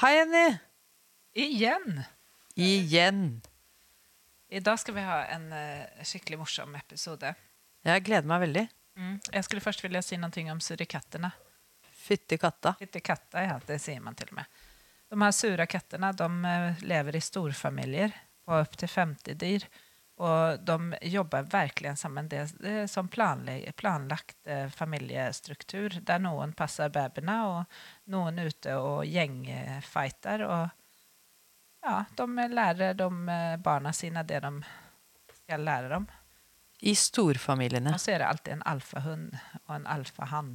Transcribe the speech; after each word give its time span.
Hei, 0.00 0.16
Jenny. 0.16 0.58
Igjen! 1.32 2.02
Igjen. 2.54 3.40
I 4.48 4.60
dag 4.60 4.78
skal 4.80 4.94
vi 4.94 5.02
ha 5.04 5.18
en 5.28 5.42
uh, 5.52 6.04
skikkelig 6.08 6.38
morsom 6.40 6.72
episode. 6.78 7.34
Jeg 7.84 8.04
gleder 8.06 8.30
meg 8.30 8.40
veldig. 8.46 8.62
Mm. 8.96 9.18
Jeg 9.34 9.44
skulle 9.44 9.60
først 9.60 9.84
vilja 9.84 10.00
si 10.00 10.16
noe 10.16 10.44
om 10.54 10.62
surikattene. 10.64 11.28
Fytti 11.92 12.38
katta. 12.40 12.72
Fytti 12.80 13.02
katta, 13.04 13.44
ja, 13.44 13.58
det 13.68 13.76
sier 13.84 14.00
man 14.00 14.16
til 14.16 14.32
og 14.32 14.38
med. 14.40 14.64
De 15.12 15.20
her 15.20 15.36
sura 15.36 15.68
kattene 15.68 16.14
de 16.16 16.30
eh, 16.54 16.80
lever 16.94 17.20
i 17.20 17.22
storfamilier 17.28 18.16
på 18.48 18.56
opptil 18.56 18.88
50 18.88 19.36
dyr. 19.44 19.68
Og 20.20 20.60
de 20.60 20.98
jobber 21.08 21.46
virkelig 21.48 21.94
sammen. 21.98 22.28
Det 22.28 22.42
er 22.68 22.86
som 22.90 23.08
planleg, 23.08 23.70
planlagt 23.80 24.36
eh, 24.44 24.68
familiestruktur 24.68 25.96
der 26.04 26.20
noen 26.20 26.52
passer 26.56 26.92
babyene, 26.92 27.36
og 27.48 28.12
noen 28.12 28.42
ute 28.44 28.76
og 28.76 29.06
gjengfighter. 29.08 30.44
Og 30.44 31.86
ja, 31.86 32.02
de 32.18 32.48
lærer 32.52 32.98
de 32.98 33.08
eh, 33.32 33.56
barna 33.64 33.94
sine 33.96 34.26
det 34.28 34.42
de 34.44 34.52
skal 35.40 35.64
lære 35.64 35.88
dem. 35.94 36.06
I 36.80 36.94
storfamiliene. 36.96 37.94
Og 37.96 38.00
så 38.00 38.14
er 38.14 38.20
det 38.20 38.28
alltid 38.28 38.54
en 38.58 38.68
alfahund 38.68 39.32
og 39.66 39.74
en 39.78 39.88
alfahann. 39.88 40.54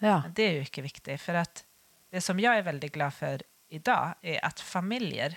Ja. 0.00 0.20
Men 0.26 0.36
det 0.36 0.44
er 0.44 0.58
jo 0.58 0.68
ikke 0.68 0.84
viktig, 0.84 1.16
for 1.20 1.40
det 1.40 2.22
som 2.24 2.40
jeg 2.40 2.60
er 2.60 2.68
veldig 2.68 2.92
glad 2.92 3.16
for 3.16 3.48
i 3.70 3.80
dag, 3.80 4.20
er 4.20 4.40
at 4.44 4.60
familier 4.60 5.36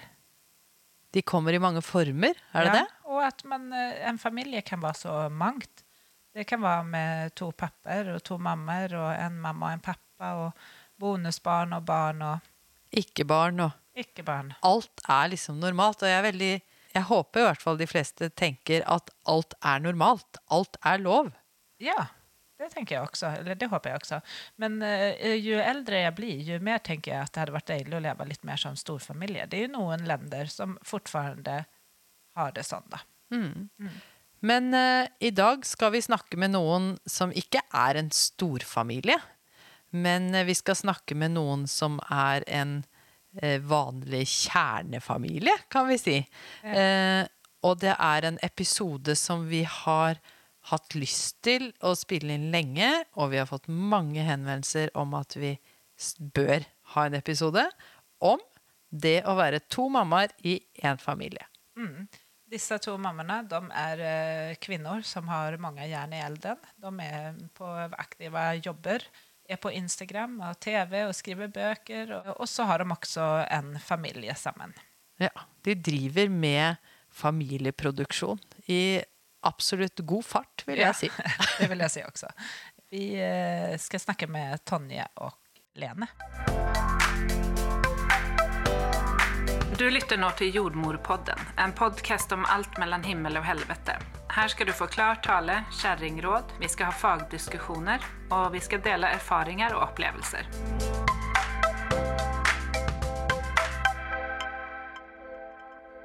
De 1.13 1.21
kommer 1.21 1.53
i 1.53 1.61
mange 1.61 1.83
former, 1.85 2.37
er 2.53 2.65
det 2.65 2.73
ja, 2.73 2.81
det? 2.81 3.09
Og 3.13 3.21
at 3.21 3.43
man, 3.45 3.67
eh, 3.77 4.01
en 4.09 4.19
familie 4.21 4.63
kan 4.65 4.81
være 4.81 4.99
så 5.03 5.17
mangt. 5.29 5.83
Det 6.33 6.47
kan 6.49 6.61
være 6.63 6.85
med 6.89 7.35
to 7.37 7.51
papper 7.53 8.15
og 8.15 8.23
to 8.25 8.39
mammer 8.41 8.95
og 8.97 9.11
en 9.13 9.37
mamma 9.41 9.69
og 9.69 9.77
en 9.77 9.85
pappa 9.85 10.31
og 10.41 10.65
bonusbarn 10.99 11.75
og 11.77 11.85
barn 11.85 12.25
og 12.25 12.49
Ikke 12.93 13.25
barn 13.25 13.59
og 13.59 13.71
ikke 13.97 14.25
barn. 14.25 14.53
Alt 14.65 15.01
er 15.09 15.29
liksom 15.33 15.59
normalt. 15.61 16.01
Og 16.01 16.09
jeg 16.09 16.17
er 16.17 16.25
veldig 16.29 16.53
Jeg 16.93 17.03
håper 17.09 17.39
i 17.39 17.45
hvert 17.47 17.61
fall 17.61 17.77
de 17.77 17.87
fleste 17.89 18.29
tenker 18.29 18.83
at 18.89 19.09
alt 19.29 19.53
er 19.65 19.79
normalt. 19.81 20.37
Alt 20.49 20.77
er 20.85 21.01
lov. 21.01 21.31
Ja, 21.81 22.09
det 22.59 22.69
tenker 22.73 22.95
jeg 22.95 23.07
også. 23.07 23.31
Eller 23.39 23.57
det 23.59 23.69
håper 23.71 23.91
jeg 23.91 24.01
også. 24.03 24.19
Men 24.61 24.79
uh, 24.85 25.33
jo 25.35 25.59
eldre 25.61 26.03
jeg 26.05 26.15
blir, 26.17 26.41
jo 26.47 26.59
mer 26.63 26.81
tenker 26.85 27.15
jeg 27.15 27.25
at 27.25 27.33
det 27.33 27.43
hadde 27.43 27.57
vært 27.57 27.71
deilig 27.73 27.97
å 27.97 28.03
leve 28.05 28.29
litt 28.29 28.47
mer 28.47 28.61
som 28.61 28.77
storfamilie. 28.79 29.47
Det 29.49 29.59
er 29.59 29.67
jo 29.67 29.75
noen 29.77 30.05
länder 30.09 30.51
som 30.51 30.77
fortfarande 30.85 31.63
har 32.37 32.55
det 32.55 32.65
sånn, 32.67 32.85
da. 32.93 33.03
Men 34.43 34.73
uh, 34.75 35.05
i 35.23 35.31
dag 35.33 35.65
skal 35.65 35.93
vi 35.95 36.03
snakke 36.03 36.39
med 36.39 36.53
noen 36.55 36.93
som 37.09 37.33
ikke 37.33 37.63
er 37.73 38.01
en 38.01 38.11
storfamilie. 38.13 39.19
Men 39.93 40.31
uh, 40.35 40.43
vi 40.47 40.55
skal 40.57 40.77
snakke 40.77 41.17
med 41.17 41.35
noen 41.37 41.67
som 41.69 42.01
er 42.11 42.45
en 42.47 42.81
vanlig 43.65 44.27
kjernefamilie, 44.29 45.55
kan 45.73 45.87
vi 45.89 45.95
si. 45.97 46.13
Eh, 46.61 47.23
og 47.63 47.79
det 47.81 47.95
er 47.95 48.27
en 48.27 48.37
episode 48.45 49.15
som 49.17 49.47
vi 49.49 49.63
har 49.65 50.19
hatt 50.71 50.95
lyst 50.95 51.41
til 51.43 51.71
å 51.83 51.93
spille 51.97 52.37
inn 52.37 52.49
lenge, 52.53 52.89
og 53.19 53.33
vi 53.33 53.41
har 53.41 53.49
fått 53.49 53.67
mange 53.67 54.23
henvendelser 54.23 54.93
om 54.99 55.15
at 55.19 55.35
vi 55.39 55.57
bør 56.35 56.63
ha 56.95 57.07
en 57.07 57.17
episode 57.19 57.65
om 58.23 58.41
det 58.93 59.23
å 59.27 59.35
være 59.37 59.63
to 59.71 59.89
mammaer 59.91 60.33
i 60.45 60.59
én 60.83 60.99
familie. 61.01 61.45
Disse 62.53 62.77
to 62.85 62.93
mammaene 63.01 63.39
de 63.49 63.59
er 63.81 64.01
eh, 64.05 64.55
kvinner 64.61 65.01
som 65.07 65.29
har 65.31 65.57
mange 65.61 65.87
jern 65.89 66.13
i 66.13 66.21
elden. 66.21 66.59
De 66.77 66.91
er 67.01 67.39
på 67.57 67.69
aktive 67.97 68.43
jobber, 68.61 69.05
er 69.49 69.59
på 69.59 69.71
Instagram 69.73 70.37
og 70.49 70.59
TV 70.61 70.99
og 71.07 71.15
skriver 71.17 71.49
bøker. 71.53 72.13
Og 72.37 72.45
så 72.49 72.67
har 72.69 72.83
de 72.83 72.93
også 72.93 73.25
en 73.49 73.73
familie 73.81 74.35
sammen. 74.37 74.75
Ja, 75.21 75.33
de 75.65 75.75
driver 75.75 76.29
med 76.29 76.77
familieproduksjon 77.13 78.39
i 78.69 79.01
absolutt 79.43 79.99
god 79.99 80.25
fart, 80.25 80.63
vil 80.67 80.79
jeg 80.83 80.95
si. 80.95 81.11
det 81.59 81.69
vil 81.71 81.83
jeg 81.85 81.93
si 81.93 82.03
også. 82.07 82.31
Vi 82.93 83.05
eh, 83.19 83.77
skal 83.81 83.99
snakke 83.99 84.27
med 84.29 84.63
Tonje 84.65 85.05
og 85.25 85.33
Lene. 85.81 86.07
Du 89.73 89.87
lytter 89.89 90.19
nå 90.21 90.29
til 90.37 90.53
Jordmorpodden, 90.53 91.39
en 91.57 91.73
podkast 91.73 92.31
om 92.31 92.45
alt 92.45 92.77
mellom 92.77 93.03
himmel 93.03 93.39
og 93.39 93.47
helvete. 93.47 93.97
Her 94.33 94.47
skal 94.53 94.69
du 94.69 94.73
få 94.77 94.85
klar 94.87 95.17
tale, 95.25 95.63
kjerringråd, 95.81 96.53
vi 96.61 96.69
skal 96.69 96.91
ha 96.91 96.93
fagdiskusjoner, 96.93 98.05
og 98.29 98.53
vi 98.53 98.61
skal 98.61 98.83
dele 98.85 99.09
erfaringer 99.17 99.73
og 99.73 99.89
opplevelser. 99.89 100.47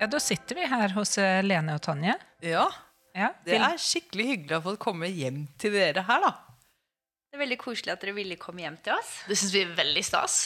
Ja, 0.01 0.07
da 0.07 0.21
sitter 0.21 0.55
vi 0.55 0.67
her 0.73 0.93
hos 0.97 1.19
eh, 1.21 1.43
Lene 1.45 1.77
og 1.77 1.83
Tonje. 1.85 2.17
Ja, 2.41 2.69
Ja, 3.17 3.33
det 3.47 3.57
er 3.57 3.81
skikkelig 3.81 4.27
hyggelig 4.33 4.59
å 4.59 4.65
få 4.67 4.77
komme 4.81 5.09
hjem 5.11 5.47
til 5.61 5.75
dere 5.75 6.05
her, 6.09 6.27
da. 6.27 6.35
Det 7.29 7.37
er 7.37 7.43
veldig 7.45 7.59
koselig 7.61 7.93
at 7.93 8.03
dere 8.05 8.17
ville 8.17 8.39
komme 8.41 8.65
hjem 8.65 8.77
til 8.85 8.95
oss. 8.97 9.15
Det 9.29 9.37
syns 9.37 9.55
vi 9.55 9.65
er 9.65 9.73
veldig 9.77 10.05
stas. 10.07 10.37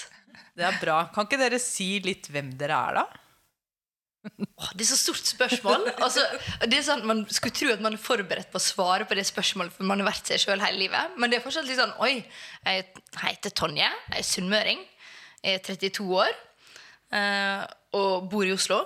Det 0.56 0.64
er 0.66 0.78
bra. 0.80 1.02
Kan 1.14 1.28
ikke 1.28 1.40
dere 1.40 1.60
si 1.62 1.94
litt 2.04 2.26
hvem 2.32 2.50
dere 2.58 2.78
er, 2.90 3.02
da? 3.02 3.04
Åh, 4.22 4.68
det 4.78 4.84
er 4.84 4.90
så 4.92 4.98
stort 5.00 5.26
spørsmål. 5.26 5.88
Altså, 5.96 6.22
det 6.70 6.78
er 6.78 6.84
sånn, 6.86 7.02
Man 7.08 7.24
skulle 7.26 7.54
tro 7.58 7.70
at 7.72 7.82
man 7.82 7.96
er 7.96 8.02
forberedt 8.02 8.52
på 8.52 8.60
å 8.60 8.62
svare 8.62 9.06
på 9.08 9.16
det 9.18 9.24
spørsmålet, 9.26 9.74
for 9.74 9.88
man 9.88 10.02
har 10.02 10.12
vært 10.12 10.30
seg 10.30 10.42
sjøl 10.44 10.62
hele 10.62 10.84
livet. 10.84 11.16
Men 11.18 11.32
det 11.32 11.40
er 11.40 11.44
fortsatt 11.44 11.66
litt 11.66 11.80
sånn 11.80 11.94
Oi, 12.04 12.14
jeg 12.62 12.86
heter 13.24 13.54
Tonje, 13.58 13.88
jeg 13.88 14.20
er 14.22 14.28
sunnmøring, 14.28 14.84
jeg 15.42 15.58
er 15.58 15.64
32 15.66 16.06
år 16.22 16.30
eh, 17.18 17.64
og 17.98 18.28
bor 18.30 18.46
i 18.46 18.54
Oslo. 18.54 18.82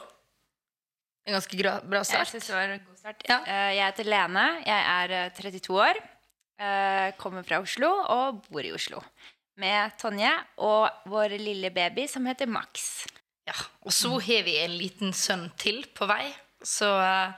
En 1.26 1.34
ganske 1.34 1.58
bra 1.58 1.72
bra 1.82 1.98
Jeg 2.04 2.06
start. 2.12 2.28
synes 2.30 2.46
det 2.46 2.54
var 2.54 2.68
en 2.76 2.84
god 2.86 2.98
start. 3.00 3.22
Ja. 3.28 3.38
Eh, 3.46 3.70
Jeg 3.76 3.84
heter 3.90 4.04
Lene. 4.12 4.44
Jeg 4.66 4.82
er 4.92 5.14
eh, 5.26 5.30
32 5.34 5.80
år. 5.82 6.00
eh, 6.60 7.12
Kommer 7.18 7.42
fra 7.44 7.58
Oslo 7.60 7.88
og 8.14 8.42
bor 8.48 8.62
i 8.64 8.72
Oslo. 8.72 9.02
Med 9.58 9.92
Tonje 9.98 10.30
og 10.58 10.90
vår 11.08 11.36
lille 11.40 11.70
baby 11.72 12.06
som 12.08 12.26
heter 12.26 12.46
Max. 12.46 13.06
Ja, 13.46 13.54
og 13.86 13.92
så 13.94 14.10
har 14.20 14.42
vi 14.44 14.56
en 14.64 14.74
liten 14.76 15.12
sønn 15.14 15.48
til 15.56 15.84
på 15.94 16.06
vei. 16.10 16.32
Så 16.62 16.86
eh, 17.00 17.32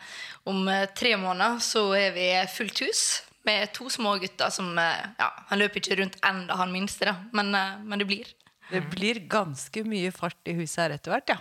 om 0.49 0.67
eh, 0.69 0.87
tre 0.97 1.17
måneder 1.21 1.59
så 1.61 1.89
er 1.97 2.13
vi 2.17 2.29
fullt 2.55 2.81
hus 2.87 3.03
med 3.45 3.71
to 3.73 3.89
små 3.93 4.17
gutter 4.21 4.51
som 4.53 4.71
eh, 4.79 5.05
Ja, 5.19 5.31
han 5.49 5.59
løper 5.63 5.81
ikke 5.81 5.99
rundt 6.03 6.19
enda, 6.25 6.57
han 6.61 6.73
minste, 6.73 7.07
da, 7.09 7.15
men, 7.33 7.55
eh, 7.55 7.79
men 7.85 7.99
det 8.03 8.07
blir. 8.09 8.31
Det 8.71 8.83
blir 8.93 9.21
ganske 9.29 9.81
mye 9.89 10.11
fart 10.13 10.37
i 10.49 10.53
huset 10.59 10.83
her 10.85 10.97
etter 10.99 11.15
hvert, 11.15 11.31
ja. 11.33 11.39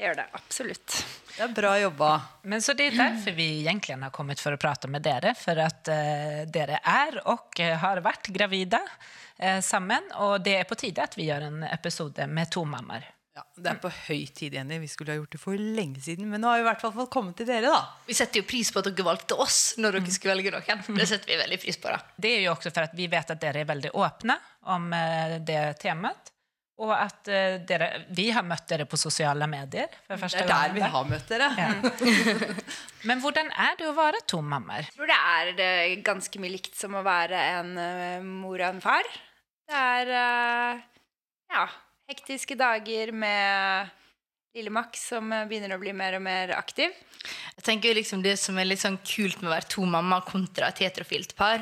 Gjør 0.00 0.14
det 0.16 0.24
absolutt. 0.32 0.94
Det 1.36 1.42
er 1.44 1.52
bra 1.52 1.74
jobba. 1.76 2.10
Men 2.48 2.62
så 2.64 2.72
det 2.76 2.86
er 2.88 2.96
derfor 2.96 3.34
vi 3.36 3.48
egentlig 3.66 3.98
har 4.00 4.12
kommet 4.14 4.40
for 4.40 4.56
å 4.56 4.60
prate 4.60 4.88
med 4.88 5.04
dere. 5.04 5.34
For 5.36 5.60
at 5.60 5.90
uh, 5.92 6.42
dere 6.48 6.80
er 6.80 7.20
og 7.28 7.60
eh, 7.60 7.76
har 7.82 8.00
vært 8.04 8.30
gravide 8.32 8.80
uh, 8.80 9.60
sammen. 9.64 10.08
Og 10.24 10.38
det 10.44 10.56
er 10.62 10.68
på 10.68 10.78
tide 10.80 11.04
at 11.04 11.18
vi 11.20 11.28
gjør 11.28 11.50
en 11.50 11.66
episode 11.68 12.28
med 12.32 12.48
to 12.54 12.64
mammaer. 12.64 13.10
Ja, 13.36 13.44
det 13.60 13.70
er 13.70 13.78
på 13.82 13.92
høy 13.92 14.24
tid, 14.34 14.56
Jenny. 14.56 14.80
Vi 14.82 14.88
skulle 14.90 15.12
ha 15.12 15.20
gjort 15.20 15.36
det 15.36 15.42
for 15.42 15.60
lenge 15.60 16.00
siden. 16.02 16.32
Men 16.32 16.42
nå 16.42 16.48
har 16.48 16.58
vi 16.58 16.64
i 16.64 16.68
hvert 16.70 16.82
fall 16.82 16.96
fått 16.96 17.12
komme 17.12 17.36
til 17.36 17.48
dere, 17.48 17.68
da. 17.68 18.00
Vi 18.08 18.16
setter 18.16 18.40
jo 18.40 18.48
pris 18.48 18.72
på 18.72 18.80
at 18.80 18.88
dere 18.88 19.06
valgte 19.06 19.36
oss 19.36 19.60
når 19.80 20.00
dere 20.00 20.16
skulle 20.16 20.34
velge 20.38 20.56
noen. 20.56 20.84
Det 20.96 21.12
setter 21.12 21.34
vi 21.34 21.38
veldig 21.44 21.60
pris 21.60 21.80
på. 21.80 21.92
da. 21.92 22.00
Det 22.16 22.34
er 22.38 22.44
jo 22.48 22.56
også 22.56 22.72
for 22.72 22.88
at 22.88 22.96
vi 22.96 23.12
vet 23.12 23.36
at 23.36 23.44
dere 23.44 23.62
er 23.62 23.68
veldig 23.68 23.92
åpne 24.00 24.40
om 24.72 24.92
uh, 24.96 25.38
det 25.44 25.62
temaet. 25.84 26.34
Og 26.80 26.92
at 26.96 27.28
uh, 27.28 27.58
dere, 27.68 27.90
vi 28.16 28.30
har 28.32 28.44
møtt 28.46 28.64
dere 28.70 28.86
på 28.88 28.98
sosiale 29.00 29.44
medier 29.50 29.90
for 30.06 30.22
Det 30.24 30.44
er 30.46 30.48
der 30.48 30.72
vi 30.72 30.84
har 30.94 31.08
møtt 31.08 31.28
dere. 31.28 31.50
Men 33.08 33.20
hvordan 33.20 33.50
er 33.52 33.76
det 33.76 33.88
å 33.90 33.96
være 33.96 34.22
to 34.28 34.40
mammaer? 34.40 34.88
Jeg 34.88 34.96
tror 34.96 35.10
det 35.10 35.18
er 35.20 35.50
det 35.58 35.74
ganske 36.06 36.40
mye 36.40 36.54
likt 36.56 36.78
som 36.78 36.96
å 36.96 37.04
være 37.04 37.42
en 37.58 37.74
uh, 37.76 38.24
mor 38.24 38.56
og 38.56 38.68
en 38.70 38.80
far. 38.84 39.08
Det 39.68 39.76
er 39.76 40.12
uh, 40.14 40.80
ja, 41.52 41.66
hektiske 42.08 42.56
dager 42.60 43.12
med 43.12 43.92
lille 44.56 44.72
Max 44.74 45.04
som 45.12 45.28
begynner 45.28 45.76
å 45.76 45.82
bli 45.82 45.92
mer 45.94 46.16
og 46.16 46.24
mer 46.24 46.54
aktiv. 46.56 46.96
Jeg 47.58 47.66
tenker 47.66 47.94
liksom 47.94 48.24
Det 48.24 48.32
som 48.40 48.56
er 48.58 48.66
litt 48.66 48.80
sånn 48.80 48.96
kult 49.04 49.42
med 49.42 49.50
å 49.50 49.52
være 49.52 49.68
to 49.76 49.84
mamma 49.86 50.22
kontra 50.26 50.72
et 50.72 50.80
heterofilt 50.80 51.36
par, 51.38 51.60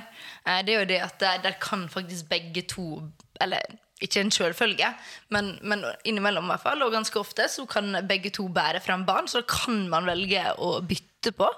det 0.64 0.72
er 0.72 0.78
jo 0.78 0.88
det 0.88 1.02
at 1.04 1.18
der, 1.20 1.42
der 1.44 1.58
kan 1.60 1.84
faktisk 1.90 2.30
begge 2.30 2.62
to 2.70 3.02
Eller 3.42 3.66
ikke 4.04 4.22
en 4.22 4.30
selvfølge, 4.30 4.88
men, 5.34 5.52
men 5.66 5.82
innimellom 6.06 6.46
i 6.46 6.52
hvert 6.52 6.64
fall, 6.64 6.82
og 6.84 6.94
ganske 6.94 7.18
ofte 7.18 7.48
så 7.50 7.64
kan 7.70 8.00
begge 8.08 8.30
to 8.34 8.46
bære 8.54 8.82
frem 8.84 9.04
barn, 9.08 9.28
så 9.30 9.42
da 9.42 9.48
kan 9.50 9.84
man 9.90 10.06
velge 10.06 10.44
å 10.62 10.78
bytte 10.86 11.32
på 11.34 11.48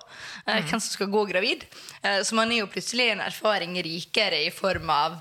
eh, 0.47 0.63
hvem 0.65 0.81
som 0.81 0.89
skal 0.89 1.13
gå 1.13 1.27
gravid. 1.29 1.67
Eh, 2.01 2.23
så 2.25 2.39
man 2.39 2.53
er 2.53 2.63
jo 2.63 2.71
plutselig 2.73 3.11
en 3.13 3.25
erfaring 3.27 3.77
rikere 3.85 4.41
i 4.47 4.53
form 4.55 4.89
av 4.95 5.21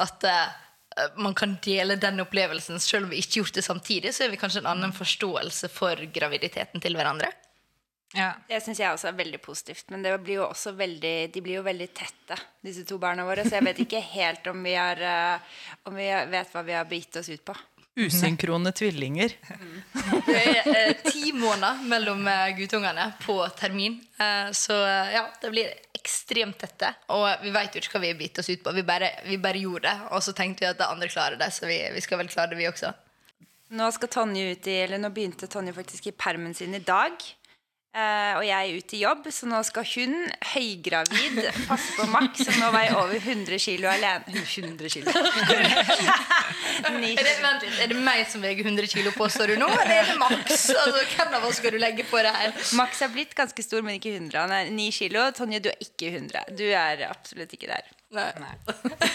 at 0.00 0.28
eh, 0.30 1.10
man 1.20 1.36
kan 1.36 1.58
dele 1.62 1.98
den 2.00 2.22
opplevelsen 2.24 2.80
selv 2.80 3.08
om 3.08 3.12
vi 3.12 3.20
ikke 3.20 3.42
gjort 3.42 3.58
det 3.58 3.66
samtidig, 3.66 4.14
så 4.14 4.24
er 4.24 4.32
vi 4.32 4.40
kanskje 4.40 4.64
en 4.64 4.72
annen 4.72 4.94
forståelse 4.94 5.68
for 5.74 6.00
graviditeten 6.14 6.80
til 6.80 6.96
hverandre. 6.96 7.32
Ja. 8.14 8.30
Det 8.48 8.60
syns 8.62 8.78
jeg 8.78 8.94
også 8.94 9.10
er 9.10 9.18
veldig 9.18 9.40
positivt. 9.42 9.88
Men 9.90 10.04
det 10.04 10.14
blir 10.22 10.40
jo 10.40 10.48
også 10.48 10.74
veldig, 10.78 11.14
de 11.34 11.42
blir 11.42 11.58
jo 11.58 11.66
veldig 11.66 11.90
tette, 11.96 12.38
disse 12.64 12.86
to 12.88 12.98
barna 13.02 13.26
våre. 13.26 13.44
Så 13.46 13.58
jeg 13.58 13.66
vet 13.66 13.84
ikke 13.84 14.02
helt 14.14 14.46
om 14.50 14.62
vi, 14.64 14.74
er, 14.78 15.02
eh, 15.02 15.62
om 15.90 15.98
vi 15.98 16.08
vet 16.32 16.54
hva 16.54 16.62
vi 16.66 16.76
har 16.78 16.86
begitt 16.90 17.18
oss 17.20 17.30
ut 17.32 17.44
på. 17.44 17.56
Usynkrone 17.94 18.72
tvillinger. 18.74 19.36
Det 20.26 20.34
er 20.34 20.66
eh, 20.66 20.96
ti 21.06 21.30
måneder 21.34 21.82
mellom 21.86 22.24
eh, 22.26 22.48
guttungene 22.58 23.12
på 23.22 23.36
termin. 23.58 24.00
Eh, 24.18 24.50
så 24.50 24.78
eh, 24.82 25.12
ja, 25.14 25.28
det 25.42 25.50
blir 25.54 25.70
ekstremt 25.94 26.58
tette. 26.58 26.90
Og 27.14 27.28
vi 27.44 27.52
vet 27.54 27.76
jo 27.76 27.82
ikke 27.82 27.94
hva 27.96 28.02
vi 28.02 28.10
har 28.10 28.18
begitt 28.18 28.42
oss 28.42 28.50
ut 28.50 28.64
på. 28.66 28.74
Vi 28.74 28.82
bare, 28.86 29.12
vi 29.28 29.38
bare 29.38 29.62
gjorde 29.62 29.86
det, 29.86 30.10
og 30.10 30.26
så 30.26 30.34
tenkte 30.34 30.66
vi 30.66 30.72
at 30.72 30.82
de 30.82 30.90
andre 30.90 31.10
klarer 31.10 31.38
det, 31.38 31.52
så 31.54 31.70
vi, 31.70 31.78
vi 31.94 32.02
skal 32.02 32.18
vel 32.22 32.30
klare 32.32 32.50
det, 32.50 32.58
vi 32.58 32.66
også. 32.70 32.90
Nå 33.74 33.86
skal 33.94 34.10
Tonje 34.12 34.50
ut 34.52 34.66
i 34.70 34.74
Eller 34.84 35.00
nå 35.00 35.08
begynte 35.10 35.48
Tonje 35.50 35.72
faktisk 35.74 36.10
i 36.10 36.12
permen 36.18 36.54
sin 36.54 36.74
i 36.76 36.82
dag. 36.84 37.14
Eh, 37.94 38.32
og 38.34 38.42
jeg 38.42 38.58
er 38.58 38.78
ute 38.82 38.96
i 38.96 39.00
jobb, 39.04 39.26
så 39.30 39.46
nå 39.46 39.60
skal 39.62 39.84
hun, 39.86 40.14
høygravid, 40.50 41.36
passe 41.68 41.92
på 41.94 42.08
Max, 42.10 42.40
som 42.42 42.56
nå 42.58 42.70
veier 42.74 42.96
over 42.98 43.14
100 43.20 43.60
kilo 43.62 43.86
alene. 43.86 44.34
100 44.42 44.90
kilo. 44.90 45.14
Er 46.84 46.98
det, 46.98 47.34
vent 47.40 47.62
litt, 47.62 47.76
er 47.80 47.90
det 47.92 47.96
meg 48.02 48.24
som 48.28 48.42
veier 48.42 48.58
100 48.60 48.88
kilo, 48.90 49.12
påstår 49.14 49.52
du 49.52 49.60
nå, 49.60 49.68
eller 49.70 49.92
er 49.94 50.08
det 50.10 50.16
Max? 50.18 50.66
Altså, 50.74 51.04
hvem 51.14 51.36
av 51.38 51.46
oss 51.46 51.60
skal 51.60 51.74
du 51.74 51.78
legge 51.80 52.04
på 52.08 52.18
det 52.24 52.32
her? 52.34 52.54
Max 52.76 53.00
er 53.04 53.12
blitt 53.14 53.34
ganske 53.38 53.64
stor, 53.64 53.84
men 53.86 54.00
ikke 54.00 54.16
100. 54.16 54.34
Han 54.42 54.54
er 54.58 54.72
9 54.74 54.88
kilo. 54.98 55.22
Tonje, 55.38 55.62
du 55.64 55.70
er 55.70 55.78
ikke 55.86 56.10
100. 56.10 56.50
Du 56.58 56.64
er 56.66 57.06
absolutt 57.08 57.54
ikke 57.54 57.70
der. 57.70 57.86
Nei. 58.14 58.54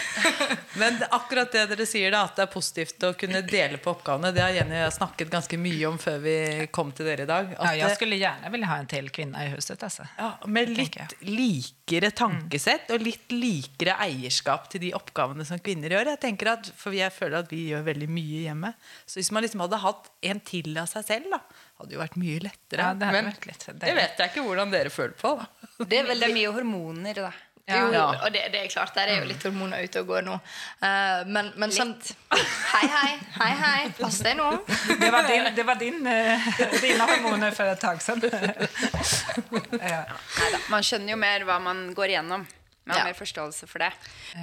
Men 0.80 0.98
akkurat 1.12 1.52
det 1.52 1.64
dere 1.72 1.86
sier, 1.88 2.12
da, 2.14 2.24
at 2.28 2.36
det 2.38 2.44
er 2.46 2.52
positivt 2.54 3.04
å 3.08 3.12
kunne 3.20 3.42
dele 3.48 3.80
på 3.82 3.92
oppgavene, 3.94 4.32
det 4.36 4.44
har 4.44 4.54
Jenny 4.56 4.76
og 4.78 4.84
jeg 4.86 4.96
snakket 4.98 5.32
ganske 5.34 5.60
mye 5.62 5.88
om 5.90 5.98
før 6.02 6.20
vi 6.24 6.36
kom 6.76 6.92
til 6.96 7.08
dere 7.10 7.26
i 7.26 7.30
dag. 7.30 7.54
Ja, 7.58 7.72
det- 7.88 7.96
skulle 7.98 8.20
gjerne 8.20 8.52
ville 8.54 8.70
ha 8.70 8.78
en 8.82 8.90
til 8.92 9.10
kvinne 9.16 9.46
i 9.46 9.50
huset. 9.54 9.82
Altså. 9.84 10.06
ja, 10.18 10.30
med 10.48 10.70
litt 10.76 11.16
likere 11.26 12.12
tankesett 12.16 12.92
og 12.96 13.02
litt 13.04 13.32
likere 13.34 13.96
eierskap 14.06 14.70
til 14.72 14.82
de 14.86 14.92
oppgavene 14.98 15.46
som 15.48 15.60
kvinner 15.64 15.90
gjør. 15.96 16.14
Jeg 16.16 16.22
tenker 16.28 16.54
at, 16.54 16.72
For 16.80 16.92
jeg 16.96 17.12
føler 17.12 17.40
at 17.44 17.50
vi 17.52 17.70
gjør 17.72 17.84
veldig 17.88 18.10
mye 18.10 18.44
hjemme. 18.48 18.74
Så 19.06 19.20
hvis 19.20 19.32
man 19.36 19.44
liksom 19.44 19.64
hadde 19.66 19.82
hatt 19.84 20.10
en 20.24 20.40
til 20.40 20.78
av 20.80 20.88
seg 20.92 21.06
selv, 21.06 21.30
da, 21.34 21.42
hadde 21.80 21.90
det 21.90 21.98
jo 21.98 22.02
vært 22.04 22.18
mye 22.20 22.40
lettere. 22.44 22.86
Ja, 22.86 22.94
det 22.94 23.12
Men 23.12 23.26
vært 23.32 23.46
litt, 23.50 23.66
det 23.80 23.96
vet 23.96 24.18
jeg 24.20 24.32
ikke 24.34 24.44
hvordan 24.46 24.72
dere 24.72 24.90
føler 24.94 25.16
på. 25.20 25.36
da. 25.40 25.48
Det 25.86 26.00
er 26.02 26.08
veldig 26.10 26.32
mye 26.36 26.52
hormoner, 26.56 27.14
da. 27.16 27.32
Jo, 27.70 27.92
Ja. 27.94 28.06
og 28.26 28.34
det, 28.34 28.42
det 28.54 28.64
er 28.64 28.68
klart, 28.72 28.94
der 28.96 29.12
er 29.14 29.20
jo 29.22 29.28
litt 29.30 29.44
hormoner 29.46 29.84
ute 29.86 30.02
og 30.02 30.08
går 30.10 30.26
nå. 30.26 30.36
Uh, 30.82 31.22
men, 31.30 31.52
men 31.62 31.72
sånn 31.76 31.94
Hei, 32.74 32.86
hei, 32.88 33.12
hei, 33.40 33.52
hei, 33.64 33.90
pass 34.00 34.20
deg 34.26 34.38
nå. 34.40 34.48
Det 35.02 35.10
var, 35.14 35.28
din, 35.30 35.50
det 35.56 35.66
var 35.68 35.80
din, 35.82 36.00
uh, 36.06 36.50
dine 36.82 37.08
hormoner 37.10 37.52
for 37.56 37.70
et 37.70 37.82
tak 37.82 38.02
siden. 38.02 38.30
ja. 39.94 40.04
Neida, 40.40 40.60
Man 40.70 40.86
skjønner 40.86 41.14
jo 41.16 41.20
mer 41.22 41.46
hva 41.48 41.60
man 41.64 41.90
går 41.98 42.16
igjennom. 42.16 42.48
Man 42.90 42.98
har 42.98 43.06
Ja. 43.06 43.12
mer 43.12 43.18
forståelse 43.20 43.68
for 43.70 43.80
det. 43.84 43.92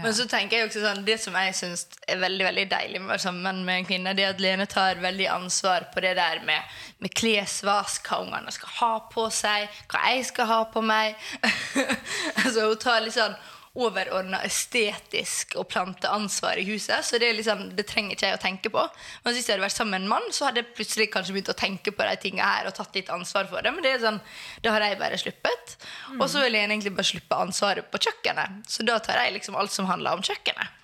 Men 0.03 0.13
så 0.15 0.27
tenker 0.31 0.57
jeg 0.61 0.69
også 0.69 0.83
sånn, 0.85 1.05
det 1.05 1.17
som 1.21 1.35
jeg 1.35 1.55
syns 1.59 1.87
er 2.09 2.21
veldig 2.23 2.45
veldig 2.47 2.67
deilig 2.71 3.01
med 3.01 3.09
å 3.09 3.13
være 3.17 3.25
sammen 3.27 3.65
med 3.67 3.81
en 3.81 3.89
kvinne, 3.89 4.15
det 4.17 4.25
er 4.25 4.31
at 4.37 4.41
Lene 4.45 4.67
tar 4.71 5.01
veldig 5.03 5.27
ansvar 5.35 5.89
på 5.93 6.01
det 6.05 6.15
der 6.17 6.41
med, 6.47 6.63
med 7.03 7.15
klesvask, 7.19 8.07
hva 8.07 8.23
ungene 8.23 8.53
skal 8.55 8.69
ha 8.79 8.93
på 9.11 9.27
seg, 9.35 9.69
hva 9.91 10.05
jeg 10.15 10.25
skal 10.31 10.47
ha 10.47 10.61
på 10.71 10.83
meg. 10.87 11.17
altså 12.45 12.69
Hun 12.71 12.79
tar 12.79 13.01
litt 13.05 13.17
sånn 13.19 13.35
overordna 13.77 14.41
estetisk 14.47 15.57
og 15.61 15.69
planteansvar 15.73 16.59
i 16.61 16.65
huset. 16.71 17.05
Så 17.05 17.21
det, 17.21 17.29
er 17.29 17.37
liksom, 17.39 17.67
det 17.77 17.87
trenger 17.89 18.17
ikke 18.17 18.31
jeg 18.31 18.39
å 18.39 18.43
tenke 18.43 18.73
på. 18.73 18.85
Men 19.25 19.37
hvis 19.37 19.47
jeg 19.47 19.57
hadde 19.57 19.67
vært 19.67 19.77
sammen 19.77 19.95
med 19.95 20.05
en 20.05 20.13
mann, 20.15 20.31
så 20.35 20.49
hadde 20.49 20.63
jeg 20.63 20.75
plutselig 20.79 21.09
kanskje 21.13 21.37
begynt 21.37 21.53
å 21.53 21.59
tenke 21.59 21.93
på 21.93 22.09
de 22.09 22.17
tingene 22.23 22.49
her 22.49 22.71
og 22.71 22.77
tatt 22.79 22.97
litt 22.97 23.13
ansvar 23.13 23.51
for 23.51 23.65
det. 23.65 23.75
Men 23.77 23.85
det 23.85 23.93
er 23.95 24.03
sånn, 24.05 24.21
det 24.65 24.73
har 24.73 24.87
jeg 24.87 25.01
bare 25.03 25.21
sluppet. 25.21 25.77
Og 26.17 26.27
så 26.33 26.45
vil 26.45 26.57
jeg 26.57 26.69
egentlig 26.69 26.95
bare 26.97 27.11
slippe 27.13 27.41
ansvaret 27.47 27.91
på 27.93 28.03
kjøkkenet. 28.09 28.63
Så 28.71 28.87
da 28.89 28.99
tar 29.05 29.21
jeg 29.23 29.37
liksom 29.37 29.59
alt 29.61 29.75
som 29.75 29.91
handler 29.91 30.17
om 30.17 30.25
kjøkkenet. 30.27 30.83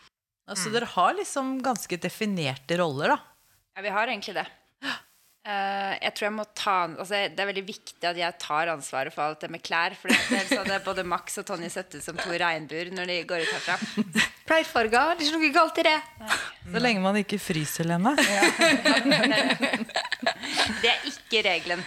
Altså, 0.52 0.72
Dere 0.74 0.88
har 0.90 1.14
liksom 1.16 1.54
ganske 1.64 1.96
definerte 2.02 2.76
roller, 2.80 3.14
da. 3.14 3.18
Ja, 3.78 3.84
vi 3.86 3.92
har 3.94 4.10
egentlig 4.10 4.34
det. 4.36 4.44
Eh, 5.42 5.94
jeg 5.98 6.14
tror 6.14 6.26
jeg 6.28 6.34
må 6.36 6.44
ta 6.54 6.72
altså, 6.86 7.18
Det 7.34 7.40
er 7.42 7.48
veldig 7.48 7.64
viktig 7.66 8.06
at 8.06 8.18
jeg 8.20 8.34
tar 8.38 8.68
ansvaret 8.70 9.10
for 9.10 9.24
alt 9.24 9.40
det 9.42 9.50
med 9.50 9.62
klær. 9.66 9.96
For 9.98 10.12
ellers 10.14 10.52
hadde 10.54 10.78
både 10.86 11.02
Max 11.02 11.40
og 11.42 11.48
Tonje 11.48 11.70
sett 11.72 11.96
ut 11.96 12.04
som 12.04 12.18
to 12.20 12.30
regnbuer 12.30 12.92
når 12.94 13.10
de 13.10 13.16
går 13.26 13.42
ut 13.42 13.50
herfra. 13.56 13.78
Pride-farger, 14.46 15.16
det 15.18 15.26
er 15.26 15.30
ikke 15.30 15.40
noe 15.40 15.52
galt 15.54 15.80
i 15.82 15.86
det. 15.88 15.96
Så 16.72 16.82
lenge 16.82 17.02
man 17.02 17.18
ikke 17.18 17.38
fryser, 17.42 17.88
Lene. 17.90 18.14
Det 20.82 20.90
er 20.90 21.06
ikke 21.10 21.42
regelen. 21.46 21.82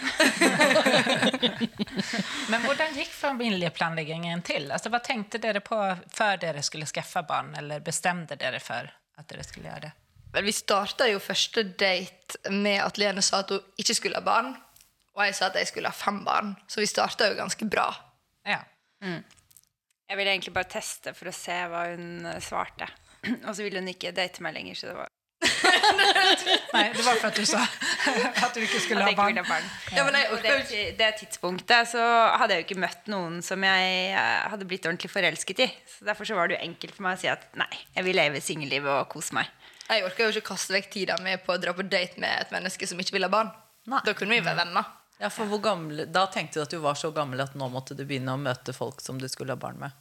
Men 2.52 2.64
hvordan 2.64 2.96
gikk 2.96 3.12
familieplanleggingen 3.12 4.42
til? 4.46 4.70
Altså, 4.72 4.92
hva 4.92 5.00
tenkte 5.04 5.40
dere 5.42 5.62
på 5.64 5.78
før 6.16 6.40
dere 6.44 6.64
skulle 6.66 6.88
skaffe 6.88 7.24
barn, 7.28 7.54
eller 7.60 7.84
bestemte 7.84 8.36
dere 8.40 8.60
for 8.60 8.88
at 8.88 9.28
dere 9.30 9.44
skulle 9.46 9.70
gjøre 9.70 9.88
det? 9.88 9.94
Men 10.36 10.44
vi 10.44 10.52
starta 10.52 11.06
jo 11.08 11.16
første 11.22 11.62
date 11.80 12.50
med 12.52 12.76
at 12.84 12.98
Lene 13.00 13.22
sa 13.24 13.40
at 13.40 13.54
hun 13.54 13.80
ikke 13.80 13.94
skulle 13.96 14.20
ha 14.20 14.24
barn. 14.24 14.50
Og 15.16 15.22
jeg 15.24 15.36
sa 15.38 15.48
at 15.48 15.56
jeg 15.56 15.70
skulle 15.70 15.88
ha 15.88 15.96
fem 15.96 16.18
barn. 16.26 16.52
Så 16.68 16.82
vi 16.82 16.88
starta 16.90 17.30
jo 17.30 17.38
ganske 17.38 17.64
bra. 17.72 17.86
Ja. 18.44 18.58
Jeg 19.00 20.18
ville 20.18 20.34
egentlig 20.34 20.52
bare 20.52 20.68
teste 20.68 21.14
for 21.16 21.32
å 21.32 21.34
se 21.34 21.56
hva 21.72 21.86
hun 21.94 22.28
svarte. 22.44 22.90
Og 23.46 23.54
så 23.56 23.64
ville 23.64 23.80
hun 23.80 23.88
ikke 23.88 24.12
date 24.12 24.44
meg 24.44 24.58
lenger, 24.58 24.76
så 24.76 24.90
det 24.92 24.98
var 24.98 25.12
Nei, 26.76 26.84
det 26.96 27.02
var 27.04 27.18
for 27.20 27.28
at 27.28 27.36
du 27.36 27.44
sa 27.44 27.60
at 27.60 28.54
du 28.56 28.62
ikke 28.62 28.80
skulle 28.80 29.04
ha 29.04 29.12
barn. 29.16 29.40
barn. 29.44 29.66
Ja, 29.92 30.04
men 30.06 30.16
jeg 30.16 30.30
Og 30.32 30.40
det, 30.44 30.84
det 30.98 31.08
tidspunktet 31.20 31.90
så 31.92 32.02
hadde 32.40 32.56
jeg 32.56 32.64
jo 32.64 32.66
ikke 32.68 32.82
møtt 32.84 33.08
noen 33.12 33.40
som 33.44 33.64
jeg 33.64 33.90
eh, 34.12 34.46
hadde 34.52 34.68
blitt 34.68 34.88
ordentlig 34.88 35.12
forelsket 35.12 35.64
i. 35.64 35.68
Så 35.90 36.08
Derfor 36.08 36.28
så 36.28 36.36
var 36.38 36.48
det 36.48 36.58
jo 36.58 36.64
enkelt 36.68 36.96
for 36.96 37.08
meg 37.08 37.18
å 37.18 37.22
si 37.24 37.32
at 37.32 37.48
nei, 37.56 37.72
jeg 37.96 38.08
vil 38.08 38.20
leve 38.20 38.44
singellivet 38.44 38.92
og 38.92 39.08
kose 39.12 39.36
meg. 39.36 39.52
Jeg 39.86 40.04
orka 40.06 40.26
jo 40.26 40.34
ikke 40.34 40.48
kaste 40.50 40.74
vekk 40.74 40.88
tida 40.92 41.16
mi 41.22 41.36
på 41.38 41.54
å 41.54 41.60
dra 41.62 41.74
på 41.76 41.84
date 41.86 42.18
med 42.22 42.42
et 42.42 42.54
menneske 42.54 42.88
som 42.90 42.98
ikke 43.00 43.14
vil 43.16 43.26
ha 43.26 43.32
barn. 43.32 43.52
Nei. 43.86 44.00
Da 44.06 44.16
kunne 44.18 44.34
vi 44.34 44.42
være 44.42 44.64
venner. 44.64 44.88
Ja, 45.20 45.30
for 45.32 45.48
gamle, 45.62 46.04
Da 46.12 46.26
tenkte 46.28 46.58
du 46.58 46.64
at 46.66 46.74
du 46.74 46.80
var 46.82 46.98
så 46.98 47.12
gammel 47.14 47.40
at 47.40 47.54
nå 47.56 47.70
måtte 47.72 47.94
du 47.96 48.04
begynne 48.04 48.34
å 48.34 48.40
møte 48.40 48.74
folk 48.76 49.00
som 49.00 49.20
du 49.20 49.28
skulle 49.32 49.54
ha 49.54 49.60
barn 49.60 49.78
med? 49.80 49.94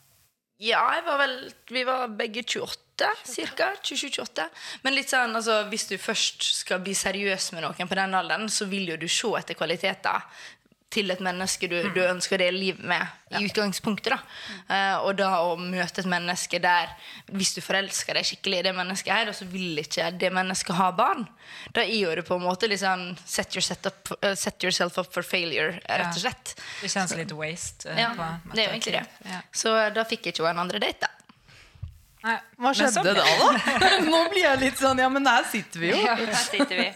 Ja, 0.57 0.81
var 1.05 1.19
vel, 1.19 1.51
vi 1.67 1.83
var 1.83 2.07
begge 2.15 2.43
28, 2.43 3.07
cirka. 3.27 3.73
27-28. 3.83 4.45
Men 4.83 4.95
litt 4.95 5.11
sånn, 5.11 5.35
altså, 5.35 5.61
hvis 5.71 5.87
du 5.89 5.97
først 5.99 6.43
skal 6.61 6.79
bli 6.83 6.95
seriøs 6.95 7.49
med 7.55 7.65
noen 7.65 7.89
på 7.91 7.97
den 7.99 8.15
alderen, 8.15 8.47
så 8.51 8.67
vil 8.71 8.87
jo 8.93 8.99
du 8.99 9.07
se 9.11 9.33
etter 9.39 9.57
kvaliteter 9.59 10.23
til 10.95 11.11
et 11.13 11.21
menneske 11.23 11.69
du, 11.71 11.77
du 11.95 12.01
ønsker 12.05 12.37
å 12.37 12.41
dele 12.45 12.61
liv 12.61 12.81
med 12.83 13.03
i 13.35 13.45
utgangspunktet. 13.47 14.13
da. 14.13 14.19
Uh, 14.69 15.07
og 15.07 15.17
da 15.19 15.29
å 15.43 15.55
møte 15.59 16.03
et 16.03 16.09
menneske 16.09 16.59
der 16.61 16.91
Hvis 17.35 17.55
du 17.55 17.61
forelsker 17.65 18.15
deg 18.17 18.27
skikkelig 18.27 18.61
i 18.61 18.65
det 18.67 18.73
mennesket 18.77 19.11
her, 19.11 19.31
og 19.31 19.37
så 19.37 19.47
vil 19.49 19.81
ikke 19.81 20.11
det 20.21 20.31
mennesket 20.33 20.77
ha 20.77 20.91
barn, 20.95 21.25
da 21.75 21.83
gjør 21.85 22.21
du 22.21 22.27
på 22.27 22.37
en 22.37 22.45
måte 22.45 22.69
liksom 22.71 23.07
set, 23.25 23.55
your 23.57 23.65
set, 23.65 23.89
up, 23.89 24.13
uh, 24.21 24.33
set 24.37 24.63
yourself 24.63 24.99
up 25.01 25.11
for 25.13 25.25
failure, 25.25 25.75
rett 25.89 26.13
og 26.13 26.21
slett. 26.21 26.55
Det 26.81 26.91
kjennes 26.93 27.17
litt 27.19 27.35
waste. 27.35 27.89
Uh, 27.89 27.99
Ja, 28.05 28.11
det 28.53 28.61
er 28.61 28.69
jo 28.69 28.77
egentlig 28.77 28.97
det. 28.99 29.05
Ja. 29.25 29.41
Så 29.55 29.73
da 29.95 30.05
fikk 30.07 30.29
jeg 30.29 30.37
ikke 30.37 30.49
en 30.51 30.63
andre 30.65 30.81
date, 30.83 31.07
da. 31.07 31.14
Nei, 32.25 32.35
Hva 32.57 32.71
skjedde 32.73 33.11
da, 33.13 33.23
da? 33.23 33.89
Nå 34.09 34.19
blir 34.31 34.41
jeg 34.47 34.61
litt 34.63 34.79
sånn 34.81 34.97
Ja, 34.97 35.09
men 35.13 35.27
her 35.29 35.45
sitter 35.45 35.83
vi 35.83 35.91
jo. 35.91 35.97
Ja, 36.01 36.15
her 36.17 36.33
sitter 36.39 36.79
vi. 36.79 36.87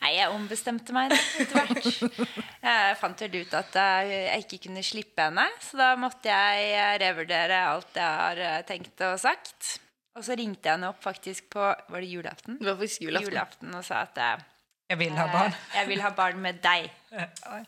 Nei, 0.00 0.12
jeg 0.16 0.30
ombestemte 0.32 0.94
meg 0.96 1.12
etter 1.12 1.58
hvert. 1.60 2.30
Jeg 2.64 2.94
fant 3.02 3.24
vel 3.26 3.36
ut 3.42 3.56
at 3.58 3.76
eh, 3.82 4.12
jeg 4.30 4.46
ikke 4.46 4.60
kunne 4.68 4.84
slippe 4.86 5.26
henne, 5.28 5.44
så 5.64 5.76
da 5.82 5.90
måtte 6.00 6.32
jeg 6.32 6.70
eh, 6.72 6.94
revurdere 7.04 7.58
alt 7.74 8.00
jeg 8.00 8.22
har 8.22 8.40
eh, 8.48 8.58
tenkt 8.68 9.04
og 9.10 9.18
sagt. 9.20 9.74
Og 10.18 10.24
så 10.26 10.34
ringte 10.40 10.66
jeg 10.66 10.78
henne 10.78 10.88
opp 10.90 11.02
faktisk 11.04 11.50
på 11.52 11.62
Var 11.62 12.00
det 12.02 12.08
julaften? 12.10 12.56
Det 12.58 12.66
var 12.66 12.78
faktisk 12.80 13.04
julaften. 13.04 13.28
Julaften 13.34 13.76
og 13.78 13.84
sa 13.86 14.00
at 14.08 14.16
eh, 14.24 14.46
Jeg 14.94 14.98
vil 15.04 15.12
ha 15.20 15.26
barn. 15.30 15.52
jeg 15.76 15.90
vil 15.92 16.00
ha 16.02 16.14
barn 16.16 16.40
med 16.42 16.62
deg. 16.64 16.88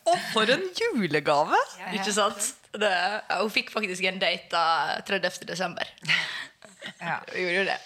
Og 0.08 0.16
for 0.32 0.48
en 0.56 0.64
julegave! 0.80 1.60
Ikke 1.92 2.16
sant? 2.16 2.54
Det, 2.72 2.90
hun 3.34 3.50
fikk 3.52 3.70
faktisk 3.74 4.04
en 4.08 4.18
date 4.22 4.48
da 4.54 5.00
30. 5.04 5.44
desember. 5.52 5.84
Ja. 6.98 7.20
Hun 7.32 7.40
gjorde 7.40 7.56
jo 7.58 7.64
det. 7.70 7.78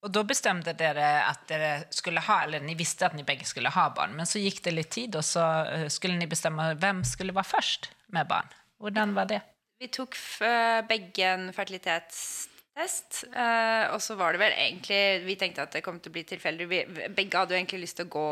Og 0.00 0.12
da 0.16 0.22
bestemte 0.24 0.72
dere 0.72 1.08
at 1.26 1.42
dere 1.50 1.72
skulle 1.92 2.22
ha, 2.24 2.38
eller 2.46 2.62
ni 2.64 2.72
visste 2.78 3.04
at 3.04 3.16
ni 3.16 3.24
begge 3.26 3.44
skulle 3.48 3.72
ha 3.74 3.90
barn, 3.92 4.14
men 4.16 4.28
så 4.28 4.40
gikk 4.40 4.62
det 4.64 4.72
litt 4.72 4.92
tid 4.94 5.18
og 5.18 5.24
så 5.26 5.44
eh, 5.68 5.88
skulle 5.92 6.16
ni 6.16 6.28
bestemme 6.30 6.70
hvem 6.80 7.02
skulle 7.04 7.36
være 7.36 7.50
først 7.50 7.90
med 8.16 8.30
barn. 8.30 8.48
Hvordan 8.80 9.12
var 9.18 9.28
det? 9.28 9.42
Vi 9.80 9.90
tok 9.92 10.16
eh, 10.44 10.80
begge 10.88 11.26
en 11.28 11.50
fertilitetstest. 11.52 13.26
eh, 13.28 13.92
og 13.92 14.00
så 14.00 14.16
var 14.16 14.32
det 14.32 14.40
vel 14.40 14.56
egentlig 14.56 15.02
Vi 15.26 15.36
tenkte 15.36 15.66
at 15.66 15.76
det 15.76 15.84
kom 15.84 16.00
til 16.00 16.12
å 16.12 16.16
bli 16.16 16.24
tilfeldig. 16.32 16.68
Begge 17.16 17.36
hadde 17.36 17.56
jo 17.56 17.60
egentlig 17.60 17.84
lyst 17.84 18.00
til 18.00 18.08
å 18.08 18.14
gå 18.14 18.28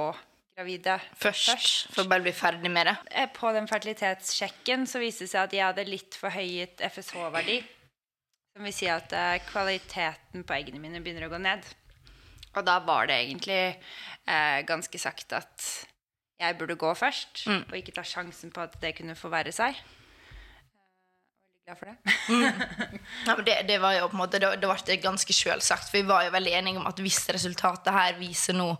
gravide 0.58 0.96
Først, 1.20 1.92
for 1.92 2.04
å 2.04 2.10
bare 2.10 2.24
bli 2.24 2.32
ferdig 2.32 2.70
med 2.72 2.88
det. 2.88 2.96
På 3.36 3.52
den 3.54 3.68
fertilitetssjekken 3.70 4.88
så 4.88 5.02
viste 5.04 5.26
det 5.26 5.34
seg 5.34 5.44
at 5.44 5.52
jeg 5.54 5.66
hadde 5.68 5.84
litt 5.88 6.16
forhøyet 6.18 6.80
FSH-verdi. 6.88 7.60
Som 8.58 8.66
vil 8.66 8.74
si 8.74 8.88
at 8.90 9.12
eh, 9.14 9.36
kvaliteten 9.46 10.42
på 10.42 10.54
eggene 10.56 10.80
mine 10.82 10.98
begynner 10.98 11.28
å 11.28 11.30
gå 11.30 11.38
ned. 11.38 11.62
Og 12.58 12.64
da 12.66 12.80
var 12.82 13.06
det 13.06 13.20
egentlig 13.22 13.58
eh, 13.70 14.56
ganske 14.66 14.98
sagt 14.98 15.30
at 15.38 15.66
jeg 16.42 16.56
burde 16.58 16.74
gå 16.74 16.90
først, 16.98 17.44
og 17.46 17.76
ikke 17.78 17.94
ta 17.94 18.02
sjansen 18.02 18.50
på 18.50 18.64
at 18.64 18.74
det 18.82 18.96
kunne 18.98 19.14
forverre 19.14 19.54
seg. 19.54 19.78
Glad 21.68 21.78
for 21.78 21.86
det. 21.86 21.96
Ja, 23.26 23.34
men 23.36 23.44
det, 23.44 23.54
det 23.68 23.76
var 23.80 23.92
jo 23.92 24.06
på 24.08 24.16
en 24.16 24.20
måte, 24.22 24.38
det, 24.40 24.48
det 24.62 24.68
ble 24.70 24.94
ganske 25.02 25.34
selvsagt, 25.36 25.90
for 25.90 25.98
vi 25.98 26.06
var 26.08 26.22
jo 26.24 26.30
veldig 26.32 26.52
enige 26.56 26.80
om 26.80 26.86
at 26.88 27.00
hvis 27.04 27.18
resultatet 27.34 27.92
her 27.92 28.14
viser 28.16 28.56
nå 28.56 28.70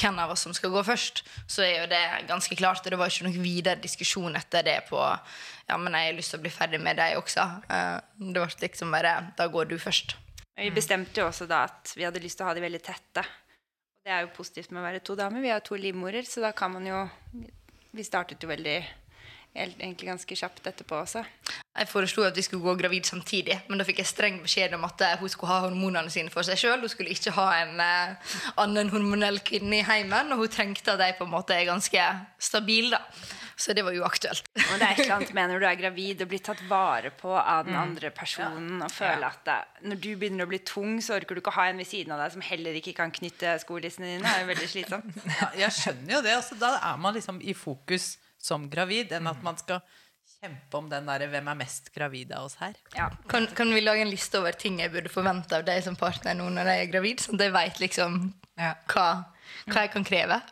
hvem 0.00 0.20
av 0.22 0.32
oss 0.32 0.46
som 0.46 0.54
skal 0.56 0.72
gå 0.72 0.80
først, 0.86 1.20
så 1.44 1.66
er 1.66 1.74
jo 1.82 1.90
det 1.90 2.00
ganske 2.30 2.56
klart. 2.56 2.80
Og 2.86 2.94
det 2.94 2.98
var 3.00 3.12
ikke 3.12 3.26
noen 3.26 3.44
videre 3.44 3.76
diskusjon 3.82 4.38
etter 4.40 4.64
det 4.64 4.78
på 4.88 5.02
ja, 5.02 5.76
men 5.76 5.92
jeg 5.92 6.06
har 6.08 6.16
lyst 6.16 6.32
til 6.32 6.40
å 6.40 6.44
bli 6.46 6.52
ferdig 6.54 6.80
med 6.80 6.96
deg 6.96 7.18
også. 7.20 7.44
Eh, 7.68 7.98
Det 8.16 8.32
ble 8.40 8.48
liksom 8.62 8.96
bare 8.96 9.12
Da 9.36 9.48
går 9.52 9.68
du 9.68 9.76
først. 9.76 10.16
Vi 10.56 10.70
bestemte 10.72 11.20
jo 11.20 11.28
også 11.28 11.44
da 11.50 11.66
at 11.68 11.92
vi 11.96 12.06
hadde 12.06 12.22
lyst 12.24 12.40
til 12.40 12.46
å 12.46 12.48
ha 12.48 12.56
de 12.56 12.64
veldig 12.64 12.80
tette. 12.80 13.26
Det 14.04 14.14
er 14.14 14.24
jo 14.24 14.32
positivt 14.32 14.72
med 14.72 14.80
å 14.80 14.86
være 14.88 15.04
to 15.04 15.18
damer. 15.20 15.44
Vi 15.44 15.52
har 15.52 15.60
to 15.60 15.76
livmorer, 15.76 16.24
så 16.24 16.40
da 16.40 16.54
kan 16.56 16.72
man 16.72 16.88
jo 16.88 17.04
Vi 17.92 18.04
startet 18.04 18.40
jo 18.40 18.48
veldig 18.48 18.78
egentlig 19.54 20.08
ganske 20.08 20.36
kjapt 20.36 20.66
etterpå 20.70 21.02
også. 21.02 21.24
Jeg 21.78 21.88
foreslo 21.90 22.24
at 22.26 22.36
vi 22.36 22.42
skulle 22.42 22.64
gå 22.64 22.74
gravid 22.80 23.06
samtidig, 23.06 23.60
men 23.68 23.78
da 23.78 23.86
fikk 23.86 24.00
jeg 24.02 24.10
streng 24.10 24.38
beskjed 24.42 24.74
om 24.74 24.84
at 24.88 25.02
eh, 25.06 25.16
hun 25.20 25.30
skulle 25.30 25.52
ha 25.52 25.64
hormonene 25.68 26.10
sine 26.10 26.32
for 26.34 26.46
seg 26.46 26.58
sjøl. 26.58 26.80
Hun 26.82 26.90
skulle 26.92 27.14
ikke 27.14 27.34
ha 27.36 27.48
en 27.62 27.82
eh, 27.84 28.30
annen 28.58 28.90
hormonell 28.92 29.38
kvinne 29.46 29.80
i 29.80 29.84
heimen, 29.86 30.32
og 30.34 30.42
hun 30.44 30.54
trengte 30.54 30.96
at 30.96 31.04
jeg 31.04 31.18
på 31.20 31.28
en 31.28 31.34
måte 31.36 31.54
er 31.54 31.68
ganske 31.70 32.08
stabil. 32.42 32.90
da. 32.94 33.02
Så 33.58 33.74
det 33.74 33.82
var 33.82 33.94
uaktuelt. 33.98 34.46
Men 34.54 34.78
det 34.78 34.86
er 34.86 34.92
et 34.92 35.00
eller 35.02 35.14
annet 35.16 35.32
med 35.34 35.50
når 35.50 35.62
du 35.62 35.66
er 35.66 35.78
gravid 35.80 36.20
og 36.22 36.28
blir 36.30 36.42
tatt 36.46 36.60
vare 36.70 37.10
på 37.10 37.32
av 37.34 37.64
den 37.66 37.74
andre 37.74 38.12
personen, 38.14 38.76
og 38.86 38.92
føler 38.94 39.26
at 39.26 39.40
det, 39.48 39.56
når 39.90 39.98
du 40.04 40.10
begynner 40.14 40.46
å 40.46 40.50
bli 40.52 40.60
tung, 40.62 41.00
så 41.02 41.16
orker 41.16 41.34
du 41.34 41.42
ikke 41.42 41.50
å 41.50 41.58
ha 41.58 41.64
en 41.72 41.82
ved 41.82 41.88
siden 41.90 42.14
av 42.14 42.22
deg 42.22 42.36
som 42.36 42.44
heller 42.46 42.78
ikke 42.78 42.94
kan 43.00 43.10
knytte 43.14 43.56
skolissene 43.64 44.12
dine. 44.12 44.22
Det 44.22 44.30
er 44.30 44.44
jo 44.44 44.50
veldig 44.52 44.68
slitsomt. 44.74 45.18
Ja, 45.40 45.48
jeg 45.64 45.74
skjønner 45.74 46.14
jo 46.14 46.20
det. 46.28 46.36
Altså, 46.38 46.58
da 46.62 46.70
er 46.78 47.02
man 47.02 47.18
liksom 47.18 47.42
i 47.42 47.54
fokus 47.58 48.12
som 48.38 48.68
gravid, 48.70 49.10
enn 49.18 49.26
at 49.26 49.42
man 49.42 49.58
skal 49.58 49.82
kjempe 50.42 50.78
om 50.78 50.88
den 50.90 51.06
der, 51.06 51.26
'hvem 51.26 51.48
er 51.50 51.54
mest 51.58 51.90
gravid 51.94 52.32
av 52.32 52.44
oss 52.44 52.56
her'? 52.60 52.76
Ja. 52.94 53.08
Kan, 53.28 53.46
kan 53.46 53.74
vi 53.74 53.80
lage 53.80 54.00
en 54.02 54.10
liste 54.10 54.38
over 54.38 54.52
ting 54.52 54.78
jeg 54.80 54.92
burde 54.92 55.08
forvente 55.10 55.56
av 55.56 55.64
deg 55.64 55.82
som 55.84 55.96
partner 55.96 56.34
nå 56.34 56.48
når 56.50 56.70
jeg 56.72 56.86
er 56.86 56.92
gravid, 56.92 57.20
sånn 57.20 57.34
at 57.34 57.40
jeg 57.48 57.52
veit 57.52 57.80
liksom 57.80 58.34
Ja. 58.58 58.74
hva, 58.86 59.24
hva 59.66 59.82
jeg 59.82 59.92
kan 59.92 60.04
kreve? 60.04 60.42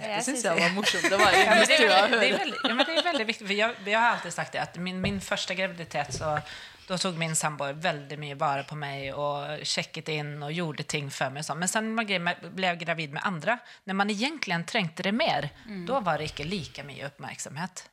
Det 0.00 0.24
syns 0.24 0.24
synes- 0.24 0.44
jeg 0.44 0.58
var 0.60 0.70
morsomt. 0.74 1.02
Det 1.02 1.18
var 1.18 1.32
Ja, 1.32 1.54
men 1.54 1.66
det, 1.66 1.80
er 1.80 1.86
å 1.86 2.08
det, 2.08 2.14
er 2.14 2.38
veldig, 2.40 2.56
ja, 2.64 2.74
men 2.74 2.86
det 2.86 2.98
er 2.98 3.02
veldig 3.12 3.26
viktig. 3.26 3.46
För 3.46 3.54
jag, 3.54 3.74
vi 3.84 3.92
har 3.92 4.10
alltid 4.14 4.32
sagt 4.32 4.52
det, 4.52 4.60
at 4.62 4.76
min, 4.78 5.00
min 5.00 5.20
første 5.20 5.54
graviditet 5.54 6.14
så 6.14 6.40
då 6.86 6.98
tog 6.98 7.18
min 7.18 7.36
sambo 7.36 7.72
väldigt 7.72 8.18
mycket 8.18 8.38
vara 8.38 8.62
på 8.62 8.74
mig 8.76 9.12
och 9.12 9.66
sjekket 9.66 10.08
in 10.08 10.42
och 10.42 10.52
gjorde 10.52 10.82
ting 10.82 11.10
för 11.10 11.30
mig. 11.30 11.44
så. 11.44 11.54
Men 11.54 11.68
sen 11.68 11.96
när 11.96 12.18
man 12.18 12.34
blev 12.54 12.76
gravid 12.76 13.12
med 13.12 13.22
andra, 13.24 13.58
när 13.84 13.94
man 13.94 14.10
egentligen 14.10 14.64
trängte 14.64 15.02
det 15.02 15.12
mer, 15.12 15.50
då 15.86 16.00
var 16.00 16.18
det 16.18 16.24
inte 16.24 16.44
lika 16.44 16.84
mycket 16.84 17.06
uppmärksamhet. 17.06 17.88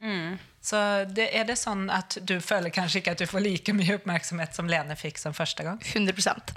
Så 0.62 0.75
det, 1.10 1.38
är 1.38 1.46
det 1.46 1.56
sånn 1.56 1.89
at 1.89 2.17
du 2.22 2.41
føler 2.41 2.70
kanskje 2.70 3.00
ikke 3.00 3.12
at 3.12 3.22
du 3.22 3.27
får 3.27 3.39
like 3.39 3.74
mye 3.74 3.96
oppmerksomhet 3.96 4.56
som 4.56 4.67
Lene 4.67 4.96
fikk 5.00 5.17
som 5.17 5.34
første 5.34 5.63
gang? 5.63 5.77
100% 5.79 6.51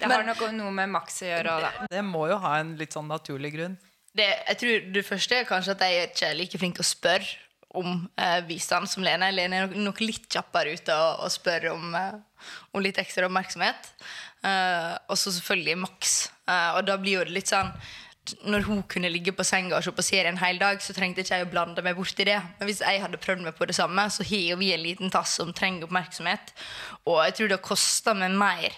Det 0.00 0.08
har 0.10 0.24
nok 0.26 0.40
noe 0.52 0.70
med 0.74 0.88
maks 0.90 1.22
å 1.22 1.28
gjøre 1.28 1.58
da. 1.62 1.70
Det 1.90 2.02
må 2.02 2.24
jo 2.32 2.40
ha 2.42 2.56
en 2.58 2.74
litt 2.80 2.96
sånn 2.96 3.06
naturlig 3.08 3.52
grunn. 3.54 3.76
det, 4.16 4.26
jeg 4.48 4.56
tror 4.58 4.92
det 4.94 5.04
første 5.06 5.36
er 5.36 5.44
kanskje 5.44 5.74
at 5.76 5.82
jeg 5.84 5.96
er 6.00 6.08
ikke 6.10 6.30
like 6.34 6.58
flink 6.58 6.78
til 6.78 6.86
å 6.86 6.88
spørre 6.88 7.45
om 7.76 8.06
eh, 8.16 8.40
bistand 8.48 8.90
som 8.90 9.04
Lene. 9.04 9.28
Lene 9.34 9.62
er 9.64 9.76
nok, 9.76 10.00
litt 10.04 10.28
kjappere 10.32 10.74
ute 10.76 10.94
og, 10.94 11.26
og 11.26 11.32
spør 11.32 11.70
om, 11.74 11.92
eh, 11.98 12.48
om 12.72 12.84
litt 12.84 12.98
ekstra 13.02 13.28
oppmerksomhet. 13.28 13.92
Eh, 14.46 14.92
og 15.10 15.20
så 15.20 15.34
selvfølgelig 15.36 15.78
Max. 15.84 16.16
Eh, 16.48 16.72
og 16.78 16.84
da 16.88 16.98
blir 17.00 17.20
jo 17.20 17.28
det 17.28 17.36
litt 17.36 17.52
sånn 17.52 17.72
når 18.42 18.64
hun 18.66 18.80
kunne 18.90 19.10
ligge 19.12 19.30
på 19.36 19.44
senga 19.46 19.76
og 19.76 19.84
se 19.86 19.92
på 19.94 20.02
serien 20.02 20.34
en 20.34 20.40
hel 20.40 20.58
dag, 20.58 20.80
så 20.82 20.94
trengte 20.96 21.22
ikke 21.22 21.38
jeg 21.38 21.46
å 21.46 21.50
blande 21.52 21.84
meg 21.84 21.94
bort 21.98 22.18
i 22.22 22.26
det. 22.26 22.38
Men 22.58 22.66
hvis 22.66 22.82
jeg 22.82 23.02
hadde 23.02 23.20
prøvd 23.22 23.44
meg 23.44 23.54
på 23.58 23.68
det 23.70 23.76
samme, 23.78 24.08
så 24.10 24.26
har 24.26 24.58
vi 24.58 24.72
en 24.74 24.82
liten 24.82 25.12
tass 25.14 25.36
som 25.38 25.52
trenger 25.54 25.86
oppmerksomhet. 25.86 26.50
Og 27.06 27.20
jeg 27.28 27.36
tror 27.38 27.52
det 27.52 27.62
koster 27.62 28.18
meg 28.18 28.34
mer 28.34 28.74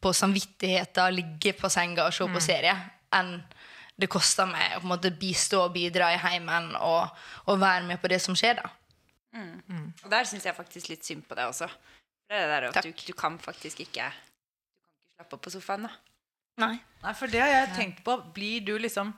på 0.00 0.12
samvittigheten 0.16 1.04
å 1.04 1.12
ligge 1.14 1.52
på 1.58 1.70
senga 1.72 2.06
og 2.06 2.16
se 2.16 2.28
på 2.30 2.42
serie 2.44 2.76
enn 3.16 3.36
det 3.96 4.08
koster 4.12 4.48
meg 4.48 4.76
å 4.76 4.80
på 4.82 4.86
en 4.86 4.92
måte 4.92 5.12
bistå 5.16 5.62
og 5.64 5.72
bidra 5.76 6.10
i 6.12 6.18
heimen 6.20 6.74
og, 6.76 7.14
og 7.48 7.60
være 7.60 7.86
med 7.88 8.00
på 8.02 8.10
det 8.12 8.20
som 8.22 8.36
skjer. 8.36 8.60
da. 8.60 8.72
Og 10.04 10.10
der 10.12 10.28
syns 10.28 10.44
jeg 10.48 10.56
faktisk 10.56 10.90
litt 10.92 11.04
synd 11.04 11.24
på 11.28 11.36
deg 11.36 11.48
også. 11.50 11.68
For 11.68 12.34
det 12.34 12.42
er 12.42 12.46
det 12.46 12.52
der 12.52 12.68
at 12.70 12.84
du, 12.84 12.92
du 13.06 13.14
kan 13.16 13.38
faktisk 13.38 13.80
ikke 13.84 14.10
Du 14.10 14.82
kan 14.82 15.00
ikke 15.06 15.16
slappe 15.16 15.36
opp 15.38 15.44
på 15.46 15.54
sofaen, 15.54 15.88
da. 15.88 15.92
Nei. 16.60 16.76
Nei, 17.02 17.12
for 17.16 17.32
det 17.32 17.42
har 17.42 17.52
jeg 17.52 17.74
tenkt 17.76 18.04
på. 18.04 18.16
Blir 18.36 18.64
du 18.64 18.76
liksom 18.80 19.12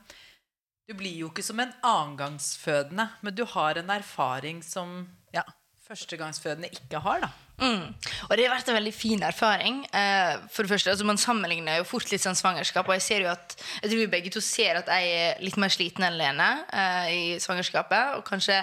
Du 0.89 0.95
blir 0.97 1.15
jo 1.21 1.29
ikke 1.29 1.45
som 1.45 1.59
en 1.61 1.71
annengangsfødende, 1.85 3.09
men 3.21 3.35
du 3.35 3.43
har 3.45 3.77
en 3.77 3.91
erfaring 3.93 4.63
som 4.65 5.03
ja, 5.35 5.43
førstegangsfødende 5.85 6.71
ikke 6.73 7.03
har, 7.05 7.27
da. 7.27 7.29
Mm. 7.59 7.93
Og 8.29 8.33
det 8.37 8.45
har 8.45 8.53
vært 8.53 8.69
en 8.71 8.77
veldig 8.77 8.93
fin 8.95 9.23
erfaring. 9.25 9.81
Eh, 9.91 10.35
for 10.51 10.63
det 10.63 10.71
første, 10.73 10.93
altså 10.93 11.07
Man 11.07 11.19
sammenligner 11.19 11.79
jo 11.79 11.87
fort 11.87 12.09
litt 12.11 12.23
sånn 12.23 12.37
svangerskap. 12.39 12.87
Og 12.87 12.95
jeg 12.97 13.05
ser 13.05 13.25
jo 13.25 13.31
at 13.33 13.55
Jeg 13.81 13.91
tror 13.91 14.01
vi 14.01 14.11
begge 14.15 14.33
to 14.33 14.43
ser 14.43 14.79
at 14.81 14.87
jeg 14.87 15.15
er 15.21 15.41
litt 15.43 15.59
mer 15.59 15.73
sliten 15.73 16.07
enn 16.07 16.19
Lene 16.19 16.49
eh, 16.71 17.07
i 17.11 17.23
svangerskapet. 17.43 18.17
Og 18.17 18.27
kanskje 18.27 18.61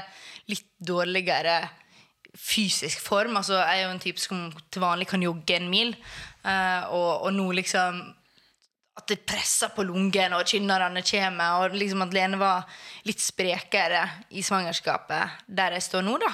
litt 0.51 0.69
dårligere 0.79 1.61
fysisk 2.37 3.01
form. 3.05 3.37
Altså 3.37 3.61
Jeg 3.61 3.81
er 3.81 3.87
jo 3.87 3.95
en 3.95 4.05
type 4.07 4.23
som 4.23 4.47
til 4.71 4.85
vanlig 4.85 5.09
kan 5.13 5.25
jogge 5.25 5.59
en 5.59 5.71
mil. 5.73 5.97
Eh, 6.47 6.83
og, 6.95 7.27
og 7.27 7.35
nå 7.37 7.51
liksom 7.61 8.05
at 8.97 9.11
det 9.11 9.27
presser 9.29 9.75
på 9.77 9.85
lungen, 9.85 10.33
og 10.33 10.47
kynnerne 10.49 11.03
kommer. 11.05 11.61
Og 11.61 11.77
liksom 11.77 12.07
at 12.07 12.15
Lene 12.17 12.39
var 12.41 12.65
litt 13.05 13.21
sprekere 13.21 14.07
i 14.33 14.45
svangerskapet 14.45 15.45
der 15.47 15.77
jeg 15.77 15.85
står 15.85 16.07
nå, 16.07 16.17
da. 16.23 16.33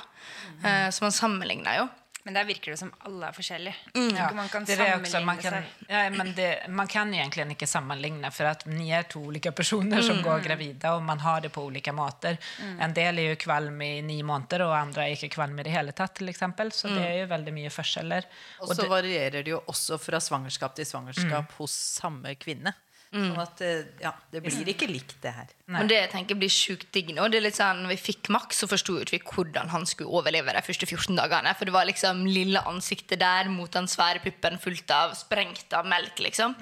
Eh, 0.63 0.87
så 0.95 1.05
man 1.05 1.15
sammenligner 1.17 1.81
jo. 1.81 1.89
Men 2.25 2.35
der 2.35 2.45
virker 2.47 2.71
det 2.71 2.79
som 2.79 2.93
alle 3.03 3.29
er 3.29 3.35
forskjellige. 3.35 3.75
Ja, 4.15 4.29
man 4.35 4.49
kan 4.49 4.65
det 4.65 4.73
är 4.73 4.79
det 4.79 4.97
också, 4.97 5.11
sammenligne 5.13 5.27
man, 5.27 5.37
kan, 5.37 5.53
seg. 5.53 5.89
ja, 5.89 6.11
men 6.11 6.35
det, 6.35 6.67
man 6.69 6.87
kan 6.87 7.15
egentlig 7.15 7.47
ikke 7.57 7.67
sammenligne, 7.67 8.31
for 8.31 8.47
at 8.47 8.63
ni 8.67 8.93
er 8.95 9.09
to 9.11 9.25
ulike 9.27 9.51
personer 9.53 10.03
som 10.07 10.23
går 10.23 10.45
gravide, 10.45 10.93
og 10.95 11.03
man 11.03 11.19
har 11.19 11.41
det 11.41 11.51
på 11.51 11.65
ulike 11.67 11.93
måter. 11.93 12.39
En 12.79 12.95
del 12.95 13.19
er 13.19 13.33
jo 13.33 13.41
kvalm 13.43 13.83
i 13.83 13.91
ni 14.07 14.21
måneder 14.23 14.67
og 14.69 14.77
andre 14.77 15.09
er 15.09 15.17
ikke 15.17 15.33
kvalm 15.35 15.59
i 15.59 15.67
det 15.67 15.75
hele 15.75 15.93
tatt 15.99 16.15
till 16.21 16.31
exempel. 16.31 16.71
Så 16.73 16.93
det 16.93 17.03
er 17.03 17.19
jo 17.25 17.27
veldig 17.35 17.57
mye 17.59 17.75
forskjeller. 17.75 18.31
Og 18.63 18.77
så 18.77 18.87
varierer 18.87 19.43
det 19.43 19.51
jo 19.51 19.59
også 19.67 19.99
fra 19.99 20.23
svangerskap 20.23 20.79
til 20.79 20.87
svangerskap 20.87 21.59
hos 21.59 21.75
samme 21.99 22.37
kvinne. 22.39 22.75
Sånn 23.13 23.41
at 23.43 23.61
eh, 23.61 23.89
ja, 24.01 24.15
det 24.33 24.41
blir 24.41 24.69
ikke 24.73 24.87
likt, 24.89 25.19
det 25.21 25.35
her. 25.37 25.51
Men 25.81 25.91
det 25.91 25.99
jeg 25.99 26.13
tenker 26.13 26.39
blir 26.39 26.53
sjukt 26.53 26.91
digg 26.95 27.15
nå, 27.17 27.29
det 27.33 27.41
er 27.41 27.47
litt 27.47 27.59
sånn, 27.59 27.85
når 27.85 27.95
vi 27.95 28.01
fikk 28.11 28.31
Max, 28.35 28.61
så 28.63 28.69
forsto 28.71 28.99
vi 29.01 29.23
hvordan 29.23 29.73
han 29.73 29.87
skulle 29.89 30.13
overleve 30.13 30.55
de 30.55 30.65
første 30.67 30.89
14 30.89 31.19
dagene. 31.19 31.55
For 31.59 31.69
det 31.69 31.77
var 31.77 31.89
liksom 31.89 32.27
lille 32.29 32.63
ansiktet 32.69 33.23
der 33.23 33.51
mot 33.53 33.73
den 33.73 33.89
svære 33.91 34.23
puppen 34.25 34.61
fullt 34.63 34.93
av 34.95 35.17
sprengt 35.19 35.75
av 35.77 35.89
melk, 35.89 36.21
liksom. 36.23 36.57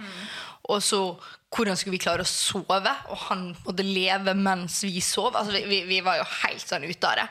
Og 0.71 0.83
så 0.85 1.03
hvordan 1.51 1.75
skulle 1.79 1.97
vi 1.97 2.03
klare 2.03 2.23
å 2.23 2.29
sove, 2.29 2.93
og 3.11 3.23
han 3.27 3.49
måtte 3.65 3.83
leve 3.83 4.37
mens 4.39 4.77
vi 4.87 5.01
sov. 5.03 5.35
Altså, 5.35 5.59
vi, 5.67 5.81
vi, 5.89 5.99
var 6.07 6.21
jo 6.21 6.27
helt 6.45 6.63
sånn 6.63 6.87
ute 6.87 7.09
av 7.09 7.19
det. 7.19 7.25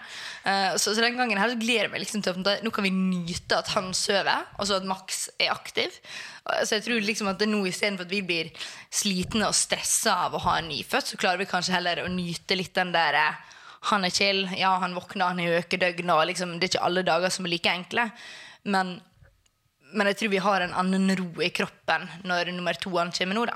Uh, 0.44 0.74
så, 0.76 0.92
så 0.92 1.00
den 1.04 1.16
gangen 1.16 1.40
her 1.40 1.54
så 1.54 1.60
gleder 1.60 1.88
jeg 1.88 1.94
meg 1.94 2.04
liksom 2.04 2.26
til 2.26 2.36
at 2.36 2.66
nå 2.66 2.74
kan 2.76 2.84
vi 2.84 2.92
nyte 2.92 3.62
at 3.62 3.72
han 3.78 3.94
sover, 3.96 4.44
og 4.58 4.68
så 4.68 4.82
at 4.82 4.90
Max 4.90 5.30
er 5.40 5.54
aktiv. 5.54 5.96
Så 6.66 6.80
jeg 6.80 6.86
tror 6.86 7.04
liksom 7.06 7.30
at 7.30 7.40
det 7.40 7.48
nå 7.50 7.62
Istedenfor 7.70 8.08
at 8.08 8.12
vi 8.12 8.22
blir 8.26 8.50
slitne 8.92 9.48
og 9.48 9.56
stressa 9.56 10.16
av 10.26 10.36
å 10.36 10.44
ha 10.48 10.58
en 10.60 10.70
nyfødt, 10.72 11.12
så 11.12 11.20
klarer 11.22 11.40
vi 11.40 11.48
kanskje 11.50 11.69
heller 11.74 12.04
å 12.04 12.10
nyte 12.12 12.58
litt 12.58 12.74
den 12.76 12.94
der 12.96 13.18
eh, 13.20 13.46
Han 13.90 14.04
er 14.04 14.12
chill, 14.12 14.44
ja, 14.60 14.74
han 14.82 14.96
våkner, 14.96 15.30
han 15.32 15.40
er 15.40 15.62
økedøgn, 15.62 16.10
og 16.12 16.26
liksom, 16.28 16.58
det 16.60 16.68
er 16.68 16.74
ikke 16.74 16.88
alle 16.88 17.04
dager 17.08 17.32
som 17.32 17.46
er 17.48 17.54
like 17.54 17.72
enkle. 17.72 18.10
Men, 18.68 18.98
men 19.94 20.10
jeg 20.12 20.18
tror 20.20 20.34
vi 20.34 20.42
har 20.44 20.66
en 20.66 20.76
annen 20.82 21.16
ro 21.16 21.30
i 21.42 21.48
kroppen 21.56 22.10
når 22.28 22.52
nummer 22.52 22.76
toeren 22.76 23.14
kommer 23.16 23.40
nå, 23.40 23.46
da. 23.48 23.56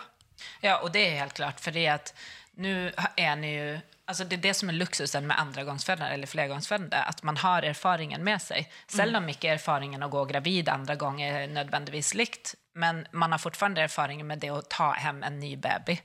Ja, 0.64 0.78
og 0.80 0.94
det 0.96 1.04
er 1.04 1.20
helt 1.20 1.36
klart. 1.36 1.60
fordi 1.60 1.84
det 1.84 2.14
nå 2.56 2.70
er 2.70 2.94
nu 2.94 2.94
är 3.16 3.36
ni 3.36 3.56
jo 3.56 3.80
Alltså 4.06 4.24
det 4.24 4.36
er 4.36 4.42
det 4.42 4.54
som 4.54 4.70
er 4.70 4.74
luxusen 4.74 5.28
med 5.28 5.40
andregangsfødende 5.40 6.10
eller 6.14 6.28
flergangsfødende. 6.28 7.04
At 7.08 7.24
man 7.24 7.38
har 7.38 7.64
erfaringen 7.64 8.24
med 8.24 8.42
seg. 8.42 8.68
Selv 8.88 9.16
om 9.16 9.30
ikke 9.32 9.54
erfaringen 9.54 10.04
å 10.04 10.10
gå 10.12 10.26
gravid 10.28 10.70
andre 10.70 10.98
gang 11.00 11.22
er 11.24 11.48
nødvendigvis 11.48 12.12
likt, 12.14 12.56
men 12.74 13.04
man 13.12 13.32
har 13.36 13.42
fortfarande 13.42 13.84
erfaring 13.86 14.24
med 14.28 14.40
det 14.42 14.50
å 14.54 14.62
ta 14.62 14.92
hem 14.98 15.22
en 15.24 15.40
ny 15.40 15.56
baby. 15.62 16.00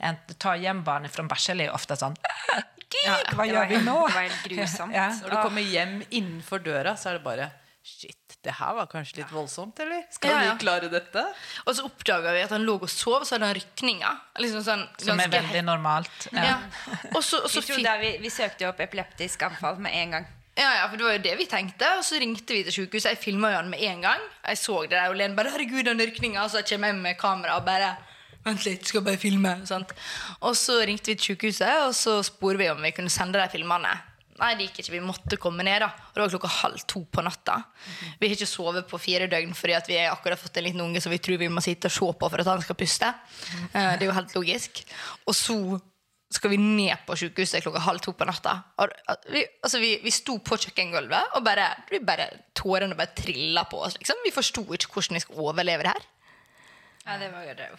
En, 0.00 0.16
ta 0.38 0.56
hjem 0.58 0.82
barnet 0.86 1.12
fra 1.14 1.22
barsel 1.30 1.60
er 1.62 1.70
jo 1.70 1.76
ofte 1.78 1.96
sånn 2.00 2.16
«Ah, 2.26 2.62
Gud, 2.88 3.34
hva 3.36 3.44
gjør 3.46 3.66
vi 3.68 3.78
nå? 3.84 3.94
det 4.08 4.14
var 4.16 4.26
helt 4.26 4.44
grusomt. 4.48 4.94
Ja. 4.98 5.08
Når 5.22 5.30
du 5.30 5.36
kommer 5.44 5.62
hjem 5.62 5.98
innenfor 6.08 6.62
døra, 6.64 6.96
så 6.96 7.10
er 7.12 7.18
det 7.20 7.24
bare 7.26 7.50
Shit, 7.88 8.34
det 8.44 8.52
her 8.58 8.74
var 8.76 8.88
kanskje 8.90 9.22
litt 9.22 9.30
voldsomt, 9.32 9.78
eller? 9.80 10.02
Skal 10.12 10.28
Ja, 10.34 10.40
ja. 10.44 10.52
vi 10.52 10.60
klare 10.60 10.90
dette? 10.92 11.22
Og 11.64 11.72
så 11.78 11.86
oppdaga 11.88 12.34
vi 12.36 12.42
at 12.44 12.50
han 12.52 12.66
lå 12.66 12.74
og 12.82 12.90
sov, 12.92 13.22
så 13.24 13.36
hadde 13.38 13.48
han 13.48 13.56
rykninger. 13.56 14.18
Liksom 14.44 14.64
sånn, 14.66 14.82
Som 15.00 15.22
er 15.24 15.30
veldig 15.32 15.62
normalt. 15.64 16.26
Ja. 16.34 16.44
ja. 16.50 16.58
Og 17.14 17.22
så, 17.24 17.40
og 17.40 17.48
Vi, 17.54 17.62
så 17.64 17.94
vi, 18.02 18.10
vi 18.20 18.32
søkte 18.34 18.66
jo 18.66 18.72
opp 18.74 18.82
epileptisk 18.84 19.46
anfall 19.48 19.80
med 19.80 19.96
en 20.02 20.16
gang. 20.18 20.26
Ja, 20.58 20.72
ja, 20.80 20.86
for 20.90 20.98
det 20.98 21.06
var 21.06 21.14
jo 21.14 21.22
det 21.22 21.36
vi 21.38 21.46
tenkte. 21.46 21.86
Og 22.00 22.04
så 22.06 22.18
ringte 22.18 22.56
vi 22.56 22.64
til 22.66 22.74
sykehuset. 22.74 23.12
Jeg 23.12 23.22
filma 23.22 23.52
han 23.54 23.70
med 23.70 23.82
en 23.86 24.02
gang. 24.02 24.24
Jeg 24.48 24.58
så 24.58 24.80
det 24.82 24.96
der, 24.96 25.08
og 25.08 25.16
Len 25.16 25.36
bare 25.36 25.52
'Herregud, 25.54 25.84
den 25.86 26.00
rykninga'. 26.00 26.42
Og 26.44 26.50
så 26.50 26.62
kommer 26.66 26.88
jeg 26.90 26.96
med 26.96 27.14
kamera 27.18 27.56
og 27.56 27.64
bare 27.64 27.96
'Vent 28.44 28.64
litt, 28.64 28.86
skal 28.86 29.02
bare 29.02 29.16
filme'. 29.16 29.66
Sant? 29.66 29.92
Og 30.40 30.56
så 30.56 30.82
ringte 30.86 31.06
vi 31.06 31.14
til 31.14 31.36
sykehuset, 31.36 31.86
og 31.86 31.94
så 31.94 32.22
spurte 32.22 32.58
vi 32.58 32.68
om 32.68 32.82
vi 32.82 32.90
kunne 32.90 33.10
sende 33.10 33.38
de 33.38 33.48
filmene. 33.52 34.00
Nei, 34.38 34.54
det 34.54 34.68
gikk 34.68 34.78
ikke. 34.78 34.92
Vi 34.92 35.00
måtte 35.02 35.36
komme 35.36 35.64
ned. 35.66 35.80
da 35.80 35.86
Og 35.86 36.14
det 36.14 36.22
var 36.22 36.28
klokka 36.28 36.48
halv 36.48 36.78
to 36.86 37.04
på 37.12 37.22
natta. 37.22 37.64
Vi 38.20 38.28
har 38.28 38.34
ikke 38.36 38.46
sovet 38.46 38.86
på 38.86 38.98
fire 38.98 39.26
døgn 39.26 39.54
fordi 39.54 39.74
vi 39.88 39.98
har 39.98 40.14
akkurat 40.14 40.38
fått 40.38 40.56
en 40.56 40.64
liten 40.64 40.80
unge 40.80 41.00
som 41.00 41.10
vi 41.10 41.18
tror 41.18 41.38
vi 41.38 41.48
må 41.48 41.60
sitte 41.60 41.86
og 41.86 41.92
se 41.92 42.18
på 42.20 42.30
for 42.30 42.38
at 42.38 42.46
han 42.46 42.62
skal 42.62 42.76
puste. 42.76 43.14
Eh, 43.74 43.98
Det 43.98 44.02
er 44.02 44.06
jo 44.06 44.12
helt 44.12 44.34
logisk. 44.34 44.84
Og 45.26 45.34
så 45.34 45.80
skal 46.30 46.52
vi 46.52 46.58
ned 46.60 47.06
på 47.08 47.16
sykehuset 47.16 47.64
klokka 47.64 47.80
halv 47.86 48.02
to 48.04 48.12
på 48.12 48.26
natta. 48.28 48.58
Vi, 49.32 49.42
altså 49.64 49.80
vi, 49.80 49.94
vi 50.02 50.12
sto 50.12 50.36
på 50.44 50.58
kjøkkengulvet, 50.60 51.34
og 51.38 51.44
bare, 51.46 51.70
bare 52.04 52.28
tårene 52.58 52.98
bare 52.98 53.14
trilla 53.16 53.64
på 53.70 53.80
oss. 53.86 53.96
Liksom. 53.96 54.20
Vi 54.26 54.34
forsto 54.34 54.66
ikke 54.76 54.92
hvordan 54.92 55.16
vi 55.16 55.24
skulle 55.24 55.46
overleve 55.48 55.86
det 55.86 55.94
her. 55.96 56.08
Ja, 57.06 57.16
det 57.22 57.30
var 57.32 57.46
jo 57.48 57.54
Det 57.56 57.70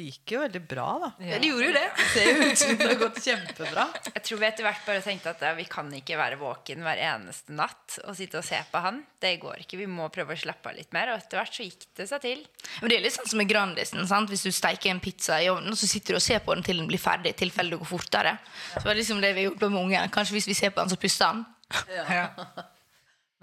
gikk 0.00 0.32
jo 0.34 0.40
veldig 0.42 0.60
bra, 0.68 0.86
da. 1.02 1.08
Ja. 1.24 1.38
Det 1.38 1.48
gjorde 1.50 1.66
jo 1.68 1.74
det. 1.74 1.84
Det 1.98 2.06
ser 2.12 2.28
jo 2.28 2.48
ut 2.48 2.60
som 2.60 2.72
det 2.80 2.88
har 2.88 2.98
gått 3.00 3.20
kjempebra. 3.24 3.84
Jeg 4.08 4.22
tror 4.26 4.40
vi 4.40 4.46
etter 4.48 4.66
hvert 4.66 4.86
bare 4.86 5.02
tenkte 5.04 5.32
at 5.34 5.44
ja, 5.46 5.52
vi 5.58 5.66
kan 5.70 5.92
ikke 5.98 6.18
være 6.18 6.38
våken 6.40 6.82
hver 6.86 7.02
eneste 7.06 7.56
natt 7.56 7.98
og 8.02 8.16
sitte 8.18 8.40
og 8.40 8.46
se 8.46 8.58
på 8.72 8.82
han. 8.84 9.00
Det 9.22 9.34
går 9.42 9.62
ikke. 9.64 9.78
Vi 9.82 9.88
må 9.90 10.08
prøve 10.14 10.36
å 10.36 10.42
slappe 10.44 10.72
av 10.72 10.78
litt 10.78 10.90
mer. 10.96 11.12
Og 11.12 11.22
etter 11.22 11.40
hvert 11.40 11.58
så 11.58 11.68
gikk 11.68 11.88
det 12.00 12.08
seg 12.10 12.24
til. 12.24 12.44
Men 12.80 12.92
det 12.92 12.98
er 12.98 13.06
litt 13.06 13.16
sånn 13.16 13.30
som 13.30 13.42
med 13.42 13.50
Grandisen. 13.50 14.04
Sant? 14.10 14.32
Hvis 14.32 14.46
du 14.46 14.52
steiker 14.54 14.92
en 14.92 15.02
pizza 15.04 15.40
i 15.42 15.50
ovnen, 15.52 15.78
så 15.78 15.88
sitter 15.90 16.16
du 16.16 16.20
og 16.20 16.26
ser 16.26 16.44
på 16.44 16.56
den 16.56 16.66
til 16.66 16.82
den 16.82 16.90
blir 16.90 17.02
ferdig, 17.02 17.34
i 17.34 17.42
tilfelle 17.44 17.76
det 17.76 17.82
går 17.82 17.92
fortere. 17.94 18.36
Så 18.76 18.86
det 18.86 18.94
er 18.96 19.02
liksom 19.02 19.24
det 19.24 19.34
vi 19.36 19.44
har 19.44 19.52
gjort 19.52 19.66
med 19.68 19.82
ungen. 19.84 20.14
Kanskje 20.14 20.38
hvis 20.38 20.50
vi 20.50 20.58
ser 20.58 20.74
på 20.74 20.82
den, 20.82 20.94
så 20.94 21.00
puster 21.00 21.32
han. 21.32 21.44
Ja. 21.92 22.28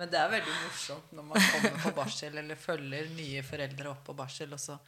Men 0.01 0.09
det 0.09 0.17
er 0.17 0.31
veldig 0.31 0.53
morsomt 0.63 1.11
når 1.13 1.25
man 1.27 1.43
kommer 1.45 1.81
på 1.83 1.89
barsel 1.93 2.37
eller 2.41 2.57
følger 2.57 3.11
nye 3.13 3.43
foreldre 3.45 3.91
opp 3.91 3.99
på 4.07 4.15
barsel, 4.17 4.49
og 4.55 4.57
så 4.57 4.79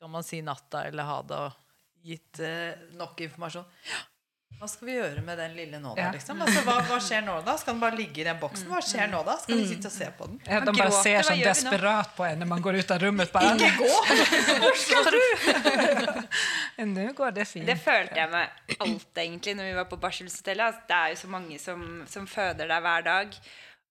skal 0.00 0.08
man 0.08 0.24
si 0.24 0.38
natta 0.40 0.84
eller 0.88 1.04
ha 1.04 1.18
det 1.28 1.36
og 1.36 1.52
gitt 2.08 2.38
eh, 2.40 2.72
nok 2.96 3.20
informasjon. 3.20 3.66
Ja, 3.84 3.98
hva 4.56 4.68
skal 4.68 4.88
vi 4.88 4.94
gjøre 4.94 5.20
med 5.24 5.36
den 5.40 5.52
lille 5.58 5.78
nå, 5.80 5.90
da? 5.96 6.06
Liksom? 6.14 6.40
Altså, 6.40 6.62
hva, 6.64 6.78
hva 6.88 6.96
skjer 7.04 7.20
nå, 7.26 7.34
da? 7.44 7.58
Skal 7.60 7.76
den 7.76 7.82
bare 7.82 7.96
ligge 7.96 8.22
i 8.22 8.24
den 8.24 8.40
boksen? 8.40 8.66
Hva 8.72 8.80
skjer 8.84 9.12
nå, 9.12 9.20
da? 9.28 9.36
Skal 9.42 9.60
vi 9.60 9.66
sitte 9.68 9.88
og 9.90 9.94
se 9.94 10.08
på 10.16 10.30
den? 10.30 10.40
Ja, 10.48 10.62
de 10.64 10.72
bare 10.78 11.02
ser 11.04 11.28
sånn 11.28 11.40
desperat 11.44 12.16
på 12.16 12.24
en 12.30 12.40
når 12.40 12.48
man 12.50 12.64
går 12.64 12.80
ut 12.80 12.92
av 12.96 13.04
rummet. 13.04 13.32
Bare, 13.32 13.54
Ikke 13.56 13.76
gå! 13.76 13.92
Nu 16.90 17.06
går 17.20 17.36
det 17.36 17.44
fint. 17.48 17.68
Det 17.68 17.76
følte 17.80 18.16
jeg 18.22 18.32
med 18.32 18.76
alt, 18.80 19.10
egentlig, 19.20 19.56
når 19.60 19.68
vi 19.68 19.74
var 19.82 19.88
på 19.92 20.00
barselstellet. 20.00 20.64
Altså, 20.70 20.86
det 20.88 20.96
er 21.00 21.12
jo 21.12 21.20
så 21.20 21.34
mange 21.36 21.60
som, 21.60 21.84
som 22.08 22.28
føder 22.28 22.72
deg 22.72 22.88
hver 22.88 23.04
dag. 23.04 23.40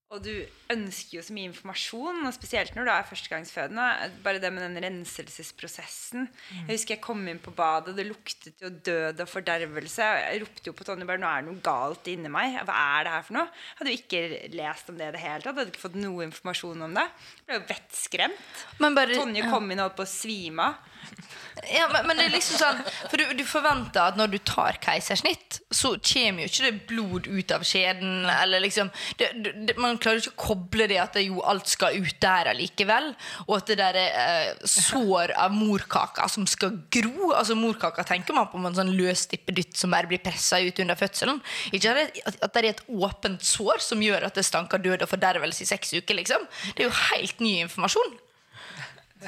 Og 0.10 0.24
du 0.26 0.32
ønsker 0.74 1.20
jo 1.20 1.22
så 1.22 1.34
mye 1.36 1.52
informasjon, 1.52 2.24
og 2.26 2.34
spesielt 2.34 2.74
når 2.74 2.88
du 2.88 2.92
er 2.96 3.04
førstegangsfødende. 3.06 3.84
Bare 4.26 4.40
det 4.42 4.50
med 4.56 4.64
den 4.66 4.82
renselsesprosessen. 4.82 6.26
Jeg 6.64 6.72
husker 6.72 6.96
jeg 6.96 7.04
kom 7.04 7.22
inn 7.30 7.42
på 7.44 7.54
badet, 7.54 7.92
og 7.92 8.00
det 8.00 8.08
luktet 8.08 8.64
jo 8.64 8.72
død 8.74 9.22
og 9.22 9.30
fordervelse. 9.30 10.08
Jeg 10.24 10.42
ropte 10.42 10.72
jo 10.72 10.74
på 10.74 10.88
Tonje 10.88 11.06
bare 11.06 11.22
'Nå 11.22 11.30
er 11.30 11.46
det 11.46 11.52
noe 11.52 11.62
galt 11.62 12.10
inni 12.10 12.32
meg'. 12.34 12.58
Hva 12.66 12.80
er 12.98 13.04
det 13.06 13.14
her 13.14 13.28
for 13.28 13.38
noe? 13.38 13.54
Hadde 13.78 13.94
jo 13.94 14.02
ikke 14.02 14.24
lest 14.58 14.90
om 14.90 14.98
det 14.98 15.12
i 15.12 15.14
det 15.14 15.22
hele 15.22 15.44
tatt. 15.46 15.56
Hadde 15.56 15.70
ikke 15.76 15.86
fått 15.86 16.02
noe 16.02 16.26
informasjon 16.26 16.82
om 16.90 16.98
det. 16.98 17.08
Ble 17.46 17.60
jo 17.60 17.68
vettskremt. 17.70 18.66
Bare, 18.82 19.14
Tonje 19.14 19.46
kom 19.46 19.70
inn 19.70 19.78
og 19.78 19.92
holdt 19.92 20.02
på 20.02 20.10
å 20.10 20.16
svime 20.18 20.72
av. 20.74 20.90
Ja, 21.76 21.90
men, 21.92 22.08
men 22.08 22.20
det 22.20 22.26
er 22.28 22.34
liksom 22.34 22.60
sånn 22.60 22.78
For 23.10 23.20
du, 23.20 23.26
du 23.36 23.44
forventer 23.48 24.00
at 24.02 24.18
når 24.20 24.32
du 24.32 24.38
tar 24.48 24.78
keisersnitt, 24.84 25.60
så 25.76 25.92
kommer 25.98 26.46
jo 26.46 26.50
ikke 26.50 26.66
det 26.66 26.86
blod 26.90 27.28
ut 27.28 27.54
av 27.54 27.66
skjeden. 27.68 28.30
Eller 28.32 28.64
liksom 28.64 28.92
det, 29.20 29.32
det, 29.44 29.76
Man 29.80 30.00
klarer 30.02 30.20
jo 30.20 30.30
ikke 30.30 30.36
å 30.38 30.48
koble 30.48 30.88
det 30.92 31.00
at 31.02 31.18
det 31.18 31.26
jo 31.28 31.44
alt 31.44 31.70
skal 31.70 31.98
ut 32.00 32.16
der 32.24 32.52
allikevel. 32.54 33.12
Og 33.48 33.58
at 33.58 33.72
det 33.72 33.80
der 33.82 34.00
eh, 34.00 34.64
sår 34.64 35.36
av 35.40 35.56
morkaka 35.56 36.30
som 36.32 36.48
skal 36.50 36.80
gro 36.94 37.34
Altså 37.36 37.56
Morkaka 37.60 38.04
tenker 38.08 38.36
man 38.36 38.50
på 38.52 38.60
med 38.60 38.72
en 38.72 38.80
sånn 38.80 38.96
løs 38.96 39.26
stippedytt 39.28 39.78
som 39.78 39.94
bare 39.94 40.10
blir 40.10 40.22
pressa 40.24 40.62
ut 40.64 40.80
under 40.82 40.98
fødselen. 41.00 41.42
Ikke 41.76 41.94
at 41.94 42.48
det, 42.54 42.64
er 42.64 42.72
et 42.72 42.86
åpent 42.88 43.44
sår 43.46 43.84
som 43.84 44.02
gjør 44.04 44.28
at 44.30 44.40
det 44.40 44.48
stanker 44.48 44.82
død 44.84 45.06
og 45.06 45.12
fordervelse 45.12 45.66
i 45.66 45.70
seks 45.70 45.94
uker. 46.00 46.18
liksom 46.20 46.48
Det 46.72 46.86
er 46.86 46.90
jo 46.90 46.98
helt 47.12 47.44
ny 47.44 47.54
informasjon. 47.66 48.18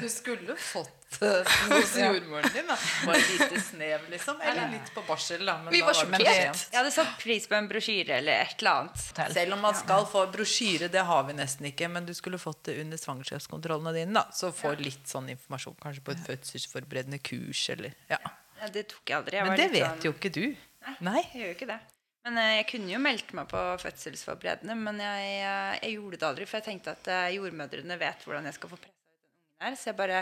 Du 0.00 0.08
skulle 0.08 0.56
fått 0.56 1.01
hos 1.72 1.92
jordmoren 1.98 2.48
din. 2.54 2.66
da 2.66 2.76
Bare 3.06 3.18
et 3.20 3.30
lite 3.34 3.60
snev, 3.64 4.08
liksom. 4.12 4.40
Eller 4.40 4.70
litt 4.72 4.90
på 4.94 5.02
barsel, 5.06 5.44
da. 5.46 5.58
Men 5.62 5.72
Vi 5.74 5.80
var 5.84 5.92
det 5.94 6.00
sjokkert. 6.00 6.62
Jeg 6.72 6.78
hadde 6.80 6.92
satt 6.94 7.14
pris 7.22 7.46
på 7.50 7.56
en 7.58 7.68
brosjyre 7.70 8.16
eller 8.18 8.42
et 8.46 8.56
eller 8.62 8.70
annet. 8.82 9.32
Selv 9.36 9.56
om 9.58 9.64
man 9.66 9.74
skal 9.78 10.06
få 10.10 10.24
brosjyre, 10.32 10.88
det 10.92 11.04
har 11.08 11.24
vi 11.28 11.36
nesten 11.38 11.68
ikke, 11.72 11.88
men 11.92 12.06
du 12.08 12.14
skulle 12.18 12.38
fått 12.42 12.64
det 12.70 12.78
under 12.84 12.96
svangerskapskontrollene 13.00 13.94
dine. 13.98 14.12
da 14.20 14.26
Så 14.32 14.52
få 14.56 14.74
litt 14.80 15.06
sånn 15.10 15.28
informasjon, 15.34 15.76
kanskje 15.82 16.04
på 16.06 16.14
et 16.16 16.24
fødselsforberedende 16.28 17.18
kurs 17.22 17.66
eller 17.74 17.92
ja. 18.10 18.18
Ja, 18.62 18.68
det 18.70 18.84
tok 18.92 19.02
jeg 19.10 19.16
aldri. 19.18 19.36
Jeg 19.40 19.42
Men 19.42 19.50
var 19.50 19.56
det 19.58 19.70
litt 19.72 19.80
vet 19.82 19.90
sånn- 19.90 20.04
jo 20.06 20.12
ikke 20.14 20.30
du. 20.36 20.44
Nei, 20.82 20.96
Nei. 21.00 21.20
jeg 21.32 21.40
gjør 21.40 21.48
jo 21.50 21.56
ikke 21.56 21.66
det. 21.72 21.80
Men 22.22 22.36
eh, 22.38 22.50
jeg 22.60 22.66
kunne 22.70 22.92
jo 22.92 22.98
meldt 23.02 23.32
meg 23.34 23.48
på 23.50 23.60
fødselsforberedende, 23.82 24.74
men 24.78 25.00
jeg, 25.02 25.30
eh, 25.42 25.78
jeg 25.82 25.96
gjorde 25.96 26.18
det 26.20 26.26
aldri, 26.28 26.46
for 26.46 26.60
jeg 26.60 26.66
tenkte 26.68 26.92
at 26.94 27.08
eh, 27.10 27.32
jordmødrene 27.34 27.96
vet 27.98 28.22
hvordan 28.22 28.46
jeg 28.46 28.54
skal 28.54 28.70
få 28.70 28.78
pressa 28.78 28.94
ut 28.94 29.08
den 29.10 29.32
ungen 29.32 29.66
her, 29.66 29.74
så 29.80 29.90
jeg 29.90 29.96
bare 29.98 30.20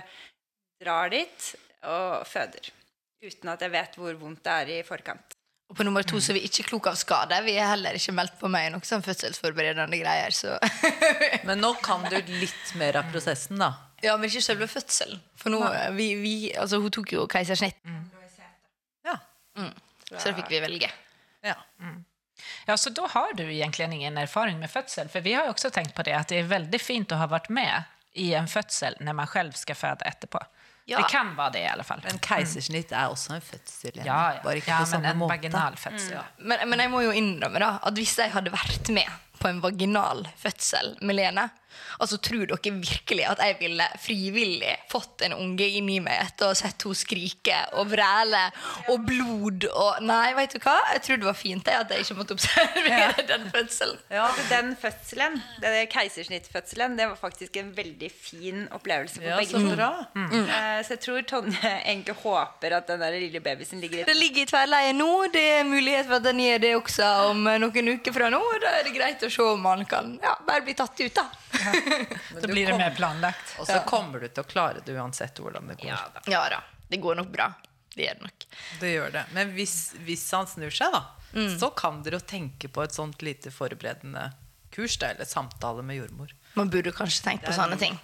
drar 0.81 1.11
dit 1.13 1.51
og 1.89 2.25
føder. 2.29 2.71
Uten 3.21 3.51
at 3.53 3.61
jeg 3.65 3.73
vet 3.75 3.99
hvor 4.01 4.17
vondt 4.21 4.43
det 4.47 4.53
er 4.63 4.73
i 4.79 4.81
forkant. 4.87 5.35
Og 5.71 5.77
på 5.79 5.85
nummer 5.87 6.03
to 6.03 6.19
så 6.19 6.33
er 6.33 6.41
vi 6.41 6.47
ikke 6.49 6.65
kloke 6.73 6.91
av 6.91 6.97
skade. 6.99 7.37
Vi 7.47 7.53
er 7.61 7.69
heller 7.71 7.95
ikke 7.95 8.15
meldt 8.17 8.39
på 8.41 8.49
meg 8.51 8.73
noe 8.75 8.83
sånn 8.87 9.05
fødselsforberedende 9.07 10.01
greier. 10.01 10.35
Så. 10.35 10.57
Men 11.47 11.61
nå 11.63 11.75
kan 11.85 12.03
du 12.11 12.17
litt 12.41 12.73
mer 12.81 12.99
av 12.99 13.13
prosessen, 13.13 13.61
da. 13.61 13.69
ja, 14.03 14.17
men 14.17 14.27
ikke 14.31 14.43
selve 14.43 14.67
fødselen. 14.73 15.21
For 15.39 15.53
nå, 15.53 15.61
vi, 15.95 16.09
vi, 16.19 16.33
altså, 16.59 16.81
hun 16.83 16.91
tok 16.97 17.13
jo 17.15 17.27
keisersnitt, 17.31 17.79
Ja. 19.07 19.15
så 20.11 20.31
da 20.31 20.35
fikk 20.41 20.51
vi 20.51 20.61
velge. 20.65 20.91
ja. 21.47 21.55
Ja, 22.67 22.75
så 22.81 22.91
da 22.97 23.05
har 23.13 23.35
du 23.37 23.43
egentlig 23.45 23.85
ingen 23.93 24.17
erfaring 24.19 24.59
med 24.59 24.71
fødsel. 24.73 25.09
For 25.13 25.21
vi 25.21 25.35
har 25.37 25.45
jo 25.47 25.53
også 25.55 25.71
tenkt 25.75 25.93
på 25.97 26.03
det, 26.07 26.15
at 26.17 26.29
det 26.33 26.39
er 26.41 26.49
veldig 26.51 26.81
fint 26.81 27.13
å 27.13 27.19
ha 27.21 27.27
vært 27.29 27.51
med 27.53 27.85
i 28.19 28.31
en 28.35 28.49
fødsel 28.49 28.97
når 29.05 29.17
man 29.19 29.29
selv 29.31 29.59
skal 29.61 29.77
føde 29.77 30.07
etterpå. 30.09 30.41
Ja. 30.91 30.99
Det 30.99 31.11
kan 31.13 31.29
være 31.39 31.53
det 31.55 31.61
i 31.63 31.69
alle 31.71 31.85
fall. 31.87 32.01
Men 32.05 32.19
keisersnitt 32.25 32.91
er 32.93 33.13
også 33.13 33.37
en 33.37 33.45
fødsel. 33.47 34.01
Ja, 34.03 34.19
ja. 34.35 34.41
Bare 34.43 34.57
ikke 34.59 34.73
ja 34.73 34.81
på 34.83 34.89
samme 34.91 35.13
en 35.13 35.21
måte. 35.23 35.37
vaginal 35.37 35.77
fødsel. 35.79 36.17
Ja. 36.19 36.25
Men, 36.39 36.65
men 36.73 36.83
jeg 36.83 36.91
må 36.91 37.03
jo 37.07 37.13
innrømme 37.15 37.63
da, 37.63 37.69
at 37.87 37.95
hvis 38.01 38.17
jeg 38.19 38.33
hadde 38.35 38.51
vært 38.55 38.91
med 38.97 39.07
på 39.41 39.49
en 39.49 39.61
vaginal 39.63 40.27
fødsel 40.43 40.97
med 41.07 41.17
Lene, 41.21 41.47
altså 41.99 42.19
tror 42.23 42.47
dere 42.51 42.75
virkelig 42.81 43.27
at 43.29 43.43
jeg 43.45 43.57
ville 43.61 43.87
frivillig 44.01 44.75
fått 44.91 45.25
en 45.27 45.37
unge 45.37 45.67
i 45.67 45.81
meg 45.83 46.17
etter 46.17 46.49
å 46.49 46.53
ha 46.53 46.59
sett 46.59 46.85
henne 46.87 46.97
skrike 46.97 47.57
og 47.79 47.91
vræle 47.93 48.43
og 48.93 49.05
blod 49.07 49.67
og 49.71 50.01
Nei, 50.05 50.33
vet 50.37 50.55
du 50.57 50.61
hva? 50.65 50.77
Jeg 50.95 51.03
tror 51.07 51.21
det 51.21 51.29
var 51.29 51.37
fint 51.39 51.69
jeg, 51.69 51.83
at 51.85 51.93
jeg 51.93 52.05
ikke 52.05 52.17
måtte 52.19 52.35
observere 52.37 53.25
den 53.29 53.47
fødselen. 53.53 53.99
Ja, 54.13 54.27
den 54.51 54.73
fødselen, 54.81 55.37
den 55.63 55.77
keisersnittfødselen, 55.93 56.97
det 56.99 57.09
var 57.11 57.19
faktisk 57.21 57.59
en 57.61 57.71
veldig 57.77 58.11
fin 58.15 58.65
opplevelse 58.75 59.21
for 59.21 59.29
Ja, 59.29 59.39
begge 59.39 59.61
så 59.61 59.77
to. 59.77 59.91
Mm. 60.15 60.27
Mm. 60.31 60.49
Så 60.87 60.97
jeg 60.97 61.03
tror 61.05 61.21
Tonje 61.31 61.73
egentlig 61.85 62.17
håper 62.23 62.77
at 62.81 62.89
den 62.91 63.05
der 63.05 63.19
lille 63.19 63.43
babysen 63.45 63.81
ligger 63.81 64.03
i 64.03 64.09
Det 64.09 64.17
ligger 64.17 64.43
i 64.43 64.51
tverrleie 64.51 64.97
nå. 64.97 65.11
Det 65.33 65.45
er 65.59 65.69
mulighet 65.69 66.09
for 66.09 66.19
at 66.19 66.27
den 66.27 66.43
gjør 66.45 66.65
det 66.65 66.73
også 66.79 67.11
om 67.31 67.45
noen 67.65 67.93
uker 67.95 68.17
fra 68.17 68.31
nå. 68.33 68.41
Da 68.63 68.75
er 68.79 68.89
det 68.89 68.97
greit 68.97 69.27
å 69.27 69.31
se 69.33 69.47
om 69.47 69.69
han 69.69 69.85
kan 69.89 70.17
ja, 70.23 70.35
bare 70.47 70.65
bli 70.67 70.77
tatt 70.79 70.99
ut, 71.01 71.15
da. 71.17 71.29
Då 72.41 72.47
blir 72.49 72.67
det 72.67 72.79
mer 72.79 72.95
planlagt. 72.97 73.55
Og 73.59 73.67
så 73.67 73.81
kommer 73.87 74.21
du 74.21 74.29
til 74.29 74.45
å 74.45 74.47
klare 74.49 74.83
det 74.85 74.95
uansett 74.97 75.39
hvordan 75.43 75.69
det 75.73 75.79
går. 75.83 75.91
Ja 75.93 76.01
da. 76.15 76.23
Ja 76.31 76.43
da. 76.57 76.61
Det 76.91 76.97
går 77.03 77.21
nok 77.21 77.29
bra. 77.33 77.53
Det 77.95 78.05
gjør 78.07 78.21
det 78.21 78.23
nok. 78.29 78.47
Det 78.81 78.93
gjør 78.95 79.13
det. 79.19 79.25
Men 79.35 79.51
hvis, 79.57 79.77
hvis 80.07 80.25
han 80.37 80.47
snur 80.51 80.71
seg, 80.75 80.93
da, 80.95 81.05
Mm. 81.31 81.53
så 81.61 81.69
kan 81.79 82.01
dere 82.03 82.19
jo 82.19 82.25
tenke 82.27 82.67
på 82.75 82.83
et 82.83 82.91
sånt 82.91 83.21
lite 83.23 83.53
forberedende 83.55 84.33
kurs 84.75 84.97
da, 84.99 85.13
eller 85.13 85.25
samtale 85.31 85.83
med 85.87 86.01
jordmor. 86.01 86.33
Man 86.59 86.71
burde 86.73 86.91
kanskje 86.91 87.23
tenkt 87.23 87.45
på 87.47 87.53
sånne 87.55 87.79
ting. 87.79 87.95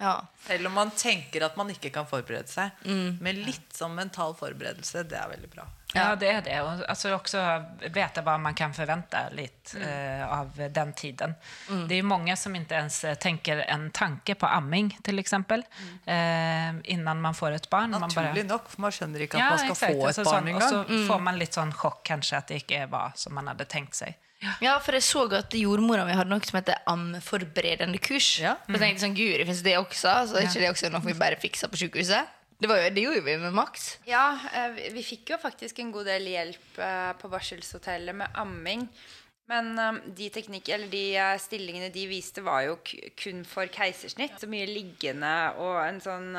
Ja. 0.00 0.14
Selv 0.46 0.66
om 0.70 0.72
man 0.72 0.90
tenker 0.96 1.44
at 1.44 1.56
man 1.60 1.68
ikke 1.68 1.90
kan 1.92 2.06
forberede 2.08 2.48
seg. 2.48 2.70
Mm. 2.88 3.18
Men 3.20 3.42
litt 3.44 3.76
sånn 3.76 3.92
mental 3.94 4.32
forberedelse, 4.40 5.04
det 5.04 5.18
er 5.20 5.28
veldig 5.34 5.50
bra. 5.52 5.66
Ja, 5.94 6.16
det 6.16 6.28
är 6.30 6.42
det. 6.42 6.60
Och 6.62 6.88
alltså 6.90 7.14
också 7.14 7.64
veta 7.90 8.22
vad 8.22 8.40
man 8.40 8.54
kan 8.54 8.74
förvänta 8.74 9.18
lite 9.32 9.78
eh, 9.80 10.38
av 10.40 10.68
den 10.70 10.92
tiden. 10.92 11.34
Det 11.88 11.94
är 11.94 11.98
jo 11.98 12.04
många 12.04 12.36
som 12.36 12.56
inte 12.56 12.74
ens 12.74 13.00
tenker 13.00 13.14
tänker 13.16 13.56
en 13.56 13.90
tanke 13.90 14.34
på 14.34 14.46
amming, 14.46 14.98
till 15.02 15.18
exempel, 15.18 15.62
eh, 16.06 16.70
innan 16.84 17.20
man 17.20 17.34
får 17.34 17.50
ett 17.50 17.70
barn. 17.70 17.90
Man 17.90 18.00
Naturlig 18.00 18.46
nok, 18.46 18.68
for 18.70 18.80
man 18.80 18.92
skjønner 18.92 19.20
ikke 19.20 19.36
at 19.36 19.40
Ja, 19.40 19.48
man 19.50 19.58
skal 19.58 19.70
exakt. 19.70 19.92
få 19.92 20.00
et 20.00 20.06
Alltså 20.06 20.24
barn 20.24 20.34
sån- 20.44 20.48
engang. 20.48 20.62
Og 20.62 20.86
så 20.90 21.06
får 21.08 21.18
man 21.20 21.38
litt 21.38 21.54
sånn 21.54 21.72
sjokk 21.72 22.02
kanskje 22.04 22.36
at 22.38 22.48
det 22.48 22.54
ikke 22.62 22.86
var 22.90 23.12
som 23.14 23.34
man 23.34 23.46
hadde 23.46 23.64
tenkt 23.64 23.94
seg. 23.94 24.14
Ja, 24.60 24.78
for 24.80 24.92
jeg 24.92 25.02
så 25.02 25.32
at 25.38 25.54
jordmora 25.54 26.04
mi 26.04 26.12
hadde 26.12 26.28
noe 26.30 26.40
som 26.44 26.56
heter 26.58 26.74
ammeforberedende 26.86 27.98
kurs. 27.98 28.40
Ja. 28.40 28.56
Og 28.68 28.74
så 28.74 28.78
tenkte 28.82 29.04
sånn, 29.04 29.14
guri, 29.16 29.44
finnes 29.46 29.62
det 29.62 29.76
også? 29.78 30.14
Så 30.28 30.36
er 30.36 30.48
ikke 30.48 30.60
det 30.64 30.70
også 30.72 30.90
noe 30.92 31.00
vi 31.06 31.14
bare 31.14 31.36
fikser 31.36 31.68
på 31.68 31.76
sykehuset? 31.78 32.26
Det, 32.62 32.68
var 32.70 32.84
det 32.94 33.02
gjorde 33.02 33.24
vi 33.26 33.36
med 33.42 33.52
Max. 33.56 33.96
Ja, 34.06 34.38
eh, 34.54 34.68
vi- 34.76 34.90
vi 34.94 35.02
fikk 35.02 35.32
jo 35.34 35.38
faktisk 35.42 35.78
en 35.82 35.90
god 35.92 36.06
del 36.06 36.28
hjelp 36.30 36.78
eh, 36.78 37.12
på 37.18 37.28
barselshotellet 37.32 38.14
med 38.14 38.28
amming. 38.38 38.86
Men 39.50 39.72
eh, 39.78 39.92
de 40.14 40.28
de 40.92 41.04
stillingene 41.42 41.90
de 41.92 42.06
viste, 42.06 42.40
var 42.46 42.62
jo 42.68 42.76
kun 43.18 43.42
for 43.44 43.66
keisersnitt. 43.66 44.38
Så 44.38 44.46
mye 44.46 44.66
liggende 44.70 45.32
og 45.58 45.80
en 45.88 46.00
sånn 46.00 46.30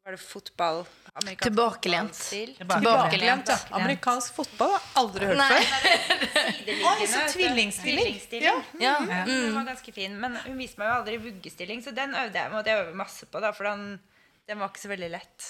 Var 0.00 0.14
det 0.16 0.20
fotball 0.20 0.86
Amerikansk 1.20 1.42
Tilbakelent. 1.44 2.20
Tilbakelent, 2.30 3.48
ja. 3.52 3.56
Amerikansk 3.76 4.32
fotball 4.34 4.70
har 4.72 4.80
jeg 4.80 4.94
aldri 5.02 5.26
hørt 5.26 5.36
Nei. 5.36 5.58
før. 5.60 6.84
Oi, 6.90 7.06
så 7.10 7.24
tvillingstilling. 7.34 8.20
Ja. 8.40 8.54
Ja. 8.80 8.94
Mm. 9.00 9.26
Den 9.26 9.54
var 9.58 9.66
ganske 9.72 9.92
fin. 9.92 10.14
Men 10.22 10.36
hun 10.46 10.56
viste 10.60 10.80
meg 10.80 10.88
jo 10.88 10.94
aldri 11.00 11.18
vuggestilling, 11.26 11.82
så 11.84 11.92
den 11.96 12.14
øvde 12.16 12.38
jeg, 12.38 12.52
måtte 12.54 12.72
jeg 12.72 12.84
øve 12.86 12.96
masse 12.96 13.26
på, 13.28 13.42
da, 13.44 13.50
for 13.52 13.68
den, 13.68 14.00
den 14.50 14.58
var 14.58 14.72
ikke 14.72 14.82
så 14.82 14.90
veldig 14.90 15.12
lett. 15.12 15.46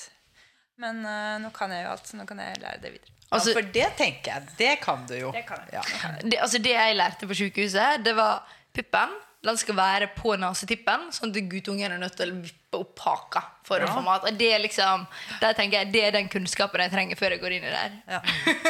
Men 0.80 1.00
uh, 1.04 1.38
nå 1.40 1.50
kan 1.56 1.72
jeg 1.72 1.86
jo 1.86 1.94
alt, 1.94 2.06
så 2.08 2.20
nå 2.20 2.26
kan 2.28 2.40
jeg 2.40 2.60
lære 2.60 2.82
det 2.84 2.92
videre. 2.96 3.16
Altså, 3.30 3.52
ja, 3.52 3.56
for 3.56 3.72
det 3.74 3.88
tenker 3.98 4.32
jeg. 4.32 4.54
Det 4.58 4.70
kan 4.82 5.02
du 5.06 5.14
jo. 5.14 5.32
Det 5.34 5.44
kan 5.46 5.60
jeg. 5.70 5.76
Ja. 5.78 6.12
det, 6.22 6.38
altså 6.42 6.60
det 6.62 6.72
jeg 6.74 6.96
lærte 6.98 7.28
på 7.30 7.36
sykehuset, 7.38 8.04
det 8.04 8.14
var 8.18 8.46
puppen. 8.74 9.12
Den 9.40 9.56
skal 9.56 9.76
være 9.78 10.10
på 10.12 10.34
nesetippen, 10.36 11.06
sånn 11.16 11.30
at 11.32 11.46
guttungen 11.48 11.94
er 11.94 12.00
nødt 12.00 12.18
til 12.18 12.28
å 12.28 12.40
vippe 12.42 12.80
opp 12.82 13.00
haka 13.06 13.40
for 13.64 13.80
å 13.80 13.86
få 13.88 14.02
mat. 14.04 14.26
Det 14.36 14.50
er 14.52 14.60
liksom, 14.60 15.06
jeg, 15.40 15.86
det 15.94 16.02
er 16.04 16.12
den 16.18 16.28
kunnskapen 16.32 16.82
jeg 16.84 16.92
trenger 16.92 17.16
før 17.16 17.36
jeg 17.36 17.40
går 17.40 17.54
inn 17.56 17.64
i 17.64 17.70
det 17.70 17.78
her. 17.78 17.94
Ja. 18.18 18.20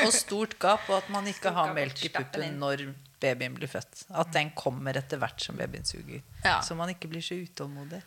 Og 0.04 0.14
stort 0.14 0.54
gap, 0.62 0.86
og 0.86 1.00
at 1.00 1.10
man 1.10 1.26
ikke 1.26 1.50
har 1.56 1.72
gap, 1.72 1.80
melk 1.80 2.04
i 2.06 2.12
puppen 2.14 2.60
når 2.62 2.86
babyen 3.20 3.58
blir 3.58 3.70
født. 3.70 4.06
At 4.14 4.30
den 4.36 4.54
kommer 4.54 4.94
etter 5.00 5.18
hvert 5.20 5.42
som 5.42 5.58
babyen 5.58 5.88
suger. 5.88 6.22
Ja. 6.44 6.60
Så 6.62 6.78
man 6.78 6.92
ikke 6.94 7.10
blir 7.10 7.24
så 7.24 7.40
utålmodig. 7.40 8.04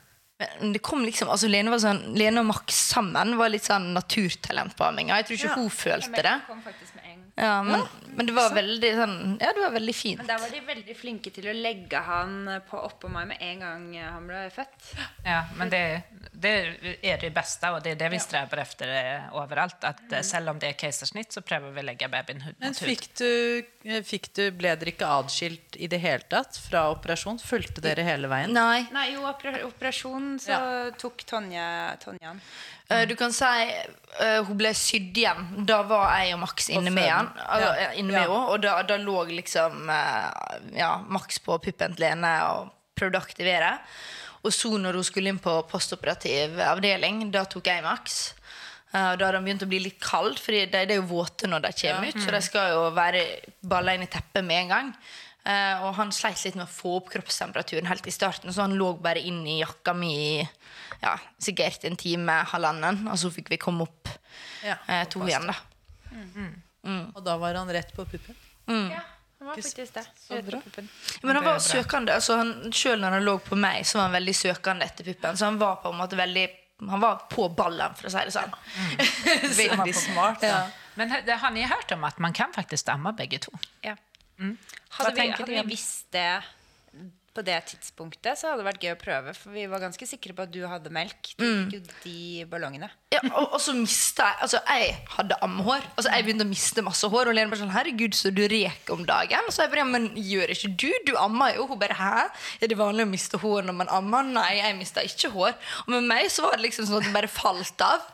Men 0.59 0.73
det 0.73 0.79
kom 0.83 1.03
liksom, 1.05 1.29
altså 1.29 1.47
Lene, 1.47 1.69
var 1.71 1.79
sånn, 1.79 1.99
Lene 2.17 2.41
og 2.41 2.47
Max 2.49 2.75
sammen 2.89 3.35
var 3.39 3.51
litt 3.53 3.67
sånn 3.69 3.91
naturtalent 3.95 4.73
på 4.75 4.83
amminga. 4.87 5.19
Jeg 5.21 5.27
tror 5.29 5.37
ikke 5.37 5.51
Ja. 5.51 5.55
hun 5.61 5.69
følte 5.69 6.23
det. 6.25 6.35
kom 6.47 6.61
faktisk 6.65 6.95
med. 6.95 7.02
Ja, 7.35 7.63
men, 7.65 7.81
men 8.13 8.27
det 8.29 8.33
var 8.35 8.51
veldig 8.53 8.89
sånn 8.93 9.15
Ja, 9.41 9.53
det 9.55 9.61
var 9.63 9.71
veldig 9.73 9.95
fint. 9.97 10.19
Men 10.21 10.27
der 10.29 10.41
var 10.43 10.51
de 10.53 10.59
veldig 10.67 10.95
flinke 10.99 11.31
til 11.33 11.47
å 11.49 11.55
legge 11.57 11.97
han 12.05 12.35
på 12.69 12.77
oppå 12.77 13.09
meg 13.09 13.31
med 13.31 13.41
en 13.41 13.63
gang 13.63 13.87
han 14.03 14.27
ble 14.29 14.43
født. 14.53 14.91
Ja, 15.25 15.39
men 15.57 15.71
det, 15.73 15.81
det 16.29 16.53
er 17.01 17.17
det 17.23 17.31
beste, 17.33 17.71
og 17.73 17.81
det 17.81 17.95
er 17.95 18.01
det 18.03 18.11
vi 18.13 18.21
streber 18.21 18.61
efter 18.61 18.93
overalt. 19.33 19.53
överallt. 19.53 19.83
Att 19.83 20.11
eh, 20.11 20.21
Selv 20.21 20.49
om 20.49 20.59
det 20.59 20.67
er 20.67 20.73
keisersnitt, 20.73 21.31
så 21.33 21.41
prøver 21.41 21.71
vi 21.71 21.81
å 21.81 21.85
legge 21.85 22.09
babyen 22.09 22.41
hud 22.41 22.55
Men 22.59 22.69
mot 22.69 22.79
hud. 22.79 22.87
fikk 22.89 23.07
du, 23.17 23.65
eh, 23.83 24.03
fikk 24.03 24.29
du, 24.33 24.51
ble 24.51 24.75
dere 24.75 24.93
ikke 24.93 25.07
adskilt 25.07 25.77
i 25.77 25.87
det 25.87 25.99
hele 26.01 26.23
tatt 26.29 26.57
fra 26.69 26.89
operasjon? 26.91 27.39
Fulgte 27.39 27.81
dere 27.81 28.03
hele 28.03 28.27
veien? 28.27 28.53
Nei. 28.53 28.85
Nei, 28.91 29.13
jo, 29.13 29.25
opera 29.29 29.63
operasjon 29.67 30.39
så 30.39 30.59
tok 30.97 31.23
Tonje, 31.25 31.65
Tonje 32.03 32.25
han. 32.27 32.41
Eh, 32.89 33.05
Du 33.07 33.15
kan 33.15 33.33
si 33.33 33.45
uh, 33.45 34.43
hun 34.43 34.57
ble 34.57 34.73
sydd 34.75 35.17
igjen. 35.17 35.65
Da 35.67 35.81
var 35.87 36.11
jeg 36.19 36.33
og 36.35 36.43
Max 36.43 36.69
inne 36.69 36.91
med 36.91 37.07
føden. 37.07 37.22
Han. 37.23 37.47
Altså, 37.47 37.71
Ja. 37.81 37.89
Inni 37.99 38.15
meg 38.15 38.29
òg. 38.29 38.51
og 38.53 38.61
da, 38.63 38.75
da 38.87 38.99
lå 39.01 39.17
liksom 39.31 39.89
eh, 39.89 40.77
ja, 40.79 40.91
Max 41.07 41.39
på 41.43 41.57
puppen 41.63 41.95
til 41.95 42.05
Lene 42.07 42.33
og 42.51 42.71
prøvde 42.97 43.19
å 43.19 43.25
aktivere. 43.25 43.77
Og 44.43 44.51
så 44.51 44.73
når 44.77 44.99
hun 44.99 45.07
skulle 45.07 45.31
inn 45.31 45.41
på 45.41 45.55
postoperativ 45.71 46.59
avdeling, 46.59 47.29
da 47.31 47.45
tok 47.49 47.69
jeg 47.71 47.83
Max. 47.85 48.33
Eh, 48.93 49.11
og 49.11 49.19
da 49.19 49.27
hadde 49.27 49.39
han 49.39 49.47
begynt 49.47 49.65
å 49.65 49.71
bli 49.71 49.81
litt 49.87 49.99
kald, 50.03 50.39
for 50.39 50.55
de, 50.55 50.65
de 50.69 50.81
er 50.83 50.97
jo 50.99 51.09
våte 51.09 51.49
når 51.49 51.67
de 51.67 51.75
kommer 51.81 52.11
ut. 52.11 52.21
Så 52.21 52.33
de 52.35 52.41
skal 52.45 52.73
jo 52.75 52.87
være 52.95 53.23
balla 53.61 53.95
inn 53.95 54.05
i 54.05 54.11
teppet 54.11 54.43
med 54.45 54.65
en 54.65 54.73
gang. 54.75 54.91
Uh, 55.43 55.89
og 55.89 55.97
han 55.97 56.11
sleit 56.15 56.39
litt 56.45 56.55
med 56.55 56.63
å 56.63 56.71
få 56.71 56.93
opp 57.01 57.09
kroppstemperaturen 57.11 57.89
helt 57.89 58.05
i 58.07 58.13
starten, 58.15 58.47
så 58.55 58.63
han 58.63 58.77
lå 58.79 58.93
bare 59.03 59.19
inn 59.19 59.41
i 59.43 59.57
jakka 59.59 59.91
mi 59.91 60.13
i 60.15 60.37
ja, 61.01 61.17
sikkert 61.43 61.83
en 61.83 61.99
time, 61.99 62.37
halvannen. 62.53 63.01
Og 63.11 63.19
så 63.19 63.31
fikk 63.33 63.51
vi 63.51 63.59
komme 63.59 63.83
opp 63.83 64.07
Ja, 64.63 64.77
uh, 64.87 65.01
to 65.11 65.25
igjen, 65.27 65.49
da. 65.51 65.57
Og 66.83 67.21
da 67.23 67.37
var 67.39 67.55
han 67.55 67.69
rett 67.71 67.93
på 67.95 68.05
puppen? 68.05 68.35
Ja, 68.67 68.99
han 69.39 69.47
var 69.47 69.55
faktisk 69.55 69.93
det. 69.93 70.03
Rett 70.29 70.75
på. 70.75 70.83
Men 71.27 71.35
han 71.35 71.45
var 71.45 71.59
søkende. 71.63 72.13
Altså 72.15 72.35
han, 72.39 72.51
selv 72.73 73.01
når 73.01 73.17
han 73.17 73.23
lå 73.27 73.37
på 73.43 73.55
meg, 73.59 73.85
så 73.87 73.97
var 73.99 74.09
han 74.09 74.17
veldig 74.17 74.35
søkende 74.35 74.85
etter 74.87 75.07
puppen. 75.07 75.37
Så 75.39 75.45
han 75.47 75.59
var 75.61 75.79
på 75.83 75.91
en 75.93 75.99
måte 76.01 76.19
veldig 76.19 76.47
Han 76.83 76.99
var 76.99 77.21
på 77.31 77.45
ballen, 77.55 77.93
for 77.95 78.09
å 78.09 78.11
si 78.11 78.23
det 78.27 78.33
sånn. 78.35 78.55
Veldig 79.61 79.93
smart. 79.95 80.41
Ja. 80.43 80.65
Men 80.99 81.13
det- 81.25 81.37
har 81.39 81.51
ni 81.55 81.61
hørt 81.63 81.91
om 81.95 82.03
at 82.03 82.17
man 82.19 82.33
kan 82.33 82.51
faktisk 82.51 82.81
stamme 82.83 83.13
begge 83.15 83.39
to? 83.39 83.51
Ja. 83.81 83.93
Mm. 84.39 84.57
Hadde, 84.89 85.13
vi, 85.15 85.29
hadde 85.31 85.45
vi 85.51 85.61
visst 85.69 86.11
det 86.11 86.41
på 87.33 87.41
det 87.45 87.55
tidspunktet, 87.71 88.37
så 88.37 88.51
hadde 88.51 88.61
det 88.61 88.67
vært 88.67 88.83
gøy 88.85 88.91
å 88.93 88.99
prøve. 89.01 89.33
For 89.37 89.53
vi 89.55 89.65
var 89.69 89.81
ganske 89.81 90.05
sikre 90.05 90.35
på 90.37 90.45
at 90.45 90.51
du 90.53 90.59
hadde 90.69 90.91
melk. 90.93 91.31
Du 91.39 91.43
fikk 91.45 91.73
jo 91.73 91.81
de 92.03 92.45
ballongene. 92.49 92.89
Ja, 93.13 93.21
og, 93.31 93.55
og 93.55 93.61
så 93.61 93.73
mista 93.77 94.27
jeg 94.29 94.41
Altså, 94.45 94.59
jeg 94.69 94.93
hadde 95.15 95.37
ammehår. 95.45 95.85
Altså, 95.95 96.11
jeg 96.13 96.27
begynte 96.27 96.45
å 96.45 96.51
miste 96.51 96.83
masse 96.85 97.09
hår. 97.09 97.31
Og 97.31 97.37
Lene 97.37 97.49
bare 97.49 97.61
sånn 97.63 97.73
'Herregud, 97.73 98.17
så 98.17 98.29
du 98.33 98.43
rek 98.51 98.91
om 98.93 99.01
dagen.' 99.07 99.49
Så 99.49 99.63
jeg 99.63 99.73
bare 99.73 99.81
'Ja, 99.81 99.89
men 99.89 100.09
gjør 100.13 100.53
ikke 100.53 100.71
du? 100.85 100.89
Du 101.09 101.13
ammer 101.17 101.57
jo.' 101.57 101.67
Hun 101.71 101.81
bare 101.81 101.97
'Hæ? 101.97 102.29
Er 102.61 102.69
det 102.69 102.77
vanlig 102.77 103.07
å 103.07 103.13
miste 103.13 103.41
hår 103.41 103.65
når 103.65 103.79
man 103.81 103.89
ammer?' 103.89 104.29
Nei, 104.29 104.61
jeg 104.61 104.77
mista 104.77 105.01
ikke 105.01 105.33
hår. 105.33 105.57
Og 105.87 105.89
med 105.95 106.09
meg 106.09 106.29
så 106.29 106.45
var 106.45 106.57
det 106.57 106.67
liksom 106.69 106.85
sånn 106.85 107.01
at 107.01 107.09
det 107.09 107.17
bare 107.17 107.31
falt 107.31 107.81
av. 107.81 108.05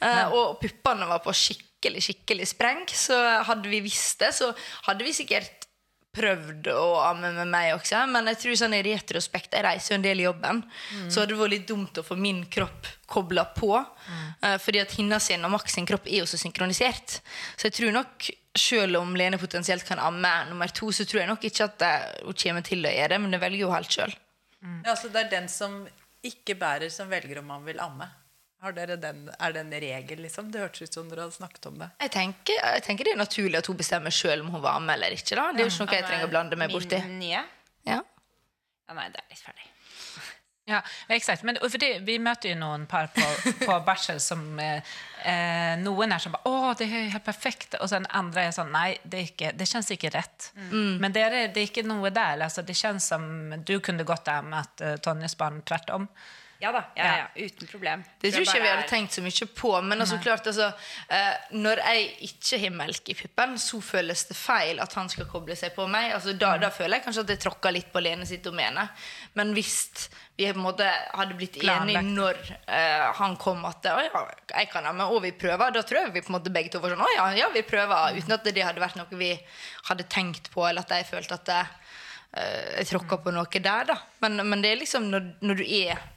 Uh, 0.00 0.26
og 0.32 0.60
puppene 0.60 1.08
var 1.08 1.20
på 1.24 1.32
skikkelig, 1.36 2.02
skikkelig 2.08 2.48
spreng. 2.48 2.84
Så 2.88 3.16
hadde 3.44 3.68
vi 3.68 3.84
visst 3.84 4.20
det, 4.24 4.32
så 4.36 4.52
hadde 4.88 5.04
vi 5.04 5.12
sikkert 5.16 5.65
prøvd 6.16 6.70
å 6.72 6.86
amme 7.04 7.30
med 7.36 7.50
meg 7.52 7.74
også, 7.76 8.00
men 8.10 8.30
jeg 8.32 8.40
tror 8.42 8.58
sånn 8.62 8.74
i 8.78 8.82
retrospekt 8.86 9.52
Jeg 9.58 9.64
reiser 9.66 9.92
jo 9.94 9.98
en 9.98 10.06
del 10.06 10.22
i 10.22 10.26
jobben, 10.26 10.62
så 11.12 11.20
hadde 11.22 11.34
det 11.34 11.38
vært 11.42 11.54
litt 11.54 11.68
dumt 11.68 12.00
å 12.00 12.04
få 12.06 12.16
min 12.18 12.42
kropp 12.50 12.88
kobla 13.12 13.44
på. 13.54 13.70
eh, 14.42 14.56
fordi 14.58 14.80
at 14.82 14.96
hinna 14.96 15.20
sin 15.20 15.44
og 15.44 15.52
Max 15.54 15.76
sin 15.76 15.86
kropp 15.86 16.08
er 16.08 16.22
jo 16.24 16.26
så 16.26 16.40
synkronisert. 16.40 17.20
Så 17.56 17.68
jeg 17.68 17.76
tror 17.78 17.92
nok, 17.92 18.30
selv 18.56 18.96
om 19.02 19.14
Lene 19.14 19.38
potensielt 19.38 19.84
kan 19.84 20.00
amme 20.00 20.32
nummer 20.48 20.68
to, 20.72 20.88
så 20.90 21.04
tror 21.04 21.20
jeg 21.22 21.28
nok 21.28 21.44
ikke 21.44 21.64
at 21.68 21.82
hun 22.24 22.34
kommer 22.34 22.62
til 22.64 22.86
å 22.86 22.90
gjøre 22.90 23.14
det, 23.14 23.20
men 23.20 23.30
det 23.36 23.40
velger 23.42 23.66
jo 23.66 23.72
helt 23.74 23.92
sjøl. 23.92 24.14
Ja, 24.84 24.96
så 24.96 25.08
det 25.12 25.26
er 25.26 25.30
den 25.36 25.48
som 25.52 25.84
ikke 26.24 26.56
bærer, 26.58 26.90
som 26.90 27.10
velger 27.12 27.38
om 27.42 27.46
man 27.52 27.66
vil 27.66 27.78
amme. 27.80 28.08
Har 28.64 28.72
dere 28.72 28.96
den, 28.96 29.26
er 29.36 29.52
det 29.52 29.60
en 29.60 29.74
regel, 29.84 30.22
liksom? 30.24 30.48
Det 30.52 30.62
hørtes 30.62 30.88
ut 30.88 30.96
som 30.96 31.10
dere 31.10 31.26
hadde 31.26 31.36
snakket 31.36 31.68
om 31.68 31.76
det. 31.82 31.90
Jeg 32.00 32.12
tenker, 32.14 32.56
jeg 32.56 32.84
tenker 32.86 33.08
det 33.08 33.12
er 33.12 33.20
naturlig 33.20 33.60
at 33.60 33.68
hun 33.68 33.76
bestemmer 33.76 34.14
sjøl 34.14 34.42
om 34.46 34.48
hun 34.54 34.62
var 34.64 34.80
med 34.80 34.96
eller 34.96 35.16
ikke. 35.16 35.36
da. 35.36 35.50
Det 35.52 35.62
er 35.62 35.68
jo 35.68 35.74
ikke 35.74 35.84
noe 35.84 35.98
jeg 35.98 36.06
trenger 36.08 36.28
å 36.28 36.32
blande 36.32 36.58
meg 36.60 36.72
borti. 36.72 37.00
Ja. 37.28 37.44
Ja, 38.86 38.94
nei, 38.94 39.08
det 39.12 39.20
er 39.20 39.32
litt 39.32 39.42
ferdig. 39.44 39.72
Ja, 40.66 40.80
exakt. 41.14 41.44
Men, 41.46 41.60
vi 42.02 42.16
møter 42.18 42.50
jo 42.50 42.56
noen 42.58 42.88
par 42.90 43.06
på, 43.14 43.22
på 43.60 43.74
Bachelor 43.86 44.18
som 44.18 44.40
eh, 44.58 44.96
eh, 45.22 45.76
noen 45.78 46.10
er 46.10 46.18
som 46.18 46.34
bare 46.34 46.50
'Å, 46.50 46.72
det 46.80 46.88
er 46.88 47.12
helt 47.12 47.22
perfekt. 47.22 47.76
Og 47.78 47.86
så 47.92 48.00
andre 48.10 48.48
er 48.48 48.56
sånn, 48.56 48.72
nei, 48.74 48.96
det, 49.04 49.20
er 49.20 49.28
ikke, 49.30 49.52
det 49.54 49.68
kjennes 49.70 49.92
ikke 49.94 50.10
rett. 50.16 50.48
Men 50.98 51.14
det 51.14 51.22
er, 51.22 51.36
det 51.54 51.62
er 51.62 51.68
ikke 51.68 51.86
noe 51.86 52.10
der. 52.10 52.42
Altså, 52.48 52.66
det 52.66 52.74
kjennes 52.74 53.06
som, 53.14 53.54
du 53.62 53.76
kunne 53.78 54.08
gått 54.08 54.26
der 54.26 54.42
med 54.42 54.64
at 54.64 54.82
uh, 54.82 54.96
Tonjes 55.06 55.38
barn 55.38 55.62
tvärtom. 55.62 56.08
Ja 56.58 56.70
da. 56.72 56.80
Ja, 56.96 57.06
ja, 57.16 57.24
uten 57.36 57.68
problem. 57.68 58.02
Det 58.20 58.30
tror 58.32 58.40
jeg 58.40 58.48
ikke 58.48 58.62
vi 58.62 58.70
hadde 58.70 58.88
tenkt 58.88 59.12
så 59.12 59.22
mye 59.24 59.48
på. 59.58 59.72
Men 59.84 60.00
altså, 60.00 60.16
klart, 60.24 60.46
altså, 60.48 60.70
eh, 61.12 61.34
når 61.52 61.82
jeg 61.84 62.06
ikke 62.30 62.60
har 62.62 62.72
melk 62.78 63.10
i 63.12 63.16
puppen, 63.18 63.58
så 63.60 63.80
føles 63.84 64.22
det 64.30 64.36
feil 64.38 64.80
at 64.80 64.96
han 64.96 65.10
skal 65.12 65.28
koble 65.28 65.56
seg 65.58 65.74
på 65.76 65.84
meg. 65.92 66.14
Altså, 66.16 66.32
da, 66.32 66.54
da 66.62 66.70
føler 66.72 66.96
jeg 66.96 67.04
kanskje 67.04 67.26
at 67.26 67.34
jeg 67.34 67.42
tråkka 67.44 67.74
litt 67.76 67.90
på 67.92 68.00
Lene 68.00 68.24
sitt 68.28 68.44
domene. 68.46 68.86
Men 69.36 69.52
hvis 69.56 69.76
vi 70.36 70.48
på 70.48 70.56
en 70.56 70.64
måte 70.64 70.88
hadde 70.88 71.36
blitt 71.36 71.60
enige 71.60 72.02
når 72.06 72.40
eh, 72.64 73.04
han 73.20 73.36
kom 73.40 73.62
at 73.68 73.92
å, 73.92 74.00
ja, 74.08 74.24
jeg 74.54 74.72
kan 74.72 74.88
ha 74.88 74.96
med, 74.96 75.12
og 75.12 75.22
vi 75.28 75.36
prøver, 75.36 75.76
da 75.76 75.84
tror 75.84 76.02
jeg 76.06 76.16
vi 76.16 76.24
på 76.24 76.32
en 76.32 76.38
måte 76.38 76.52
begge 76.56 76.72
to 76.72 76.80
var 76.80 76.96
sånn 76.96 77.04
å 77.04 77.12
ja, 77.18 77.30
ja, 77.42 77.52
vi 77.52 77.66
prøver. 77.68 78.16
Uten 78.16 78.36
at 78.40 78.48
det 78.48 78.64
hadde 78.64 78.84
vært 78.84 78.96
noe 78.96 79.20
vi 79.20 79.34
hadde 79.90 80.08
tenkt 80.08 80.48
på, 80.56 80.64
eller 80.64 80.88
at 80.88 80.96
jeg 80.96 81.10
følte 81.12 81.36
at 81.36 81.52
jeg, 81.52 81.78
eh, 82.40 82.76
jeg 82.80 82.92
tråkka 82.96 83.20
på 83.28 83.36
noe 83.36 83.60
der. 83.60 83.88
da. 83.92 84.00
Men, 84.24 84.40
men 84.48 84.64
det 84.64 84.72
er 84.72 84.86
liksom 84.86 85.12
når, 85.12 85.34
når 85.44 85.60
du 85.60 85.66
er 85.84 86.12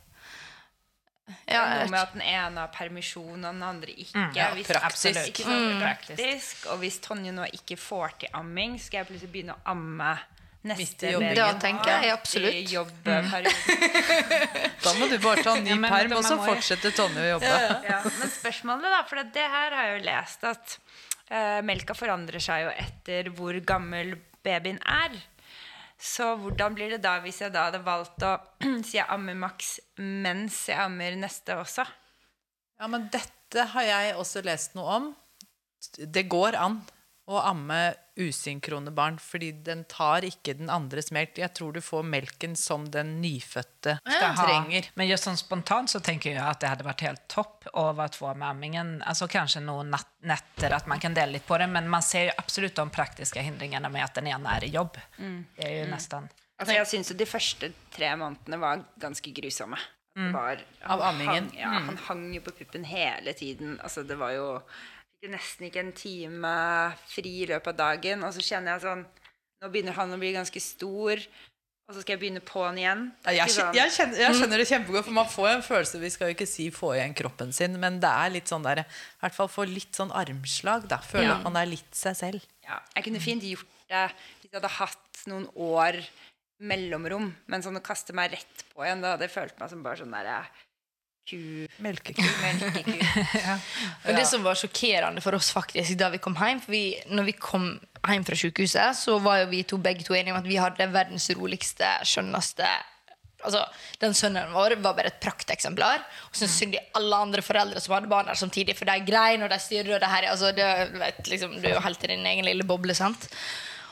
ja, 1.47 1.61
noe 1.79 1.89
med 1.91 1.99
at 1.99 2.13
den 2.13 2.21
ene 2.25 2.59
har 2.63 2.71
permisjon 2.73 3.37
og 3.37 3.53
den 3.53 3.63
andre 3.63 3.93
ikke. 3.95 4.25
ja, 4.35 4.49
hvis, 4.55 4.67
praktisk. 4.67 5.19
Ikke 5.31 5.43
sant, 5.45 5.69
Mm. 5.75 5.79
praktisk. 5.83 6.65
Og 6.73 6.77
hvis 6.83 6.99
Tonje 7.03 7.31
nå 7.35 7.45
ikke 7.53 7.77
får 7.77 8.17
til 8.19 8.29
amming, 8.33 8.79
skal 8.81 8.97
jeg 9.03 9.07
plutselig 9.11 9.31
begynne 9.31 9.55
å 9.57 9.61
amme 9.71 10.17
neste 10.69 11.11
jobb. 11.13 11.23
Da 11.35 11.53
tenker 11.61 12.01
jeg 12.03 12.11
absolutt. 12.11 12.55
Da 14.83 14.93
må 14.99 15.07
du 15.11 15.17
bare 15.23 15.43
ta 15.43 15.55
ny 15.59 15.69
Ja, 15.71 15.77
men 15.79 15.91
perm, 15.91 16.13
og 16.17 16.23
så 16.27 16.37
fortsetter 16.41 16.91
Tonje 16.95 17.23
å 17.23 17.29
jobbe. 17.35 17.51
Ja, 17.89 17.99
men 18.19 18.31
spørsmålet, 18.33 18.89
da, 18.95 19.01
for 19.09 19.23
det 19.35 19.47
her 19.55 19.75
har 19.77 19.89
jeg 19.89 19.99
jo 19.99 20.05
lest 20.09 20.43
at 20.49 20.77
uh, 21.31 21.59
melka 21.67 21.95
forandrer 21.97 22.43
seg 22.43 22.65
jo 22.67 22.73
etter 22.85 23.29
hvor 23.35 23.59
gammel 23.67 24.15
babyen 24.45 24.79
er. 24.87 25.15
Så 25.99 26.31
hvordan 26.39 26.75
blir 26.77 26.93
det 26.95 27.01
da 27.03 27.17
hvis 27.23 27.41
jeg 27.43 27.51
da 27.51 27.65
hadde 27.67 27.81
valgt 27.83 28.23
å 28.23 28.37
si 28.87 28.95
jeg 28.97 29.07
ammer 29.11 29.35
maks 29.35 29.77
mens 29.99 30.61
jeg 30.71 30.79
ammer 30.79 31.17
neste 31.19 31.57
også? 31.59 31.83
Ja, 32.79 32.87
men 32.87 33.09
dette 33.11 33.65
har 33.73 33.83
jeg 33.83 34.15
også 34.15 34.43
lest 34.45 34.77
noe 34.79 34.95
om. 34.95 35.09
Det 35.99 36.23
går 36.31 36.55
an 36.59 36.79
å 37.29 37.39
amme 37.45 37.93
usynkrone 38.19 38.91
barn, 38.91 39.19
fordi 39.21 39.51
den 39.63 39.85
tar 39.87 40.25
ikke 40.27 40.57
den 40.59 40.71
andres 40.73 41.11
melk. 41.15 41.37
Jeg 41.39 41.53
tror 41.55 41.75
du 41.77 41.79
får 41.85 42.03
melken 42.03 42.55
som 42.59 42.87
den 42.91 43.19
nyfødte 43.21 43.99
trenger. 44.03 44.89
Men 44.99 45.07
just 45.07 45.29
sånn 45.29 45.37
spontant 45.39 45.93
så 45.93 46.01
tenker 46.03 46.33
jeg 46.33 46.41
at 46.41 46.59
det 46.59 46.73
hadde 46.73 46.87
vært 46.87 47.05
helt 47.05 47.23
topp 47.31 47.69
å 47.77 47.85
være 47.93 48.15
två 48.17 48.33
med 48.33 48.47
ammingen. 48.49 48.91
Altså 49.07 49.29
kanskje 49.31 49.61
noen 49.63 49.93
netter 49.93 50.73
at 50.75 50.79
att 50.79 50.87
man 50.87 50.99
kan 50.99 51.13
dele 51.13 51.31
litt 51.31 51.47
på 51.47 51.57
det. 51.57 51.67
Men 51.67 51.89
man 51.89 52.03
ser 52.03 52.29
jo 52.29 52.35
absolutt 52.37 52.75
de 52.75 52.89
praktiske 52.89 53.41
hindringene 53.41 53.89
med 53.89 54.03
at 54.03 54.15
den 54.15 54.31
ene 54.31 54.57
er 54.57 54.65
i 54.65 54.73
jobb. 54.73 54.97
Det 55.17 55.65
er 55.65 55.79
jo 55.81 55.87
mm. 55.87 55.95
nesten... 55.95 56.29
Altså, 56.59 56.75
jeg 56.75 56.87
syns 56.91 57.11
jo 57.11 57.15
de 57.15 57.27
første 57.27 57.69
tre 57.95 58.09
månedene 58.19 58.59
var 58.59 58.83
ganske 58.99 59.31
grusomme. 59.31 59.79
Det 60.19 60.31
var, 60.33 60.59
Av 60.83 61.01
ammingen. 61.01 61.45
Hang, 61.53 61.59
ja, 61.59 61.67
Han 61.85 61.99
hang 62.09 62.23
jo 62.35 62.41
på 62.43 62.51
puppen 62.57 62.83
hele 62.83 63.33
tiden. 63.33 63.77
Altså, 63.79 64.03
det 64.03 64.17
var 64.19 64.33
jo 64.35 64.47
fikk 65.19 65.31
nesten 65.33 65.67
ikke 65.67 65.81
en 65.83 65.91
time 65.95 66.55
fri 67.11 67.31
i 67.43 67.47
løpet 67.49 67.67
av 67.73 67.77
dagen. 67.77 68.23
Og 68.23 68.33
så 68.35 68.43
kjenner 68.45 68.77
jeg 68.77 68.85
sånn 68.87 69.05
Nå 69.59 69.67
begynner 69.73 69.91
han 69.91 70.13
å 70.15 70.17
bli 70.17 70.29
ganske 70.31 70.55
stor, 70.63 71.19
og 71.19 71.91
så 71.91 71.99
skal 71.99 72.13
jeg 72.13 72.19
begynne 72.21 72.39
på 72.47 72.61
han 72.63 72.77
igjen. 72.79 73.01
Jeg, 73.27 73.49
sånn- 73.51 73.73
jeg, 73.75 73.91
kjenner, 73.91 74.17
jeg 74.21 74.35
skjønner 74.37 74.57
det 74.61 74.67
kjempegodt, 74.69 75.03
for 75.03 75.11
man 75.17 75.27
får 75.27 75.47
jo 75.49 75.55
en 75.57 75.65
følelse 75.65 75.99
Vi 75.99 76.09
skal 76.13 76.29
jo 76.29 76.35
ikke 76.37 76.47
si 76.47 76.69
'få 76.71 76.93
igjen 76.95 77.13
kroppen 77.13 77.51
sin', 77.51 77.75
men 77.77 77.99
det 77.99 78.07
er 78.07 78.29
litt 78.29 78.47
sånn 78.47 78.63
der 78.63 78.79
I 78.79 78.85
hvert 79.19 79.35
fall 79.35 79.49
få 79.51 79.67
litt 79.67 79.91
sånn 79.99 80.11
armslag, 80.15 80.87
da. 80.87 80.97
Føle 81.03 81.23
Ja. 81.27 81.35
at 81.35 81.43
man 81.43 81.57
er 81.57 81.65
litt 81.65 81.91
seg 81.93 82.15
selv. 82.15 82.41
ja, 82.63 82.79
Jeg 82.95 83.03
kunne 83.03 83.19
fint 83.19 83.43
gjort 83.43 83.67
det 83.89 84.13
hvis 84.39 84.51
jeg 84.53 84.61
hadde 84.61 84.69
hatt 84.79 85.27
noen 85.27 85.47
år 85.57 86.07
mellomrom, 86.61 87.35
men 87.47 87.61
sånn 87.61 87.75
å 87.77 87.83
kaste 87.83 88.13
meg 88.13 88.31
rett 88.31 88.63
på 88.73 88.83
igjen, 88.85 89.01
da 89.01 89.11
hadde 89.17 89.27
jeg 89.27 89.31
følt 89.35 89.59
meg 89.59 89.69
som 89.69 89.83
bare 89.83 89.97
sånn 89.97 90.11
derre 90.11 90.45
ku... 91.29 91.39
Melkeku. 91.83 92.25
Melkeku. 92.43 92.95
Og 94.07 94.17
det 94.17 94.25
som 94.29 94.45
var 94.45 94.59
sjokkerende 94.59 95.23
for 95.23 95.37
oss 95.37 95.51
faktisk 95.55 95.97
da 95.99 96.11
vi 96.13 96.21
kom 96.23 96.37
hjem 96.39 96.61
For 96.63 96.73
vi, 96.75 96.83
når 97.09 97.29
vi 97.29 97.35
kom 97.37 97.71
hjem 98.07 98.25
fra 98.27 98.37
sykehuset, 98.39 98.97
så 98.97 99.19
var 99.23 99.43
jo 99.43 99.51
vi 99.51 99.65
to 99.67 99.79
begge 99.81 100.05
to 100.07 100.15
enige 100.17 100.33
om 100.33 100.41
at 100.41 100.47
vi 100.47 100.59
hadde 100.61 100.89
verdens 100.93 101.29
roligste, 101.37 101.97
skjønneste 102.07 102.69
Altså, 103.47 103.61
Den 104.01 104.11
sønnen 104.11 104.51
vår 104.51 104.75
var 104.83 104.97
bare 104.97 105.11
et 105.13 105.21
prakteksemplar. 105.23 106.01
Og 106.27 106.35
så 106.35 106.47
synd 106.51 106.73
de 106.75 106.81
alle 106.99 107.19
andre 107.23 107.43
foreldre 107.43 107.79
som 107.79 107.95
hadde 107.95 108.11
barn 108.11 108.27
der 108.27 108.39
samtidig, 108.39 108.75
for 108.75 108.89
de 108.89 108.97
grein 109.07 109.45
og 109.45 109.51
de 109.51 109.59
styrer. 109.63 109.93
og 109.95 110.01
det 110.03 110.09
her, 110.11 110.27
altså, 110.31 110.51
det, 110.51 110.67
vet, 110.99 111.21
liksom, 111.27 111.55
Du 111.61 111.67
er 111.67 111.77
jo 111.77 111.85
helt 111.85 112.03
i 112.03 112.11
din 112.11 112.25
egen 112.25 112.45
lille 112.45 112.67
boble. 112.67 112.93
sant? 112.93 113.29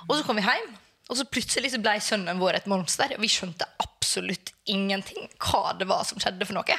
Og 0.08 0.18
så 0.18 0.24
kom 0.24 0.36
vi 0.36 0.44
hjem, 0.44 0.76
og 1.08 1.16
så 1.16 1.24
plutselig 1.32 1.72
så 1.72 1.80
ble 1.80 1.96
sønnen 2.04 2.40
vår 2.42 2.60
et 2.60 2.68
monster. 2.68 3.14
Og 3.16 3.24
vi 3.24 3.30
skjønte 3.32 3.68
absolutt 3.80 4.52
ingenting 4.68 5.30
hva 5.40 5.72
det 5.80 5.88
var 5.88 6.04
som 6.08 6.20
skjedde. 6.20 6.46
for 6.46 6.58
noe. 6.58 6.78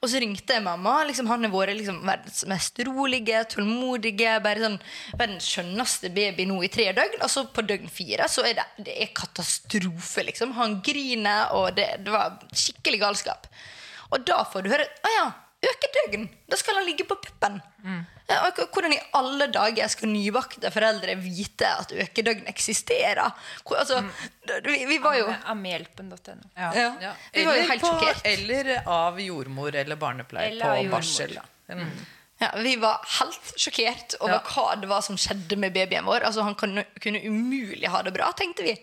Og 0.00 0.10
så 0.12 0.20
ringte 0.20 0.52
jeg 0.52 0.64
mamma. 0.64 1.04
liksom 1.08 1.26
Han 1.26 1.44
har 1.44 1.52
vært 1.52 1.78
liksom 1.78 2.02
verdens 2.04 2.44
mest 2.50 2.78
rolige, 2.84 3.44
tålmodige, 3.54 4.34
bare 4.44 4.64
sånn 4.66 4.78
verdens 5.16 5.48
skjønneste 5.48 6.12
baby 6.12 6.46
nå 6.48 6.60
i 6.62 6.68
tre 6.72 6.90
døgn. 6.92 7.22
Og 7.22 7.30
så 7.32 7.46
på 7.48 7.64
døgn 7.64 7.88
fire 7.88 8.28
så 8.28 8.44
er 8.44 8.60
det, 8.60 8.66
det 8.88 8.98
er 9.06 9.14
katastrofe. 9.16 10.26
liksom. 10.28 10.52
Han 10.60 10.82
griner, 10.84 11.54
og 11.56 11.72
det, 11.76 11.88
det 12.04 12.12
var 12.12 12.36
skikkelig 12.52 13.00
galskap. 13.06 13.48
Og 14.12 14.20
da 14.28 14.42
får 14.44 14.66
du 14.66 14.74
høre 14.74 14.84
Å 14.84 15.16
ja, 15.16 15.28
økedøgn! 15.62 16.28
Da 16.50 16.56
skal 16.58 16.74
han 16.80 16.86
ligge 16.88 17.04
på 17.08 17.16
puppen. 17.22 17.60
Mm. 17.82 18.00
og 18.32 18.60
hvordan 18.72 18.92
i 18.94 19.00
alle 19.18 19.46
dager 19.52 19.88
skal 19.92 20.08
nybakte 20.08 20.70
foreldre 20.74 21.14
vite 21.20 21.68
at 21.68 21.92
økedøgn 21.92 22.46
eksisterer? 22.50 23.30
Hvor, 23.66 23.76
altså, 23.82 24.00
vi, 24.64 24.78
vi 24.88 24.98
var 25.02 25.18
jo 25.18 25.28
Amhjelpen.no. 25.52 26.36
Ja. 26.56 26.70
ja, 26.74 26.88
Ja. 27.00 27.12
Vi 27.34 27.44
var 27.46 27.56
jo 27.60 27.68
helt 27.70 27.86
sjokkert. 27.86 28.22
eller 28.24 28.72
av 28.86 29.20
jordmor 29.20 29.74
eller 29.74 29.96
barnepleier 29.96 30.50
Eller 30.56 30.82
på 30.84 30.90
barsel. 30.96 31.38
Mm. 31.68 31.86
Ja, 32.42 32.48
vi 32.58 32.76
var 32.82 33.04
helt 33.20 33.52
sjokkert 33.56 34.16
over 34.20 34.40
Ja. 34.40 34.40
hva 34.54 34.80
det 34.80 34.88
var 34.90 35.02
som 35.06 35.16
skjedde 35.16 35.56
med 35.56 35.72
babyen 35.74 36.04
vår. 36.04 36.24
Altså, 36.26 36.42
Han 36.42 36.54
kunne, 36.58 36.84
kunne 37.00 37.20
umulig 37.22 37.86
ha 37.88 38.02
det 38.02 38.12
bra, 38.14 38.32
tenkte 38.32 38.62
vi. 38.66 38.74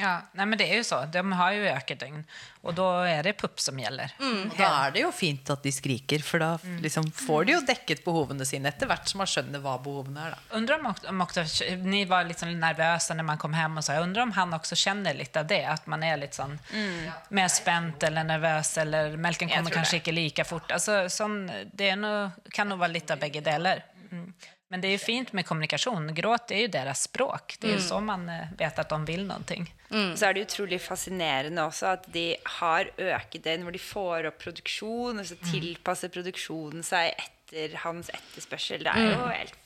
Ja, 0.00 0.14
nei, 0.38 0.46
men 0.48 0.58
det 0.58 0.66
er 0.70 0.80
jo 0.80 0.86
så. 0.88 1.02
De 1.12 1.20
har 1.36 1.52
jo 1.52 1.66
økedøgn. 1.74 2.22
Og 2.64 2.74
da 2.76 2.86
er 3.08 3.24
det 3.24 3.34
pupp 3.40 3.60
som 3.60 3.78
gäller. 3.80 4.12
Og 4.20 4.56
Da 4.56 4.68
er 4.86 4.94
det 4.94 5.02
jo 5.04 5.10
fint 5.12 5.48
at 5.52 5.62
de 5.64 5.72
skriker, 5.72 6.22
for 6.24 6.42
da 6.42 6.50
liksom 6.84 7.06
får 7.16 7.46
de 7.48 7.54
jo 7.54 7.60
dekket 7.68 8.02
behovene 8.04 8.44
sine 8.48 8.68
etter 8.72 8.88
hvert 8.88 9.08
som 9.08 9.22
man 9.22 9.30
skjønner 9.30 9.62
hva 9.64 9.78
behovene 9.82 10.26
er. 10.26 10.36
da. 10.36 10.56
Undrer 10.58 10.80
om, 10.80 11.20
också- 11.24 11.44
om 11.72 11.90
ni 11.90 12.04
var 12.08 12.24
litt 12.28 12.40
sånn 12.42 12.52
nervøse 12.60 13.16
når 13.16 13.28
man 13.32 13.38
kom 13.38 13.56
hjem 13.56 13.76
og 13.80 13.84
så. 13.84 13.96
jeg 13.96 14.02
undrer 14.08 14.22
om 14.22 14.32
han 14.36 14.56
også 14.58 14.76
kjenner 14.76 15.16
litt 15.16 15.36
av 15.36 15.46
det, 15.46 15.64
At 15.64 15.86
man 15.86 16.02
er 16.02 16.16
litt 16.16 16.34
sånn 16.34 16.58
mm. 16.72 17.12
mer 17.30 17.48
spent 17.48 18.02
eller 18.02 18.24
nervøs, 18.24 18.76
eller 18.78 19.16
melken 19.16 19.48
kommer 19.48 19.70
kanskje 19.70 19.80
kanske 19.80 19.96
det. 19.96 20.02
ikke 20.04 20.14
like 20.16 20.44
fort. 20.44 20.70
Altså, 20.72 21.04
sånn, 21.08 21.50
det 21.72 21.96
nog, 21.98 22.32
kan 22.52 22.70
jo 22.70 22.76
være 22.76 22.92
litt 22.92 23.10
av 23.10 23.18
begge 23.20 23.40
deler. 23.44 23.82
Mm. 24.10 24.32
Men 24.72 24.80
det 24.80 24.88
är 24.88 24.90
ju 24.90 24.98
fint 24.98 25.32
med 25.32 25.46
kommunikation. 25.46 26.14
Gråt 26.14 26.50
är 26.50 26.56
ju 26.56 26.68
deras 26.68 27.02
språk. 27.02 27.56
Det 27.60 27.68
är 27.68 27.72
jo 27.74 27.80
så 27.80 28.00
man 28.00 28.28
eh, 28.28 28.44
vet 28.58 28.78
att 28.78 28.88
de 28.88 29.04
vil 29.04 29.26
någonting. 29.26 29.74
Så 30.16 30.26
er 30.26 30.32
det 30.34 30.40
utrolig 30.46 30.78
fascinerende 30.82 31.62
også 31.66 31.86
at 31.96 32.04
de 32.14 32.36
har 32.60 32.86
økedøgn 32.96 33.64
hvor 33.66 33.74
de 33.74 33.80
får 33.82 34.28
opp 34.30 34.36
produksjon, 34.44 35.18
og 35.18 35.26
så 35.26 35.34
tilpasser 35.50 36.12
produksjonen 36.14 36.84
seg 36.86 37.10
etter 37.18 37.74
hans 37.82 38.12
etterspørsel. 38.14 38.84
Det 38.86 38.92
er 38.94 39.08
jo 39.16 39.26
helt 39.34 39.56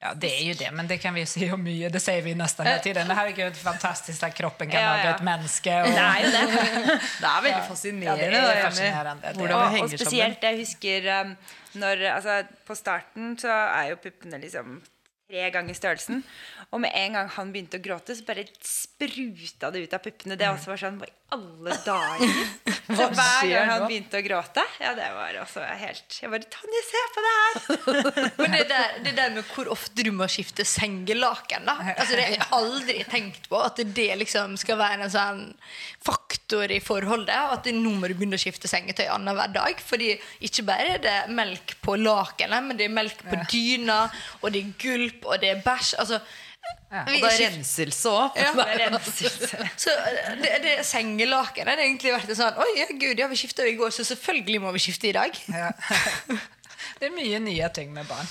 Ja, 0.00 0.10
det 0.14 0.28
er 0.32 0.42
jo 0.44 0.54
det, 0.60 0.70
men 0.76 0.88
det 0.88 0.98
kan 1.00 1.14
vi 1.16 1.22
jo 1.24 1.28
si 1.28 1.46
om 1.52 1.60
mye. 1.64 1.88
Det 1.92 2.00
sier 2.04 2.20
vi 2.24 2.34
nesten 2.36 2.66
hele 2.68 2.80
tiden. 2.84 3.08
Herregud, 3.16 3.56
fantastisk 3.56 4.22
at 4.28 4.34
kroppen 4.36 4.68
kan 4.72 4.80
Ja, 4.80 4.88
ja. 4.90 4.96
lage 5.04 5.14
et 5.16 5.22
menneske. 5.24 5.76
Og... 5.82 5.86
Det 5.88 6.02
er 6.04 6.18
jo 6.24 6.32
det. 6.34 6.42
Det 7.20 7.28
er 7.30 7.40
veldig 7.42 7.52
Ja, 7.52 7.62
fascinerende. 7.68 8.26
det 8.32 8.40
er 8.40 8.62
fascinerende. 8.70 9.32
Det- 9.36 9.54
Og, 9.56 9.80
og 9.82 9.88
spesielt, 9.90 10.42
jeg 10.44 10.58
husker 10.60 11.08
um, 11.20 11.36
når 11.80 12.04
altså, 12.14 12.42
På 12.66 12.76
starten 12.78 13.36
så 13.40 13.52
er 13.52 13.92
jo 13.92 14.02
puppene 14.02 14.40
liksom 14.42 14.78
tre 15.26 15.48
ganger 15.50 15.74
størrelsen. 15.74 16.22
Og 16.70 16.80
med 16.82 16.94
en 16.94 17.18
gang 17.18 17.30
han 17.36 17.52
begynte 17.54 17.80
å 17.80 17.82
gråte, 17.82 18.14
så 18.14 18.26
bare 18.26 18.46
spruta 18.62 19.72
det 19.74 19.86
ut 19.86 19.96
av 19.96 20.04
puppene. 20.04 20.38
Det 20.38 20.48
også 20.50 20.72
var 20.72 20.82
sånn 20.82 21.00
alle 21.34 21.74
dager? 21.84 22.34
Så 22.86 23.06
hver 23.10 23.48
gang 23.50 23.70
han 23.70 23.84
begynte 23.88 24.20
å 24.20 24.22
gråte 24.22 24.62
Ja, 24.78 24.92
det 24.94 25.08
var 25.10 25.34
også 25.42 25.64
helt 25.80 26.18
Jeg 26.22 26.30
bare 26.30 26.46
Tonje, 26.54 26.82
se 26.86 27.00
på 27.16 27.24
det 27.24 27.32
her! 27.34 28.28
Men 28.38 28.54
det 28.54 28.60
der, 28.70 28.92
det 29.02 29.14
der 29.16 29.32
med 29.34 29.48
hvor 29.50 29.70
ofte 29.74 30.04
du 30.06 30.12
må 30.14 30.28
skifte 30.30 30.62
sengelaken, 30.66 31.66
da. 31.66 31.74
Altså, 31.96 32.14
det 32.14 32.28
har 32.28 32.34
jeg 32.36 32.48
aldri 32.54 32.98
tenkt 33.10 33.48
på. 33.50 33.58
At 33.58 33.80
det 33.96 34.08
liksom 34.20 34.54
skal 34.60 34.78
være 34.78 35.06
en 35.06 35.12
sånn 35.12 35.42
faktor 36.06 36.70
i 36.70 36.78
forholdet. 36.84 37.34
At 37.56 37.68
nå 37.74 37.96
må 37.96 38.10
du 38.10 38.14
begynne 38.14 38.38
å 38.38 38.42
skifte 38.42 38.70
sengetøy 38.70 39.06
annenhver 39.10 39.50
dag. 39.56 39.82
Fordi 39.82 40.14
ikke 40.46 40.66
bare 40.68 40.96
er 40.96 41.04
det 41.04 41.18
melk 41.34 41.76
på 41.82 41.98
lakenet, 42.00 42.68
men 42.68 42.78
det 42.78 42.86
er 42.86 42.96
melk 42.96 43.22
på 43.26 43.40
dyna, 43.50 44.04
og 44.42 44.52
det 44.54 44.62
er 44.62 44.74
gulp, 44.82 45.26
og 45.26 45.42
det 45.42 45.56
er 45.56 45.64
bæsj. 45.66 45.96
Altså, 46.02 46.22
vi 46.90 47.16
Og 47.18 47.24
det 47.24 47.30
er 47.30 47.40
renselse 47.46 48.10
òg. 48.12 48.36
Ja. 48.38 48.98
Så 49.82 49.94
det, 50.42 50.52
det 50.64 50.74
sengelakenet 50.86 51.72
har 51.74 51.82
egentlig 51.84 52.14
vært 52.14 52.34
sånn 52.38 52.60
Oi, 52.62 52.86
gud, 53.00 53.18
ja, 53.18 53.28
vi 53.30 53.38
skifta 53.38 53.66
i 53.66 53.76
går, 53.78 53.94
så 53.94 54.06
selvfølgelig 54.06 54.62
må 54.62 54.74
vi 54.76 54.84
skifte 54.86 55.10
i 55.10 55.16
dag. 55.16 55.40
Ja. 55.52 55.72
Det 56.96 57.10
er 57.10 57.12
mye 57.12 57.38
nye 57.44 57.66
ting 57.76 57.90
med 57.92 58.06
barn. 58.08 58.28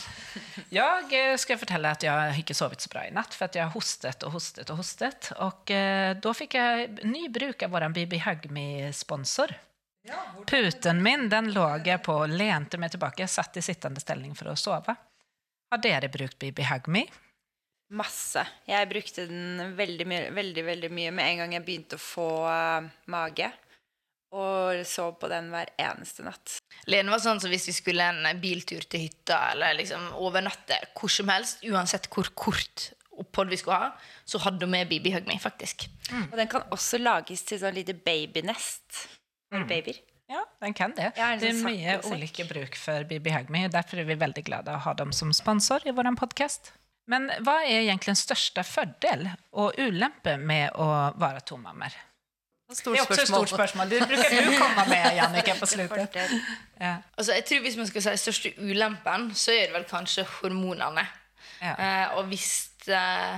Jeg 0.73 1.35
skal 1.37 1.59
fortelle 1.61 1.91
at 1.93 2.01
jeg 2.01 2.39
ikke 2.41 2.55
sovet 2.57 2.79
sovit 2.79 2.85
så 2.85 2.89
bra 2.89 3.03
i 3.05 3.11
natt 3.13 3.35
for 3.35 3.45
jeg 3.45 3.59
jag 3.59 3.67
har 3.67 3.75
hostet 3.75 4.25
og 4.25 4.33
hostet 4.33 4.71
og 4.73 4.79
hostet. 4.79 5.29
Og 5.43 5.73
eh, 5.75 6.15
da 6.17 6.33
fikk 6.33 6.57
jeg 6.57 7.05
ny 7.05 7.27
bruk 7.33 7.61
av 7.61 7.75
vår 7.75 7.85
Bibi 7.93 8.21
Hagmi-sponsor. 8.23 9.53
Puten 10.49 11.03
min, 11.03 11.29
den 11.29 11.51
lå 11.53 11.65
jeg 11.85 12.01
på 12.05 12.15
og 12.25 12.33
lente 12.33 12.77
meg 12.81 12.91
tilbake, 12.93 13.23
Jag 13.23 13.29
satt 13.29 13.57
i 13.57 13.61
sittende 13.61 14.01
stilling 14.01 14.35
for 14.35 14.49
å 14.49 14.57
sove. 14.57 14.95
Har 15.71 15.81
dere 15.81 16.09
brukt 16.09 16.39
Bibi 16.39 16.63
Hugme? 16.63 17.05
Masse. 17.95 18.43
Jeg 18.67 18.89
brukte 18.91 19.27
den 19.29 19.75
veldig 19.77 20.07
mye, 20.09 20.31
veldig, 20.35 20.63
veldig 20.67 20.89
mye 20.91 21.13
med 21.15 21.29
en 21.29 21.43
gang 21.43 21.55
jeg 21.55 21.65
begynte 21.67 21.99
å 21.99 22.03
få 22.03 22.27
uh, 22.43 22.89
mage. 23.11 23.51
Og 24.35 24.81
sov 24.89 25.13
på 25.21 25.29
den 25.31 25.47
hver 25.53 25.69
eneste 25.79 26.25
natt. 26.25 26.57
Lene 26.91 27.13
var 27.13 27.21
sånn 27.23 27.39
som 27.39 27.51
hvis 27.53 27.69
vi 27.69 27.75
skulle 27.77 28.07
en 28.11 28.41
biltur 28.41 28.83
til 28.83 29.05
hytta 29.05 29.37
eller 29.53 29.77
liksom 29.79 30.09
overnatte 30.19 30.81
hvor 30.97 31.13
som 31.13 31.31
helst, 31.31 31.63
uansett 31.63 32.09
hvor 32.11 32.27
kort 32.35 32.89
opphold 33.15 33.53
vi 33.53 33.61
skulle 33.61 33.77
ha, 33.79 33.91
så 34.27 34.41
hadde 34.43 34.67
hun 34.67 34.73
med 34.75 34.89
Bibi 34.91 35.13
Hugme, 35.13 35.37
faktisk. 35.39 35.87
Og 36.11 36.35
den 36.35 36.49
kan 36.51 36.65
også 36.75 36.99
lages 36.99 37.45
til 37.47 37.61
sånn 37.61 37.77
lite 37.77 37.95
babynest 37.95 39.05
for 39.47 39.63
babyer. 39.69 40.01
Ja, 40.27 40.41
den 40.59 40.73
kan 40.73 40.91
det. 40.97 41.11
Ja, 41.15 41.35
det 41.37 41.51
er 41.53 41.61
mye 41.61 41.99
ulike 42.09 42.47
bruk 42.49 42.75
for 42.79 43.05
Bibi 43.07 43.31
Hugme. 43.31 43.67
Derfor 43.71 44.01
er 44.01 44.09
vi 44.09 44.17
veldig 44.19 44.43
glade 44.47 44.73
å 44.73 44.81
ha 44.83 44.95
dem 44.97 45.13
som 45.15 45.31
sponsor 45.37 45.85
i 45.85 45.93
vår 45.95 46.11
podcast. 46.19 46.73
Men 47.11 47.29
hva 47.45 47.59
er 47.63 47.83
egentlig 47.83 48.15
den 48.15 48.19
største 48.19 48.63
fordel 48.65 49.27
og 49.53 49.77
ulempe 49.77 50.37
med 50.41 50.73
å 50.81 50.87
være 51.21 51.43
tomammer? 51.45 51.93
Det 52.65 52.81
er 52.89 53.03
også 53.03 53.21
et 53.21 53.27
stort 53.29 53.51
spørsmål. 53.53 53.89
Det 53.89 53.99
bruker 54.09 54.47
du 54.47 54.55
komme 54.57 54.85
med, 54.89 55.03
Jannica, 55.19 55.53
på 55.59 55.67
slutet. 55.69 56.17
Ja. 56.81 56.95
Altså, 57.17 57.35
jeg 57.37 57.45
tror 57.45 57.61
Hvis 57.61 57.77
man 57.77 57.87
skal 57.87 58.01
si 58.01 58.15
største 58.17 58.53
ulempen, 58.57 59.29
så 59.37 59.53
er 59.53 59.67
det 59.67 59.75
vel 59.75 59.85
kanskje 59.89 60.25
hormonene. 60.39 61.05
Ja. 61.61 61.75
Eh, 61.77 62.17
og 62.17 62.25
hvis 62.31 62.49
eh, 62.89 63.37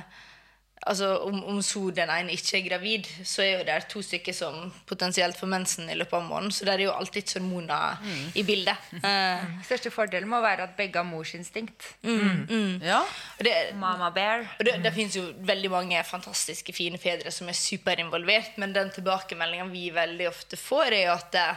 altså, 0.87 1.09
om, 1.27 1.37
om 1.51 1.59
så 1.65 1.81
den 1.95 2.11
ene 2.11 2.33
ikke 2.35 2.57
er 2.59 2.65
gravid, 2.65 3.09
så 3.27 3.43
er 3.43 3.51
jo 3.51 3.65
det 3.67 3.77
to 3.91 4.01
stykker 4.05 4.35
som 4.35 4.71
potensielt 4.89 5.37
får 5.39 5.51
mensen 5.51 5.89
i 5.91 5.97
løpet 5.97 6.17
av 6.19 6.25
måneden. 6.27 6.53
Så 6.55 6.67
det 6.67 6.73
er 6.75 6.85
jo 6.85 6.95
alltid 6.95 7.33
hormoner 7.37 8.01
i 8.37 8.43
bildet. 8.47 8.87
Uh, 9.03 9.43
Største 9.67 9.91
fordelen 9.93 10.29
må 10.31 10.41
være 10.43 10.67
at 10.67 10.77
begge 10.79 11.01
har 11.01 11.07
morsinstinkt. 11.07 11.89
Ja. 12.03 13.01
og 13.37 13.43
det, 13.45 13.55
Mama 13.79 14.09
bear. 14.15 14.45
Og 14.57 14.65
det, 14.67 14.77
det 14.83 14.93
finnes 14.95 15.17
jo 15.17 15.25
veldig 15.47 15.71
mange 15.73 16.03
fantastiske 16.07 16.75
fine 16.75 16.99
fedre 17.01 17.33
som 17.33 17.49
er 17.49 17.57
superinvolvert, 17.57 18.57
men 18.61 18.75
den 18.75 18.91
tilbakemeldingen 18.95 19.71
vi 19.73 19.89
veldig 19.95 20.31
ofte 20.31 20.59
får, 20.59 20.91
er 20.93 21.05
jo 21.07 21.13
at 21.17 21.31
det, 21.35 21.47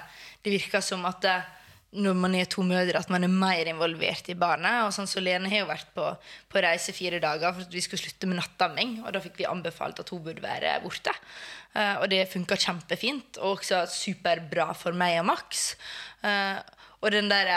det 0.44 0.58
virker 0.58 0.84
som 0.84 1.04
at 1.08 1.22
det, 1.24 1.38
når 1.90 2.14
man 2.14 2.34
er 2.38 2.46
to 2.46 2.62
mødre, 2.62 3.00
at 3.00 3.10
man 3.10 3.26
er 3.26 3.32
mer 3.32 3.66
involvert 3.66 4.28
i 4.30 4.36
barnet. 4.38 4.84
Og 4.86 4.92
sånn 4.94 5.08
så 5.10 5.22
Lene 5.22 5.50
har 5.50 5.64
jo 5.64 5.70
vært 5.70 5.90
på, 5.96 6.06
på 6.52 6.62
reise 6.62 6.94
fire 6.94 7.18
dager 7.22 7.50
for 7.56 7.66
at 7.66 7.74
vi 7.74 7.82
skulle 7.82 8.04
slutte 8.04 8.28
med 8.30 8.38
nattamming. 8.38 9.00
Og 9.02 9.10
da 9.14 9.22
fikk 9.24 9.40
vi 9.40 9.48
anbefalt 9.50 9.98
at 10.02 10.12
hun 10.14 10.22
burde 10.22 10.44
være 10.44 10.76
borte. 10.84 11.14
Uh, 11.74 11.98
og 12.02 12.06
det 12.12 12.28
funka 12.30 12.58
kjempefint, 12.62 13.40
og 13.42 13.58
også 13.58 13.82
superbra 13.90 14.70
for 14.78 14.94
meg 14.94 15.18
og 15.24 15.28
Max. 15.32 15.72
Uh, 16.22 16.62
og 17.02 17.10
den 17.14 17.30
der, 17.30 17.50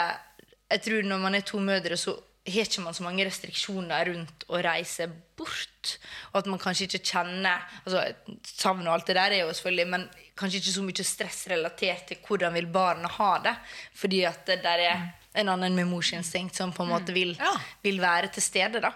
jeg 0.72 0.82
tror 0.86 1.06
når 1.06 1.26
man 1.28 1.38
er 1.38 1.46
to 1.46 1.62
mødre, 1.62 1.98
så 2.00 2.16
har 2.44 2.66
ikke 2.66 2.82
man 2.84 2.96
så 2.96 3.06
mange 3.06 3.24
restriksjoner 3.24 4.10
rundt 4.10 4.44
å 4.52 4.58
reise 4.64 5.06
bort. 5.38 5.94
Og 6.32 6.42
at 6.42 6.50
man 6.50 6.60
kanskje 6.60 6.90
ikke 6.90 7.06
kjenner 7.14 7.62
altså 7.84 8.02
Savn 8.50 8.84
og 8.84 8.98
alt 8.98 9.08
det 9.08 9.16
der 9.16 9.32
er 9.32 9.44
jo 9.44 9.54
selvfølgelig, 9.54 9.88
men 9.94 10.08
kanskje 10.36 10.60
ikke 10.60 10.74
så 10.76 10.82
mye 10.86 11.04
stress 11.06 11.46
relatert 11.52 12.06
til 12.08 12.18
hvordan 12.26 12.52
vil 12.56 12.66
barna 12.66 13.08
ha 13.08 13.38
det. 13.44 13.54
Fordi 13.94 14.24
at 14.26 14.44
det 14.46 14.64
er 14.64 15.12
en 15.34 15.48
annen 15.48 15.74
med 15.78 15.86
morsinstinkt 15.90 16.54
som 16.58 16.72
på 16.72 16.84
en 16.84 16.90
måte 16.94 17.12
vil, 17.14 17.34
Ja. 17.38 17.54
vil 17.82 18.00
være 18.00 18.28
til 18.32 18.42
stede. 18.42 18.80
da. 18.80 18.92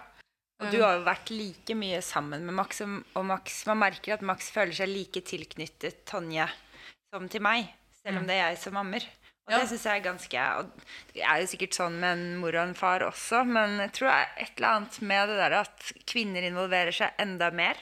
Og 0.61 0.71
du 0.71 0.81
har 0.83 0.97
jo 0.97 1.05
vært 1.05 1.29
like 1.31 1.75
mye 1.75 2.01
sammen 2.03 2.43
med 2.45 2.53
Max, 2.53 2.81
og 2.81 3.25
Max, 3.25 3.65
man 3.65 3.79
merker 3.79 4.13
at 4.13 4.21
Max 4.21 4.49
føler 4.51 4.73
seg 4.75 4.89
like 4.91 5.21
tilknyttet 5.23 6.05
Tonje 6.05 6.49
som 7.13 7.29
til 7.29 7.41
meg, 7.41 7.69
selv 8.03 8.17
om 8.19 8.27
det 8.27 8.35
er 8.35 8.49
jeg 8.51 8.57
som 8.65 8.75
ammer. 8.75 9.05
Og 9.47 9.53
Ja. 9.53 9.59
det 9.59 9.69
synes 9.69 9.83
jeg 9.83 9.97
er 10.01 10.11
ganske 10.11 10.67
det 11.15 11.23
er 11.23 11.39
jo 11.41 11.47
sikkert 11.47 11.73
sånn 11.73 11.95
med 11.99 12.11
en 12.19 12.37
mor 12.37 12.49
og 12.49 12.67
en 12.67 12.73
far 12.75 12.99
også, 12.99 13.45
men 13.47 13.79
jeg 13.79 13.91
tror 13.93 14.09
det 14.11 14.17
er 14.19 14.43
et 14.43 14.51
eller 14.57 14.67
annet 14.75 15.01
med 15.01 15.27
det 15.29 15.37
der 15.37 15.53
at 15.61 15.91
kvinner 16.05 16.41
involverer 16.43 16.91
seg 16.93 17.11
enda 17.17 17.49
mer. 17.51 17.75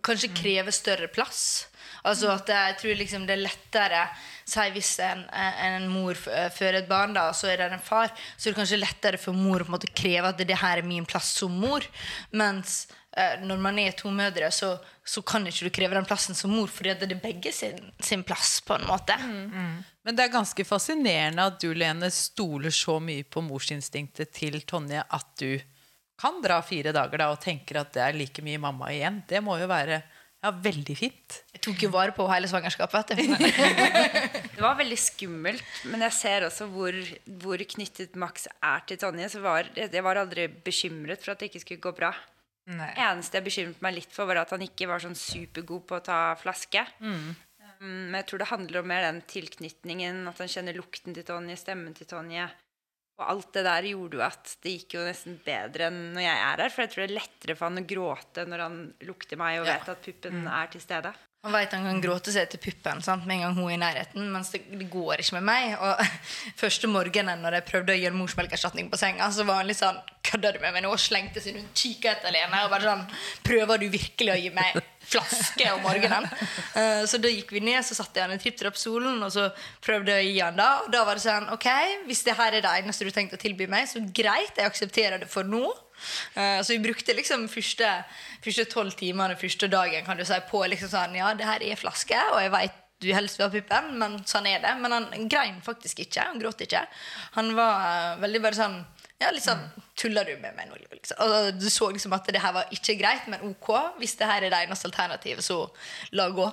kanskje 0.00 0.28
krever 0.34 0.70
større 0.72 1.08
plass. 1.08 1.66
Altså 2.06 2.30
at 2.32 2.50
jeg 2.52 2.76
tror 2.80 2.98
liksom 3.00 3.26
det 3.28 3.36
er 3.36 3.46
lettere 3.48 4.06
Si 4.46 4.62
hvis 4.76 4.92
en, 5.02 5.24
en 5.26 5.88
mor 5.90 6.14
fører 6.14 6.78
et 6.78 6.86
barn, 6.86 7.16
da, 7.16 7.24
og 7.32 7.34
så 7.34 7.48
er 7.50 7.58
det 7.58 7.66
en 7.74 7.82
far, 7.82 8.12
så 8.36 8.46
er 8.46 8.52
det 8.52 8.60
kanskje 8.60 8.78
lettere 8.78 9.18
for 9.18 9.34
mor 9.34 9.64
å 9.66 9.80
kreve 9.90 10.30
at 10.30 10.38
det 10.38 10.60
her 10.60 10.78
er 10.78 10.86
min 10.86 11.08
plass 11.08 11.32
som 11.40 11.50
mor. 11.50 11.82
Mens 12.30 12.84
eh, 13.10 13.42
når 13.42 13.58
man 13.64 13.80
er 13.82 13.96
to 13.98 14.12
mødre, 14.14 14.52
så, 14.54 14.76
så 15.02 15.24
kan 15.26 15.50
ikke 15.50 15.66
du 15.66 15.72
kreve 15.74 15.98
den 15.98 16.06
plassen 16.06 16.38
som 16.38 16.54
mor, 16.54 16.70
fordi 16.70 16.94
det 16.94 17.10
er 17.10 17.24
begge 17.24 17.50
sin, 17.50 17.80
sin 17.98 18.22
plass, 18.22 18.60
på 18.62 18.78
en 18.78 18.86
måte. 18.86 19.18
Men 20.06 20.14
det 20.14 20.28
er 20.28 20.36
ganske 20.36 20.68
fascinerende 20.68 21.48
at 21.50 21.58
du, 21.58 21.72
Lene, 21.74 22.12
stoler 22.14 22.70
så 22.70 23.00
mye 23.02 23.26
på 23.26 23.42
morsinstinktet 23.42 24.30
til 24.36 24.60
Tonje 24.62 25.02
at 25.02 25.32
du 25.42 25.56
kan 26.16 26.38
dra 26.44 26.60
fire 26.62 26.94
dager 26.94 27.18
da 27.18 27.32
og 27.34 27.42
tenker 27.42 27.82
at 27.82 27.90
det 27.98 28.04
er 28.04 28.14
like 28.16 28.46
mye 28.46 28.62
mamma 28.62 28.94
igjen. 28.94 29.24
Det 29.26 29.42
må 29.42 29.58
jo 29.58 29.66
være 29.74 30.04
ja, 30.46 30.52
veldig 30.62 30.94
fint. 30.98 31.40
Jeg 31.56 31.62
tok 31.66 31.82
jo 31.86 31.90
vare 31.94 32.14
på 32.14 32.26
hele 32.30 32.48
svangerskapet. 32.50 33.12
vet 33.18 33.34
du. 33.34 33.46
Det 34.56 34.62
var 34.62 34.78
veldig 34.78 34.96
skummelt, 34.96 35.66
men 35.90 36.04
jeg 36.06 36.14
ser 36.16 36.46
også 36.46 36.68
hvor, 36.72 36.96
hvor 37.42 37.60
knyttet 37.74 38.14
Max 38.16 38.46
er 38.64 38.86
til 38.88 39.00
Tonje. 39.02 39.28
Så 39.34 39.42
var, 39.44 39.68
jeg 39.76 40.04
var 40.06 40.22
aldri 40.22 40.46
bekymret 40.48 41.20
for 41.24 41.34
at 41.34 41.42
det 41.42 41.50
ikke 41.50 41.64
skulle 41.66 41.84
gå 41.88 41.92
bra. 41.98 42.14
Nei. 42.66 42.88
eneste 42.98 43.38
jeg 43.38 43.46
bekymret 43.46 43.82
meg 43.84 43.94
litt 43.94 44.14
for, 44.14 44.26
var 44.26 44.40
at 44.40 44.50
han 44.50 44.64
ikke 44.64 44.88
var 44.90 45.02
sånn 45.02 45.14
supergod 45.18 45.84
på 45.86 45.98
å 46.00 46.06
ta 46.06 46.20
flaske. 46.40 46.82
Mm. 46.98 47.28
Men 47.78 48.16
jeg 48.18 48.26
tror 48.30 48.42
det 48.42 48.48
handler 48.50 48.80
om 48.80 48.88
mer 48.90 49.04
den 49.04 49.20
tilknytningen, 49.30 50.24
at 50.30 50.40
han 50.42 50.50
kjenner 50.50 50.74
lukten 50.74 51.14
til 51.14 51.26
Tonje, 51.28 51.58
stemmen 51.60 51.94
til 51.94 52.08
Tonje. 52.10 52.48
Og 53.16 53.30
alt 53.32 53.52
det 53.56 53.62
der 53.64 53.86
gjorde 53.88 54.18
jo 54.18 54.24
at 54.26 54.50
det 54.62 54.72
gikk 54.74 54.98
jo 54.98 55.04
nesten 55.06 55.38
bedre 55.44 55.86
enn 55.88 56.00
når 56.12 56.20
jeg 56.26 56.40
er 56.42 56.60
her. 56.60 56.72
For 56.74 56.84
jeg 56.84 56.90
tror 56.92 57.02
det 57.06 57.08
er 57.10 57.20
lettere 57.20 57.54
for 57.56 57.70
han 57.70 57.80
å 57.80 57.86
gråte 57.88 58.44
når 58.48 58.64
han 58.66 58.74
lukter 59.08 59.40
meg 59.40 59.62
og 59.62 59.70
Ja. 59.70 59.78
vet 59.78 59.88
at 59.94 60.02
puppen 60.04 60.44
er 60.46 60.66
til 60.74 60.84
stede. 60.84 61.14
Han 61.46 61.54
vet 61.54 61.72
han 61.76 61.84
kan 61.86 62.00
gråte 62.02 62.32
seg 62.34 62.48
til 62.50 62.58
puppen 62.58 63.00
sant? 63.06 63.24
med 63.24 63.36
en 63.36 63.42
gang 63.44 63.54
hun 63.54 63.68
er 63.70 63.74
i 63.76 63.78
nærheten, 63.78 64.32
mens 64.34 64.50
det, 64.50 64.64
det 64.68 64.88
går 64.90 65.22
ikke 65.22 65.36
med 65.38 65.46
meg. 65.46 65.76
Og 65.78 66.00
Første 66.62 66.90
morgenen 66.90 67.40
når 67.40 67.60
jeg 67.60 67.66
prøvde 67.70 67.94
å 67.94 68.00
gjøre 68.02 68.18
morsmelkerstatning 68.18 68.90
på 68.90 68.98
senga, 69.00 69.30
så 69.32 69.46
var 69.46 69.62
han 69.62 69.70
litt 69.70 69.80
sånn 69.80 70.00
Kødder 70.26 70.56
du 70.56 70.58
med 70.58 70.74
meg 70.74 70.82
nå? 70.82 70.90
Og 70.90 70.98
slengte 70.98 71.38
seg 71.40 71.54
rundt, 71.54 71.70
kikka 71.78 72.16
etter 72.16 72.34
Lene 72.34 72.64
og 72.66 72.72
bare 72.74 72.82
sånn 72.82 73.04
Prøver 73.46 73.78
du 73.78 73.86
virkelig 73.94 74.32
å 74.34 74.38
gi 74.42 74.50
meg 74.50 74.80
flaske 75.12 75.72
om 75.74 75.82
morgenen? 75.86 76.28
Eh, 76.76 77.06
så 77.08 77.16
da 77.16 77.30
gikk 77.30 77.54
vi 77.54 77.60
ned, 77.64 77.80
så 77.86 77.94
satte 77.96 78.20
jeg 78.20 78.26
han 78.26 78.34
i 78.34 78.40
tripp-trapp-solen, 78.40 79.16
og 79.24 79.30
så 79.32 79.46
prøvde 79.84 80.12
jeg 80.12 80.26
å 80.26 80.28
gi 80.28 80.40
han 80.44 80.58
da. 80.58 80.66
Og 80.84 80.90
da 80.92 81.04
var 81.08 81.16
det 81.16 81.24
sånn 81.24 81.48
Ok, 81.54 81.64
hvis 82.04 82.20
det 82.26 82.34
her 82.36 82.58
er 82.58 82.64
det 82.64 82.72
eneste 82.82 83.06
du 83.06 83.12
tenkte 83.14 83.38
å 83.38 83.40
tilby 83.40 83.68
meg, 83.70 83.88
så 83.88 84.02
greit, 84.04 84.58
jeg 84.58 84.68
aksepterer 84.68 85.22
det 85.22 85.30
for 85.32 85.48
nå. 85.48 85.64
Eh, 86.36 86.60
så 86.60 86.74
vi 86.74 86.82
brukte 86.84 87.16
liksom 87.16 87.46
første 87.48 87.88
første 88.44 88.66
tolv 88.68 88.96
timene 88.98 89.38
første 89.40 89.70
dagen 89.72 90.04
kan 90.04 90.20
du 90.20 90.26
si, 90.28 90.36
på 90.50 90.60
liksom 90.68 90.92
sånn 90.92 91.16
Ja, 91.16 91.32
det 91.38 91.48
her 91.48 91.64
er 91.64 91.80
flaske, 91.80 92.18
og 92.34 92.42
jeg 92.44 92.52
veit 92.52 92.82
du 93.04 93.10
helst 93.12 93.36
vil 93.36 93.44
ha 93.44 93.52
puppen, 93.52 93.90
men 94.00 94.14
sånn 94.28 94.46
er 94.48 94.62
det. 94.62 94.72
Men 94.80 94.94
han 94.94 95.28
grein 95.28 95.58
faktisk 95.64 96.00
ikke. 96.06 96.30
Han 96.30 96.40
gråt 96.40 96.62
ikke. 96.64 96.86
Han 97.36 97.50
var 97.58 97.82
eh, 97.90 98.20
veldig 98.22 98.40
bare 98.44 98.56
sånn 98.56 98.78
ja, 99.22 99.30
litt 99.32 99.44
sånn, 99.46 99.62
Tuller 99.96 100.28
du 100.28 100.34
med 100.42 100.52
meg 100.58 100.68
nå? 100.68 100.76
Liksom. 100.92 101.20
Og 101.24 101.56
du 101.56 101.70
så 101.72 101.88
liksom 101.94 102.12
at 102.12 102.26
det 102.28 102.42
her 102.42 102.52
var 102.52 102.72
ikke 102.74 102.98
greit, 103.00 103.24
men 103.32 103.40
ok. 103.48 103.70
Hvis 104.00 104.16
det 104.20 104.28
her 104.28 104.44
er 104.44 104.52
det 104.52 104.66
eneste 104.66 104.90
alternativet, 104.90 105.44
så 105.44 105.62
la 106.16 106.28
gå. 106.36 106.50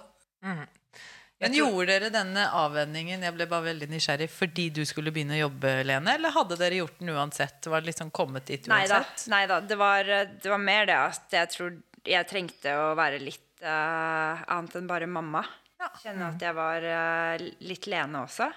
Men 1.44 1.58
gjorde 1.58 1.90
dere 1.90 2.12
denne 2.14 2.46
avvenningen 2.56 3.26
jeg 3.26 3.36
ble 3.36 3.48
bare 3.52 3.68
veldig 3.68 3.90
nysgjerrig, 3.92 4.30
fordi 4.32 4.70
du 4.78 4.84
skulle 4.88 5.12
begynne 5.12 5.36
å 5.36 5.42
jobbe, 5.42 5.74
Lene? 5.84 6.16
Eller 6.16 6.32
hadde 6.32 6.56
dere 6.60 6.80
gjort 6.80 7.02
den 7.02 7.12
uansett? 7.12 7.68
Var 7.68 7.84
det 7.84 7.92
liksom 7.92 8.14
kommet 8.16 8.48
dit 8.48 8.70
uansett? 8.70 9.26
Nei 9.34 9.44
da. 9.52 9.60
Det, 9.60 9.78
var, 9.80 10.08
det 10.08 10.54
var 10.54 10.62
mer 10.62 10.88
det 10.88 11.00
at 11.02 11.36
jeg 11.36 11.52
tror 11.52 11.76
jeg 12.08 12.30
trengte 12.30 12.78
å 12.80 12.94
være 13.00 13.20
litt 13.24 13.64
uh, 13.64 14.40
annet 14.56 14.80
enn 14.80 14.88
bare 14.88 15.10
mamma. 15.10 15.44
Kjenne 16.00 16.32
at 16.32 16.44
jeg 16.48 16.56
var 16.56 16.86
uh, 16.88 17.44
litt 17.68 17.92
Lene 17.92 18.24
også. 18.24 18.48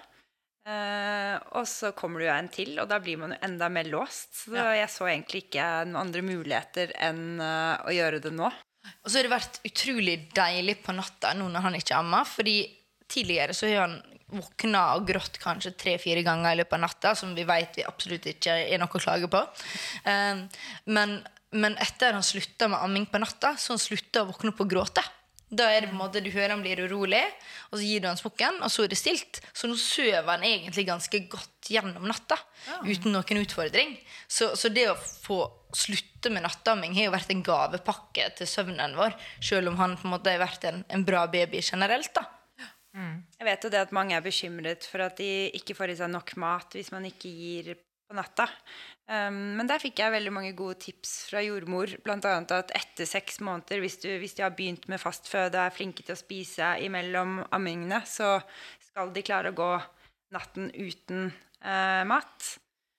Eh, 0.67 1.35
og 1.55 1.63
så 1.69 1.93
kommer 1.95 2.19
det 2.19 2.27
jo 2.27 2.33
en 2.33 2.49
til, 2.51 2.73
og 2.81 2.89
da 2.91 2.99
blir 2.99 3.19
man 3.21 3.33
jo 3.33 3.39
enda 3.45 3.69
mer 3.71 3.87
låst. 3.87 4.33
Så 4.43 4.55
jeg 4.75 4.89
så 4.91 5.07
egentlig 5.07 5.45
ikke 5.45 5.67
noen 5.87 6.01
andre 6.01 6.23
muligheter 6.25 6.91
enn 7.07 7.39
uh, 7.39 7.79
å 7.87 7.93
gjøre 7.95 8.19
det 8.25 8.33
nå. 8.35 8.49
Og 8.51 9.07
så 9.07 9.19
har 9.19 9.27
det 9.27 9.35
vært 9.35 9.61
utrolig 9.67 10.17
deilig 10.35 10.77
på 10.83 10.95
natta 10.95 11.31
nå 11.37 11.47
når 11.53 11.67
han 11.69 11.79
ikke 11.79 11.95
ammer. 12.01 12.27
Fordi 12.27 12.57
tidligere 13.07 13.55
så 13.55 13.71
har 13.71 13.85
han 13.85 13.97
våkna 14.27 14.83
og 14.97 15.07
grått 15.07 15.39
kanskje 15.39 15.71
tre-fire 15.79 16.23
ganger 16.27 16.51
i 16.51 16.59
løpet 16.59 16.75
av 16.75 16.83
natta, 16.83 17.15
som 17.15 17.31
vi 17.35 17.47
vet 17.47 17.79
vi 17.79 17.87
absolutt 17.87 18.27
ikke 18.33 18.59
er 18.65 18.81
noe 18.81 18.91
å 18.91 19.03
klage 19.03 19.31
på. 19.31 19.43
Uh, 20.03 20.43
men, 20.91 21.21
men 21.55 21.79
etter 21.79 22.17
han 22.17 22.27
slutta 22.27 22.67
med 22.73 22.83
amming 22.83 23.07
på 23.07 23.23
natta, 23.23 23.55
så 23.55 23.77
han 23.77 23.83
slutta 23.83 24.25
å 24.25 24.33
våkne 24.33 24.51
opp 24.51 24.65
og 24.67 24.75
gråte. 24.75 25.05
Da 25.47 25.69
er 25.71 25.85
det 25.85 25.89
på 25.91 25.95
en 25.95 26.01
måte 26.01 26.19
Du 26.23 26.27
hører 26.33 26.51
han 26.55 26.63
blir 26.63 26.81
urolig, 26.83 27.21
og 27.71 27.77
så 27.79 27.83
gir 27.85 28.01
du 28.03 28.09
han 28.09 28.19
smokken, 28.19 28.59
og 28.59 28.71
så 28.71 28.83
er 28.83 28.91
det 28.91 28.99
stilt. 28.99 29.39
Så 29.55 29.69
nå 29.69 29.77
sover 29.79 30.27
han 30.27 30.43
egentlig 30.43 30.87
ganske 30.89 31.21
godt 31.31 31.69
gjennom 31.71 32.07
natta 32.07 32.35
uten 32.83 33.13
noen 33.15 33.41
utfordring. 33.43 33.95
Så, 34.27 34.53
så 34.59 34.71
det 34.73 34.89
å 34.91 34.97
få 34.97 35.39
slutte 35.75 36.31
med 36.33 36.43
nattamming 36.43 36.95
har 36.97 37.07
jo 37.07 37.15
vært 37.15 37.31
en 37.31 37.45
gavepakke 37.47 38.29
til 38.39 38.49
søvnen 38.49 38.95
vår, 38.97 39.15
selv 39.43 39.71
om 39.71 39.79
han 39.79 39.95
på 39.99 40.07
en 40.07 40.15
måte 40.17 40.33
har 40.33 40.43
vært 40.43 40.67
en, 40.67 40.83
en 40.91 41.07
bra 41.07 41.25
baby 41.31 41.63
generelt. 41.63 42.11
da. 42.15 42.27
Jeg 43.37 43.45
vet 43.45 43.65
jo 43.65 43.69
det 43.69 43.81
at 43.85 43.91
mange 43.93 44.15
er 44.17 44.23
bekymret 44.25 44.87
for 44.89 45.03
at 45.05 45.19
de 45.19 45.51
ikke 45.55 45.75
får 45.77 45.93
i 45.93 45.97
seg 45.99 46.09
nok 46.09 46.31
mat 46.41 46.73
hvis 46.73 46.89
man 46.89 47.05
ikke 47.05 47.29
gir 47.29 47.75
på 48.07 48.17
natta. 48.17 48.47
Um, 49.07 49.57
men 49.59 49.69
der 49.69 49.81
fikk 49.83 50.01
jeg 50.01 50.13
veldig 50.13 50.33
mange 50.35 50.53
gode 50.57 50.79
tips 50.83 51.13
fra 51.29 51.41
jordmor. 51.45 51.93
Annet 52.07 52.53
at 52.55 52.73
etter 52.75 53.07
seks 53.07 53.41
måneder, 53.43 53.81
hvis, 53.83 53.99
du, 54.03 54.09
hvis 54.21 54.37
de 54.37 54.45
har 54.45 54.55
begynt 54.55 54.87
med 54.91 55.01
fast 55.01 55.29
føde 55.31 55.55
og 55.55 55.67
er 55.67 55.75
flinke 55.75 56.05
til 56.05 56.15
å 56.15 56.19
spise 56.19 56.75
imellom 56.83 57.41
ammingene, 57.55 58.01
så 58.07 58.37
skal 58.89 59.11
de 59.15 59.25
klare 59.25 59.53
å 59.53 59.57
gå 59.57 59.73
natten 60.35 60.71
uten 60.75 61.29
uh, 61.63 62.03
mat. 62.07 62.53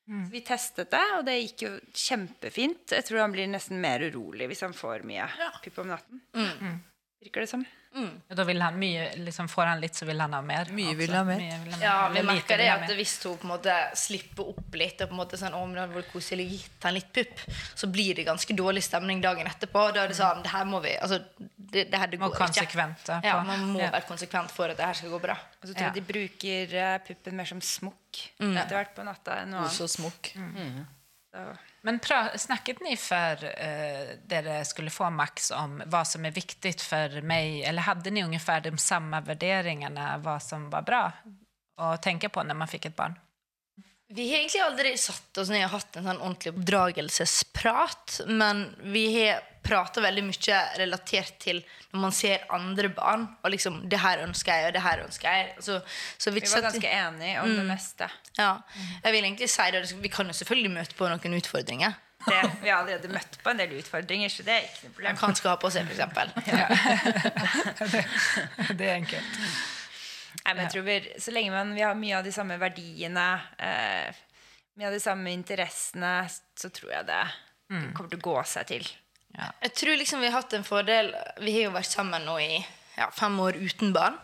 Så 0.09 0.33
vi 0.33 0.41
testet 0.41 0.89
det, 0.95 1.05
og 1.19 1.27
det 1.29 1.35
gikk 1.37 1.63
jo 1.67 1.73
kjempefint. 1.93 2.95
Jeg 2.97 3.05
tror 3.05 3.27
han 3.27 3.35
blir 3.35 3.51
nesten 3.51 3.81
mer 3.83 4.01
urolig 4.09 4.49
hvis 4.49 4.65
han 4.65 4.77
får 4.77 5.05
mye 5.09 5.27
pupp 5.65 5.83
om 5.85 5.91
natten. 5.93 6.23
Virker 7.19 7.41
det 7.43 7.49
som. 7.51 7.65
Mm. 7.97 8.21
Da 8.31 8.45
vil 8.47 8.61
han 8.63 8.77
mye, 8.79 9.09
liksom 9.25 9.49
får 9.51 9.67
han 9.73 9.81
litt, 9.83 9.97
så 9.99 10.07
vil 10.07 10.21
han 10.23 10.35
ha 10.37 10.39
mer. 10.45 10.69
Mye 10.77 10.93
vil 10.95 11.11
ha 11.17 11.25
mer. 11.27 11.41
Mye 11.41 11.57
vil 11.65 11.73
ha 11.73 11.79
mer. 11.81 11.85
Ja, 11.85 11.95
vi 12.15 12.23
merker 12.29 12.61
det 12.61 12.69
at 12.71 12.93
hvis 12.95 13.15
hun 13.25 13.39
på 13.41 13.49
en 13.49 13.53
måte 13.57 13.75
slipper 13.99 14.51
opp 14.53 14.77
litt, 14.79 15.01
og 15.03 15.11
på 15.11 15.17
en 15.17 15.21
måte 15.23 15.41
sånn, 15.41 15.57
men 15.57 15.75
det 15.75 15.83
hadde 15.83 15.97
vært 15.97 16.13
koselig 16.13 16.47
å 16.47 16.53
gitt 16.53 16.87
han 16.87 16.95
litt 16.95 17.09
pupp, 17.17 17.43
så 17.83 17.89
blir 17.91 18.21
det 18.21 18.27
ganske 18.29 18.55
dårlig 18.61 18.85
stemning 18.87 19.23
dagen 19.25 19.51
etterpå. 19.51 19.89
Da 19.97 20.05
er 20.05 20.13
det 20.13 20.19
sånn, 20.21 20.45
det 20.47 20.53
her 20.53 20.69
må 20.71 20.79
vi, 20.85 20.93
altså, 20.95 21.19
det, 21.41 21.89
det 21.91 22.03
her 22.05 22.13
det 22.13 22.21
Må 22.23 22.29
går 22.31 22.53
ikke. 22.53 22.87
Ja, 23.27 23.41
man 23.43 23.67
må 23.73 23.81
Ja. 23.83 23.91
være 23.97 24.07
konsekvent 24.07 24.55
for 24.55 24.71
at 24.71 24.79
det 24.79 24.87
her 24.87 24.95
skal 25.01 25.11
gå 25.17 25.21
bra. 25.25 25.35
Og 25.35 25.67
så 25.67 25.73
tror 25.75 25.89
jeg 25.89 25.91
Ja. 25.91 25.97
de 25.99 26.07
bruker 26.13 26.75
eh, 26.85 26.99
puppen 27.09 27.35
mer 27.41 27.51
som 27.51 27.61
smokk 27.61 28.23
etter 28.39 28.77
hvert 28.79 28.95
på 28.95 29.03
natta 29.05 29.43
enn 29.43 29.51
noe 29.57 29.67
Kos 29.67 29.81
og 29.81 29.91
annet. 29.91 30.35
Mm. 30.37 30.87
Så. 31.35 31.59
Men 31.87 32.01
snakket 32.37 32.81
ni 32.81 32.97
för 32.97 33.45
uh, 33.45 34.17
dere 34.27 34.65
skulle 34.65 34.91
få 34.91 35.11
Max 35.11 35.51
om 35.51 35.83
vad 35.87 36.09
som 36.09 36.25
er 36.27 36.31
viktig 36.31 36.75
for 36.81 37.21
meg, 37.23 37.63
Eller 37.63 37.83
hadde 37.83 38.11
ni 38.11 38.25
omtrent 38.25 38.65
de 38.65 38.79
samme 38.79 39.21
vurderingene 39.21 40.19
hva 40.25 40.41
som 40.41 40.71
var 40.71 40.83
bra 40.83 41.05
å 41.79 41.97
tenke 42.03 42.29
på 42.29 42.43
når 42.43 42.59
man 42.59 42.69
fikk 42.69 42.91
et 42.91 42.97
barn? 42.97 43.15
Vi 44.09 44.31
har 44.31 44.39
egentlig 44.39 44.61
aldri 44.65 44.97
satt 44.99 45.39
oss 45.39 45.51
ned 45.53 45.67
og 45.67 45.75
hatt 45.77 45.97
en 46.01 46.07
sånn 46.09 46.21
ordentlig 46.23 46.55
oppdragelsesprat, 46.55 48.21
men 48.27 48.65
vi 48.81 49.05
har 49.19 49.43
prater 49.69 50.05
veldig 50.05 50.25
mye 50.27 50.59
relatert 50.81 51.37
til 51.45 51.61
når 51.93 52.01
man 52.03 52.13
ser 52.17 52.45
andre 52.57 52.89
barn. 52.97 53.29
Og 53.45 53.51
liksom 53.53 53.83
'Det 53.89 54.01
her 54.01 54.25
ønsker 54.25 54.53
jeg, 54.53 54.67
og 54.67 54.73
det 54.75 54.83
her 54.83 55.05
ønsker 55.05 55.29
jeg'. 55.29 55.63
Så, 55.63 55.81
så 56.19 56.31
vi, 56.31 56.41
Vi 56.41 56.51
var 56.55 56.67
ganske 56.71 56.89
enige 56.89 57.41
om 57.43 57.49
det 57.57 57.65
meste. 57.69 58.11
ja, 58.39 58.57
Jeg 59.05 59.13
vil 59.13 59.25
egentlig 59.25 59.51
si 59.51 59.71
det. 59.73 60.03
Vi 60.03 60.09
kan 60.09 60.27
jo 60.27 60.33
selvfølgelig 60.33 60.71
møte 60.71 60.95
på 60.95 61.09
noen 61.09 61.35
utfordringer. 61.41 61.93
Det, 62.27 62.51
vi 62.63 62.69
har 62.69 62.83
allerede 62.83 63.09
møtt 63.09 63.39
på 63.45 63.51
en 63.51 63.59
del 63.61 63.77
utfordringer, 63.79 64.29
så 64.29 64.43
det 64.43 64.53
er 64.53 64.65
ikke 64.67 64.85
noe 64.89 64.93
problem. 64.95 65.13
Man 65.15 65.17
kan 65.21 65.35
skal 65.39 65.51
ha 65.51 65.57
på 65.57 65.71
seg, 65.71 65.87
f.eks. 65.87 65.99
Det 68.79 68.89
er 68.89 68.95
enkelt. 68.97 69.43
Nei, 70.45 70.55
men 70.55 70.63
jeg 70.65 70.73
tror 70.73 70.83
vi, 70.87 70.97
Så 71.21 71.33
lenge 71.35 71.53
man, 71.55 71.75
vi 71.77 71.85
har 71.85 71.95
mye 71.99 72.19
av 72.19 72.25
de 72.27 72.33
samme 72.35 72.59
verdiene, 72.61 73.27
eh, 73.59 74.13
mye 74.79 74.89
av 74.91 74.97
de 74.97 75.01
samme 75.03 75.33
interessene, 75.35 76.13
så 76.59 76.71
tror 76.75 76.93
jeg 76.93 77.07
det, 77.09 77.23
det 77.71 77.95
kommer 77.95 78.11
til 78.13 78.21
å 78.21 78.27
gå 78.29 78.37
seg 78.49 78.67
til. 78.67 78.89
Ja. 79.39 79.53
Jeg 79.69 79.75
tror 79.79 79.99
liksom 80.01 80.23
vi 80.23 80.31
har 80.31 80.41
hatt 80.41 80.55
en 80.57 80.67
fordel 80.67 81.13
Vi 81.39 81.53
har 81.55 81.69
jo 81.69 81.75
vært 81.77 81.93
sammen 81.93 82.25
nå 82.27 82.41
i 82.43 82.57
ja, 82.99 83.07
fem 83.15 83.37
år 83.41 83.61
uten 83.63 83.93
barn. 83.95 84.17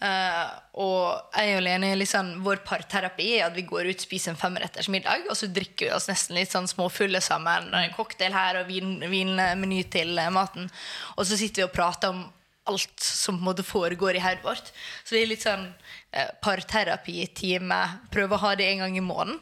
Uh, 0.00 0.48
og 0.80 1.36
jeg 1.36 1.58
og 1.58 1.62
Lene 1.66 1.90
liksom, 2.00 2.30
vår 2.44 2.62
parterapi 2.64 3.26
er 3.36 3.46
at 3.50 3.56
vi 3.56 3.66
går 3.68 3.90
ut 3.90 4.00
spiser 4.00 4.32
en 4.32 4.40
femretters 4.40 4.88
middag, 4.92 5.26
og 5.28 5.36
så 5.36 5.48
drikker 5.52 5.90
vi 5.90 5.92
oss 5.92 6.08
nesten 6.08 6.38
litt 6.38 6.52
sånn 6.52 6.68
småfulle 6.68 7.20
sammen. 7.24 7.68
En 7.76 7.92
cocktail 7.92 8.32
her 8.32 8.62
og 8.62 8.68
vin, 8.68 8.94
vinmeny 9.12 9.82
til 9.92 10.16
uh, 10.16 10.30
maten. 10.32 10.70
Og 11.16 11.28
så 11.28 11.36
sitter 11.40 11.62
vi 11.62 11.68
og 11.68 11.74
prater 11.76 12.14
om 12.14 12.22
alt 12.70 13.04
som 13.04 13.36
på 13.36 13.42
en 13.42 13.48
måte 13.50 13.66
foregår 13.66 14.16
i 14.16 14.24
hodet 14.24 14.44
vårt. 14.44 14.72
Så 15.04 15.16
det 15.16 15.22
er 15.22 15.30
litt 15.30 15.44
sånn 15.44 15.66
eh, 16.12 16.28
parterapitime. 16.44 17.80
Prøve 18.12 18.36
å 18.36 18.42
ha 18.44 18.54
det 18.58 18.68
en 18.68 18.84
gang 18.84 18.98
i 18.98 19.04
måneden. 19.04 19.40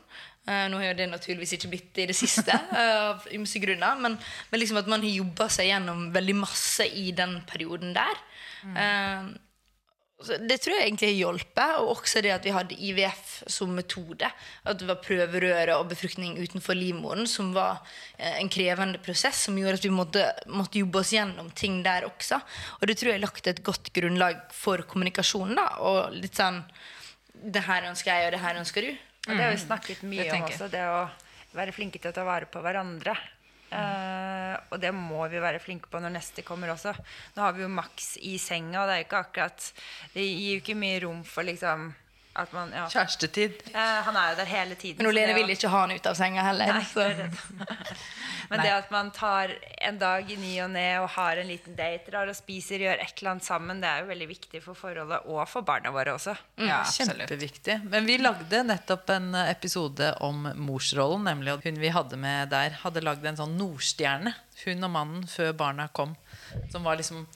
Eh, 0.49 0.69
nå 0.73 0.79
har 0.81 0.93
jo 0.93 0.99
det 1.03 1.09
naturligvis 1.11 1.57
ikke 1.59 1.73
blitt 1.75 1.99
i 2.01 2.07
det 2.09 2.17
siste, 2.17 2.55
eh, 2.55 2.95
av 3.11 3.27
ymse 3.37 3.61
grunner. 3.61 3.99
Men, 4.01 4.17
men 4.51 4.63
liksom 4.63 4.81
at 4.81 4.89
man 4.89 5.05
har 5.05 5.21
jobba 5.21 5.51
seg 5.53 5.69
gjennom 5.73 6.09
veldig 6.15 6.39
masse 6.39 6.87
i 6.89 7.11
den 7.17 7.41
perioden 7.49 7.93
der. 7.97 8.25
Mm. 8.59 9.37
det 10.51 10.57
tror 10.59 10.75
jeg 10.75 10.89
egentlig 10.89 11.09
har 11.13 11.19
hjulpet. 11.21 11.75
Og 11.83 11.91
også 11.93 12.23
det 12.25 12.33
at 12.35 12.47
vi 12.49 12.55
hadde 12.55 12.79
IVF 12.89 13.35
som 13.51 13.75
metode. 13.77 14.31
At 14.65 14.81
det 14.81 14.89
var 14.89 15.03
prøverøre 15.05 15.77
og 15.77 15.91
befruktning 15.93 16.39
utenfor 16.41 16.79
livmoren, 16.79 17.29
som 17.29 17.53
var 17.55 17.83
eh, 18.17 18.39
en 18.41 18.49
krevende 18.53 19.03
prosess, 19.05 19.45
som 19.47 19.59
gjorde 19.59 19.83
at 19.83 19.87
vi 19.87 19.93
måtte, 19.95 20.25
måtte 20.49 20.81
jobbe 20.81 21.03
oss 21.03 21.13
gjennom 21.13 21.53
ting 21.53 21.83
der 21.85 22.09
også. 22.09 22.41
Og 22.81 22.89
det 22.89 22.97
tror 22.99 23.13
jeg 23.13 23.21
har 23.21 23.27
lagt 23.27 23.53
et 23.53 23.63
godt 23.67 23.93
grunnlag 23.93 24.41
for 24.57 24.87
kommunikasjonen. 24.89 25.61
da, 25.61 25.69
Og 25.85 26.17
litt 26.17 26.41
sånn 26.41 26.65
Det 27.39 27.61
her 27.69 27.85
ønsker 27.87 28.11
jeg, 28.11 28.27
og 28.27 28.33
det 28.35 28.43
her 28.43 28.57
ønsker 28.59 28.89
du. 28.89 28.97
Og 29.29 29.35
det 29.37 29.45
har 29.45 29.53
vi 29.53 29.61
snakket 29.61 30.05
mye 30.09 30.29
om 30.33 30.47
også, 30.49 30.71
det 30.73 30.85
å 30.89 31.03
være 31.57 31.75
flinke 31.77 32.01
til 32.01 32.11
å 32.11 32.17
ta 32.17 32.25
vare 32.27 32.49
på 32.51 32.63
hverandre. 32.65 33.15
Uh, 33.69 34.57
og 34.73 34.79
det 34.81 34.95
må 34.97 35.27
vi 35.29 35.41
være 35.45 35.61
flinke 35.61 35.91
på 35.93 36.01
når 36.01 36.15
neste 36.15 36.45
kommer 36.47 36.73
også. 36.73 36.95
Nå 37.37 37.45
har 37.45 37.53
vi 37.57 37.67
jo 37.67 37.71
maks 37.73 38.15
i 38.25 38.39
senga, 38.41 38.81
og 38.81 38.89
det 38.89 38.95
er 38.95 39.03
jo 39.03 39.09
ikke 39.11 39.25
akkurat 39.27 39.67
Det 40.15 40.25
gir 40.25 40.55
jo 40.55 40.63
ikke 40.63 40.79
mye 40.81 41.03
rom 41.05 41.21
for 41.29 41.45
liksom 41.45 41.91
man 42.55 42.71
ja. 42.73 42.85
Kjærestetid. 42.93 43.59
Eh, 43.75 44.03
Han 44.07 44.17
er 44.17 44.31
jo 44.31 44.37
der 44.37 44.45
hele 44.47 44.75
tiden. 44.79 44.97
Men 45.03 45.07
Olene 45.11 45.27
det 45.27 45.35
Lene 45.35 45.39
å- 45.39 45.47
vil 45.47 45.57
ikke 45.57 45.69
ha 45.73 45.81
han 45.85 45.91
ut 45.97 46.07
av 46.07 46.15
senga 46.15 46.43
heller. 46.47 46.67
Nei, 46.73 46.85
så. 46.87 47.09
det 47.09 47.17
det. 47.17 47.97
Men 48.51 48.63
det 48.65 48.71
at 48.73 48.91
man 48.91 49.11
tar 49.13 49.51
en 49.85 49.99
dag 50.01 50.31
i 50.33 50.37
ny 50.41 50.55
og 50.65 50.71
ne 50.73 50.85
og 51.03 51.09
har 51.19 51.37
en 51.37 51.49
liten 51.51 51.75
date, 51.77 52.07
drar 52.09 52.31
og 52.31 52.37
spiser, 52.39 52.81
gjør 52.81 53.03
et 53.03 53.19
eller 53.21 53.35
annet 53.35 53.45
sammen, 53.45 53.83
det 53.83 53.89
er 53.91 54.01
jo 54.01 54.07
veldig 54.09 54.29
viktig 54.31 54.63
for 54.65 54.79
forholdet 54.79 55.27
og 55.29 55.43
for 55.51 55.67
barna 55.69 55.91
våre 55.93 56.15
også. 56.17 56.33
Ja. 56.57 56.79
Kjempeviktig. 56.89 57.77
Men 57.93 58.07
vi 58.09 58.17
lagde 58.23 58.63
nettopp 58.65 59.11
en 59.11 59.35
episode 59.43 60.15
om 60.25 60.49
morsrollen. 60.57 61.27
Nemlig 61.29 61.53
at 61.59 61.65
hun 61.69 61.83
vi 61.83 61.91
hadde 61.93 62.17
med 62.17 62.49
der, 62.55 62.79
hadde 62.87 63.05
lagd 63.05 63.27
en 63.29 63.37
sånn 63.43 63.59
Nordstjerne. 63.61 64.33
Hun 64.65 64.85
og 64.89 64.91
mannen 64.97 65.27
før 65.29 65.53
barna 65.53 65.89
kom. 65.93 66.17
Som 66.73 66.89
var 66.89 66.97
liksom 66.97 67.27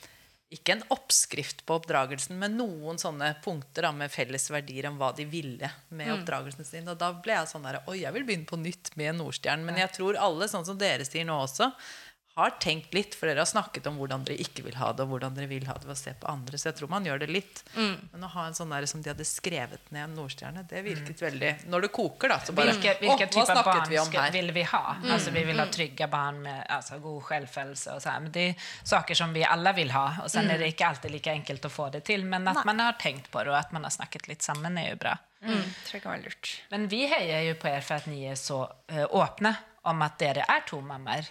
ikke 0.53 0.77
en 0.77 0.85
oppskrift 0.93 1.65
på 1.67 1.79
oppdragelsen, 1.79 2.37
men 2.39 2.59
noen 2.59 3.01
sånne 3.01 3.31
punkter 3.45 3.87
da, 3.87 3.93
med 3.97 4.13
felles 4.13 4.45
verdier 4.53 4.91
om 4.91 4.99
hva 5.01 5.13
de 5.17 5.25
ville 5.29 5.71
med 5.89 6.13
oppdragelsen 6.13 6.69
sin. 6.69 6.89
Og 6.93 6.99
da 7.01 7.13
ble 7.17 7.39
jeg 7.39 7.51
sånn 7.51 7.65
der 7.67 7.81
Oi, 7.89 8.03
jeg 8.03 8.15
vil 8.17 8.27
begynne 8.29 8.49
på 8.49 8.61
nytt 8.61 8.93
med 9.01 9.17
Nordstjernen. 9.19 9.65
Men 9.69 9.81
jeg 9.81 9.95
tror 9.97 10.21
alle, 10.21 10.49
sånn 10.53 10.67
som 10.69 10.79
dere 10.81 11.07
sier 11.09 11.25
nå 11.29 11.39
også, 11.47 11.71
har 12.35 12.51
tenkt 12.61 12.95
litt, 12.95 13.15
for 13.15 13.29
dere 13.29 13.43
har 13.45 13.49
snakket 13.49 13.87
om 13.91 13.99
hvordan 14.01 14.23
dere 14.25 14.41
ikke 14.41 14.65
vil 14.65 14.77
ha 14.81 14.89
det, 14.97 15.05
og 15.05 15.13
hvordan 15.13 15.35
dere 15.37 15.49
vil 15.51 15.67
ha 15.69 15.75
det 15.77 15.85
ved 15.85 15.93
å 15.93 16.01
se 16.01 16.15
på 16.17 16.29
andre. 16.31 16.61
Så 16.61 16.71
jeg 16.71 16.79
tror 16.79 16.89
man 16.93 17.05
gjør 17.05 17.21
det 17.21 17.29
litt. 17.29 17.61
Men 17.75 18.25
å 18.25 18.31
ha 18.33 18.47
en 18.49 18.57
sånn 18.57 18.73
der 18.73 18.87
som 18.89 19.03
de 19.05 19.11
hadde 19.13 19.27
skrevet 19.29 19.91
ned 19.93 20.07
en 20.07 20.15
Nordstjerne, 20.17 20.65
det 20.69 20.81
virket 20.87 21.21
veldig 21.23 21.53
Når 21.73 21.87
det 21.87 21.91
koker, 21.93 22.33
da, 22.33 22.39
så 22.41 22.55
bare 22.57 22.73
Hvilke, 22.73 22.95
hvilke 23.03 23.29
hva 23.35 23.45
snakket 23.49 23.69
barn 23.69 23.91
vi 23.91 23.99
om 24.01 24.09
ska, 24.09 24.25
her? 24.25 24.33
vill 24.37 24.53
vi 24.57 24.63
ha? 24.71 24.83
Alltså, 25.05 25.35
vi 25.35 25.45
vil 25.49 25.61
ha 25.61 25.67
trygge 25.73 26.09
barn 26.13 26.41
med 26.45 26.63
altså, 26.73 26.99
god 27.05 27.27
selvfølelse 27.29 27.97
og 27.97 28.05
sånn. 28.05 28.29
Men 28.29 28.37
det 28.37 28.47
er 28.53 28.71
saker 28.95 29.21
som 29.23 29.35
vi 29.37 29.45
alle 29.45 29.75
vil 29.77 29.93
ha. 29.93 30.07
og 30.25 30.33
sen 30.33 30.49
er 30.51 30.63
det 30.63 30.73
ikke 30.73 30.89
alltid 30.89 31.13
lika 31.19 31.35
enkelt 31.37 31.69
å 31.69 31.73
få 31.73 31.91
det 31.93 32.05
til. 32.09 32.25
Men 32.25 32.49
att 32.49 32.65
man 32.65 32.81
har 32.81 32.97
tenkt 33.01 33.31
på 33.31 33.45
det 33.45 33.53
og 33.53 33.59
at 33.59 33.73
man 33.77 33.85
har 33.85 33.93
snakket 33.93 34.29
litt 34.29 34.43
sammen, 34.43 34.79
er 34.79 34.95
jo 34.95 35.03
bra. 35.05 35.19
Mm. 35.43 35.59
Tror 35.59 35.97
jeg 35.97 36.03
kan 36.05 36.15
være 36.15 36.25
lurt. 36.31 36.55
Men 36.71 36.89
vi 36.89 37.05
heier 37.11 37.45
jo 37.49 37.59
på 37.61 37.69
er 37.69 37.85
for 37.85 38.01
at 38.01 38.09
ni 38.09 38.25
er 38.31 38.39
så 38.39 38.63
uh, 38.71 39.07
öppna 39.21 39.57
om 39.83 40.03
at 40.05 40.19
dere 40.21 40.45
er 40.49 40.63
to 40.67 40.79
mammaer. 40.81 41.27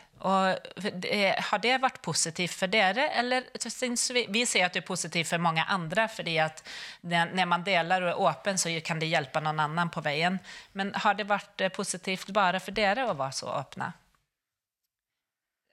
Det, 0.75 1.19
har 1.49 1.61
det 1.63 1.77
vært 1.81 2.01
positivt 2.03 2.53
for 2.53 2.71
dere? 2.71 3.07
Eller 3.17 3.47
syns 3.63 4.09
vi, 4.11 4.25
vi 4.29 4.43
ser 4.45 4.67
at 4.67 4.75
det 4.75 4.83
er 4.83 4.87
positivt 4.87 5.31
for 5.31 5.41
mange 5.41 5.63
andre, 5.63 6.07
för 6.07 6.39
att 6.41 6.67
när, 7.01 7.25
när 7.33 7.45
man 7.45 7.63
deler 7.63 8.01
og 8.01 8.09
er 8.09 8.19
åpen, 8.19 8.57
så 8.57 8.69
kan 8.83 8.99
det 8.99 9.07
hjelpe 9.07 9.39
noen 9.39 9.59
annen 9.59 9.89
på 9.89 10.01
veien. 10.01 10.39
Men 10.71 10.93
har 10.95 11.13
det 11.13 11.23
varit 11.23 11.61
eh, 11.61 11.69
positivt 11.69 12.29
bare 12.29 12.59
for 12.59 12.71
dere 12.71 13.07
å 13.07 13.15
være 13.15 13.39
så 13.39 13.49
åpne? 13.49 13.93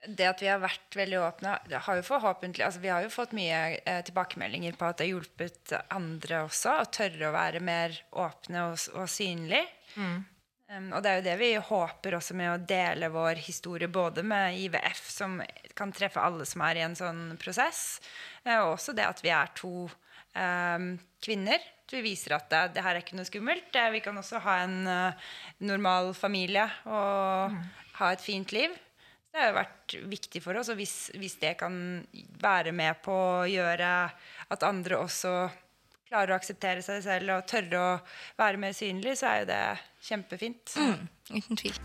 det 0.07 0.27
at 0.29 0.41
vi 0.41 0.47
har 0.47 0.61
vært 0.63 0.95
veldig 0.95 1.17
åpne 1.19 1.57
har 1.85 1.97
jo 1.99 2.03
forhåpentlig, 2.07 2.63
altså 2.65 2.79
Vi 2.79 2.91
har 2.91 3.03
jo 3.03 3.11
fått 3.11 3.33
mye 3.35 3.79
eh, 3.83 3.99
tilbakemeldinger 4.07 4.77
på 4.79 4.87
at 4.87 4.99
det 4.99 5.09
har 5.09 5.17
hjulpet 5.17 5.73
andre 5.91 6.43
også. 6.45 6.77
Å 6.79 6.91
tørre 6.93 7.27
å 7.27 7.35
være 7.35 7.59
mer 7.59 7.97
åpne 8.15 8.69
og, 8.69 8.85
og 8.95 9.09
synlig. 9.11 9.65
Um, 10.69 10.91
og 10.93 11.01
det 11.01 11.09
er 11.09 11.17
jo 11.17 11.25
det 11.25 11.37
vi 11.39 11.49
håper 11.65 12.15
også 12.19 12.35
med 12.37 12.51
å 12.51 12.61
dele 12.69 13.09
vår 13.09 13.41
historie, 13.41 13.89
både 13.89 14.21
med 14.21 14.59
IVF, 14.61 15.01
som 15.09 15.39
kan 15.77 15.93
treffe 15.95 16.21
alle 16.21 16.45
som 16.45 16.61
er 16.67 16.77
i 16.77 16.83
en 16.85 16.97
sånn 16.97 17.23
prosess, 17.41 17.97
eh, 18.43 18.59
og 18.59 18.75
også 18.75 18.93
det 18.97 19.07
at 19.07 19.23
vi 19.25 19.31
er 19.33 19.49
to 19.57 19.87
um, 19.87 20.91
kvinner. 21.25 21.63
Vi 21.89 22.03
viser 22.05 22.35
at 22.37 22.51
det, 22.51 22.61
det 22.75 22.83
her 22.85 22.93
er 22.93 23.01
ikke 23.01 23.17
noe 23.17 23.25
skummelt. 23.25 23.73
Vi 23.73 24.01
kan 24.05 24.21
også 24.21 24.43
ha 24.45 24.59
en 24.67 24.77
uh, 24.85 25.31
normal 25.65 26.11
familie 26.13 26.67
og 26.85 27.57
ha 27.97 28.11
et 28.13 28.21
fint 28.21 28.53
liv. 28.53 28.75
Det 29.29 29.41
har 29.41 29.49
jo 29.49 29.57
vært 29.57 29.95
viktig 30.11 30.43
for 30.45 30.57
oss, 30.57 30.69
og 30.69 30.77
hvis, 30.77 31.09
hvis 31.17 31.39
det 31.41 31.55
kan 31.57 31.73
være 32.41 32.75
med 32.77 33.01
på 33.05 33.13
å 33.13 33.49
gjøre 33.49 33.89
at 34.53 34.65
andre 34.69 35.01
også 35.01 35.33
klarer 36.09 36.33
å 36.33 36.39
akseptere 36.39 36.81
seg 36.85 37.03
selv 37.05 37.35
og 37.35 37.47
tørre 37.49 37.79
å 37.79 37.89
være 38.39 38.59
mer 38.61 38.73
synlig, 38.75 39.17
så 39.19 39.29
er 39.29 39.41
jo 39.43 39.49
det 39.51 39.63
kjempefint. 40.09 40.73
Mm, 40.79 41.03
uten 41.35 41.59
tvil. 41.59 41.77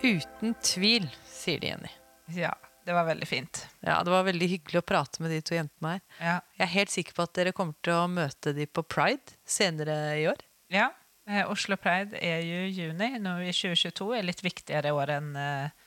Uten 0.00 0.54
tvil, 0.64 1.08
sier 1.28 1.60
de, 1.60 1.72
Jenny. 1.72 1.92
Ja, 2.36 2.52
det 2.84 2.96
var 2.96 3.08
veldig 3.08 3.28
fint. 3.28 3.62
Ja, 3.84 3.98
Det 4.04 4.12
var 4.12 4.24
veldig 4.28 4.48
hyggelig 4.48 4.80
å 4.80 4.86
prate 4.86 5.22
med 5.24 5.32
de 5.32 5.40
to 5.44 5.56
jentene 5.56 5.96
her. 5.96 6.00
Ja. 6.20 6.38
Jeg 6.56 6.64
er 6.66 6.72
helt 6.76 6.92
sikker 6.94 7.16
på 7.16 7.26
at 7.26 7.36
dere 7.36 7.52
kommer 7.56 7.76
til 7.84 7.96
å 7.96 8.08
møte 8.08 8.54
de 8.56 8.66
på 8.68 8.84
Pride 8.84 9.36
senere 9.44 9.98
i 10.20 10.26
år. 10.30 10.40
Ja, 10.72 10.90
eh, 11.28 11.44
Oslo 11.48 11.76
Pride 11.80 12.16
er 12.20 12.44
jo 12.44 12.64
i 12.66 12.74
juni. 12.76 13.12
Nå 13.20 13.38
i 13.44 13.52
2022 13.52 14.20
litt 14.24 14.44
viktigere 14.44 14.92
viktigare 14.92 14.92
år 14.96 15.14
än 15.16 15.30
eh, 15.36 15.78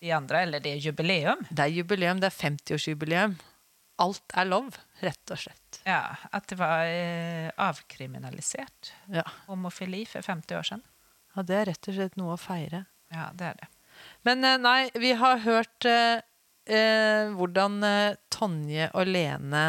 de 0.00 0.12
andre. 0.12 0.42
eller 0.42 0.60
det 0.60 0.72
er 0.76 0.84
jubileum. 0.88 1.44
Det 1.50 1.64
er 1.64 1.76
jubileum, 1.76 2.20
det 2.20 2.32
er 2.32 2.40
50-årsjubileum. 2.40 3.36
Alt 4.02 4.34
er 4.36 4.44
lov, 4.44 4.74
rett 5.00 5.30
og 5.32 5.38
slett. 5.40 5.78
Ja, 5.88 6.16
At 6.34 6.46
det 6.50 6.58
var 6.60 6.84
eh, 6.84 7.48
avkriminalisert 7.56 8.92
Ja. 9.12 9.22
Homofili 9.46 10.04
for 10.08 10.20
50 10.22 10.56
år 10.58 10.62
siden. 10.68 10.82
ja, 11.36 11.42
det 11.42 11.56
er 11.56 11.66
rett 11.70 11.88
og 11.88 11.94
slett 11.96 12.16
noe 12.16 12.34
å 12.34 12.40
feire. 12.40 12.84
Ja, 13.12 13.30
det 13.32 13.46
er 13.52 13.54
det. 13.62 13.68
Men 14.28 14.44
eh, 14.44 14.58
nei, 14.60 14.90
vi 15.00 15.12
har 15.16 15.38
hørt 15.44 15.84
eh, 15.88 16.20
eh, 16.68 17.30
hvordan 17.36 17.82
eh, 17.84 18.16
Tonje 18.30 18.90
og 18.94 19.06
Lene 19.08 19.64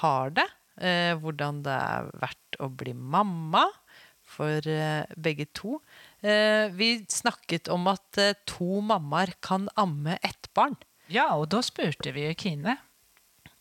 har 0.00 0.30
det. 0.34 0.46
Eh, 0.80 1.14
hvordan 1.18 1.62
det 1.66 1.74
er 1.74 2.10
verdt 2.22 2.58
å 2.62 2.68
bli 2.70 2.94
mamma 2.94 3.64
for 4.28 4.60
begge 5.16 5.46
to. 5.56 5.78
Eh, 6.20 6.68
vi 6.76 6.90
snakket 7.08 7.70
om 7.72 7.86
at 7.88 8.18
to 8.50 8.80
mammaer 8.84 9.32
kan 9.40 9.68
amme 9.80 10.18
ett 10.22 10.50
barn. 10.54 10.76
Ja, 11.08 11.30
og 11.38 11.46
da 11.54 11.62
spurte 11.64 12.12
vi 12.12 12.26
Kine 12.36 12.74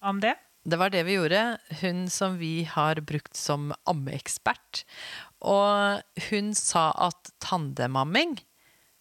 om 0.10 0.22
det. 0.24 0.36
Det 0.68 0.80
var 0.80 0.92
det 0.92 1.04
vi 1.08 1.16
gjorde. 1.16 1.58
Hun 1.82 2.08
som 2.12 2.38
vi 2.42 2.64
har 2.68 3.00
brukt 3.08 3.36
som 3.38 3.72
ammeekspert. 3.88 4.84
Og 5.48 6.02
hun 6.30 6.52
sa 6.58 6.90
at 7.08 7.32
tandemamming, 7.44 8.36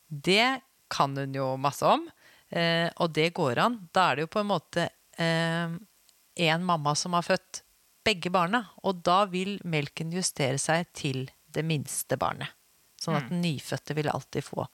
det 0.07 0.61
kan 0.93 1.17
hun 1.19 1.35
jo 1.35 1.55
masse 1.59 1.87
om. 1.87 2.07
Eh, 2.55 2.87
og 3.03 3.11
det 3.17 3.33
går 3.35 3.59
an. 3.65 3.81
Da 3.91 4.11
er 4.11 4.19
det 4.19 4.27
jo 4.27 4.35
på 4.37 4.45
en 4.45 4.53
måte 4.55 4.91
én 5.17 6.61
mamma 6.61 6.93
som 6.95 7.15
har 7.17 7.25
født 7.25 7.63
begge 8.07 8.31
barna. 8.31 8.67
Og 8.85 9.03
da 9.07 9.25
vil 9.31 9.57
melken 9.65 10.13
justere 10.15 10.61
seg 10.63 10.87
til 10.95 11.25
det 11.57 11.65
minste 11.67 12.19
barnet. 12.21 12.53
Sånn 13.01 13.19
at 13.19 13.29
den 13.31 13.43
nyfødte 13.45 13.95
vil 13.97 14.09
alltid 14.09 14.45
få 14.45 14.65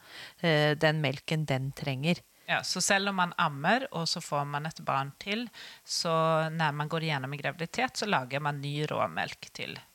eh, 0.46 0.72
den 0.78 1.00
melken 1.02 1.46
den 1.48 1.72
trenger. 1.76 2.20
Ja, 2.52 2.58
så 2.66 2.82
selv 2.84 3.08
om 3.08 3.16
man 3.16 3.32
ammer, 3.40 3.86
og 3.96 4.04
så 4.10 4.20
får 4.20 4.44
man 4.50 4.68
et 4.68 4.80
barn 4.84 5.14
til, 5.22 5.46
så 5.84 6.12
når 6.52 6.74
man 6.76 6.90
går 6.92 7.06
igjennom 7.06 7.32
i 7.32 7.40
graviditet, 7.40 7.96
så 7.96 8.08
lager 8.10 8.42
man 8.44 8.60
ny 8.60 8.82
råmelk 8.90 9.48
til 9.56 9.78
den. 9.78 9.88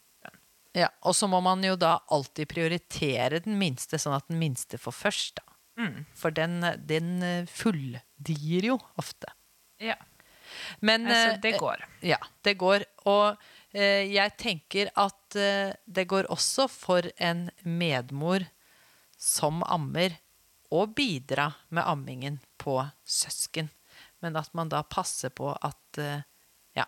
Ja, 0.78 0.90
og 1.06 1.16
så 1.18 1.30
må 1.30 1.40
man 1.42 1.64
jo 1.66 1.76
da 1.80 1.96
alltid 2.14 2.50
prioritere 2.52 3.42
den 3.46 3.58
minste, 3.58 3.98
sånn 4.02 4.18
at 4.18 4.28
den 4.30 4.38
minste 4.42 4.78
får 4.82 4.94
først. 4.94 5.40
da. 5.40 5.58
Mm. 5.78 6.04
For 6.18 6.34
den, 6.34 6.60
den 6.90 7.10
eh, 7.26 7.50
fulldier 7.50 8.72
jo 8.72 8.78
ofte. 8.98 9.32
Ja, 9.82 9.98
Men 10.80 11.08
altså, 11.08 11.36
eh, 11.36 11.40
det 11.42 11.58
går. 11.62 11.86
Ja, 12.02 12.20
det 12.42 12.54
går. 12.62 12.86
Og 13.10 13.38
eh, 13.74 14.06
jeg 14.10 14.34
tenker 14.38 14.92
at 14.98 15.38
eh, 15.38 15.74
det 15.86 16.08
går 16.10 16.30
også 16.34 16.68
for 16.72 17.10
en 17.18 17.50
medmor 17.64 18.46
som 19.18 19.64
ammer 19.66 20.18
å 20.74 20.86
bidra 20.86 21.52
med 21.70 21.86
ammingen 21.88 22.40
på 22.68 22.82
søsken. 23.08 23.72
Men 24.20 24.36
at 24.36 24.52
man 24.58 24.72
da 24.72 24.84
passer 24.84 25.32
på 25.32 25.54
at 25.56 26.02
eh, 26.04 26.26
ja, 26.76 26.86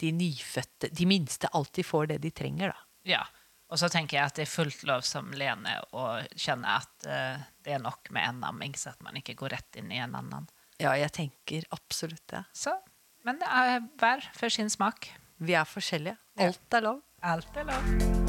de 0.00 0.12
nyfødte, 0.16 0.90
de 0.90 1.06
minste, 1.06 1.50
alltid 1.52 1.86
får 1.86 2.10
det 2.12 2.18
de 2.24 2.32
trenger, 2.34 2.74
da. 2.74 2.88
Ja. 3.16 3.22
Og 3.70 3.78
så 3.78 3.86
tenker 3.92 4.18
jeg 4.18 4.26
at 4.26 4.38
det 4.40 4.48
er 4.48 4.50
fullt 4.50 4.82
lov 4.88 5.04
som 5.06 5.28
Lene 5.38 5.76
å 5.94 6.06
kjenne 6.34 6.72
at 6.80 7.06
uh, 7.06 7.38
det 7.62 7.76
er 7.76 7.82
nok 7.84 8.10
med 8.10 8.26
en 8.26 8.40
amming, 8.48 8.74
så 8.74 8.90
at 8.90 9.04
man 9.06 9.20
ikke 9.20 9.36
går 9.38 9.54
rett 9.54 9.78
inn 9.78 9.92
i 9.94 10.00
en 10.02 10.16
annen. 10.18 10.48
Ja, 10.82 10.96
jeg 10.98 11.12
tenker 11.14 11.68
absolutt 11.76 12.24
det. 12.32 12.42
Så, 12.50 12.74
men 13.22 13.38
det 13.38 13.46
er 13.46 13.78
hver 14.00 14.26
for 14.34 14.50
sin 14.50 14.72
smak. 14.72 15.12
Vi 15.38 15.54
er 15.54 15.68
forskjellige. 15.70 16.18
Alt 16.42 16.80
er 16.80 16.88
lov. 16.88 17.04
Alt 17.22 17.62
er 17.62 17.70
lov. 17.70 18.19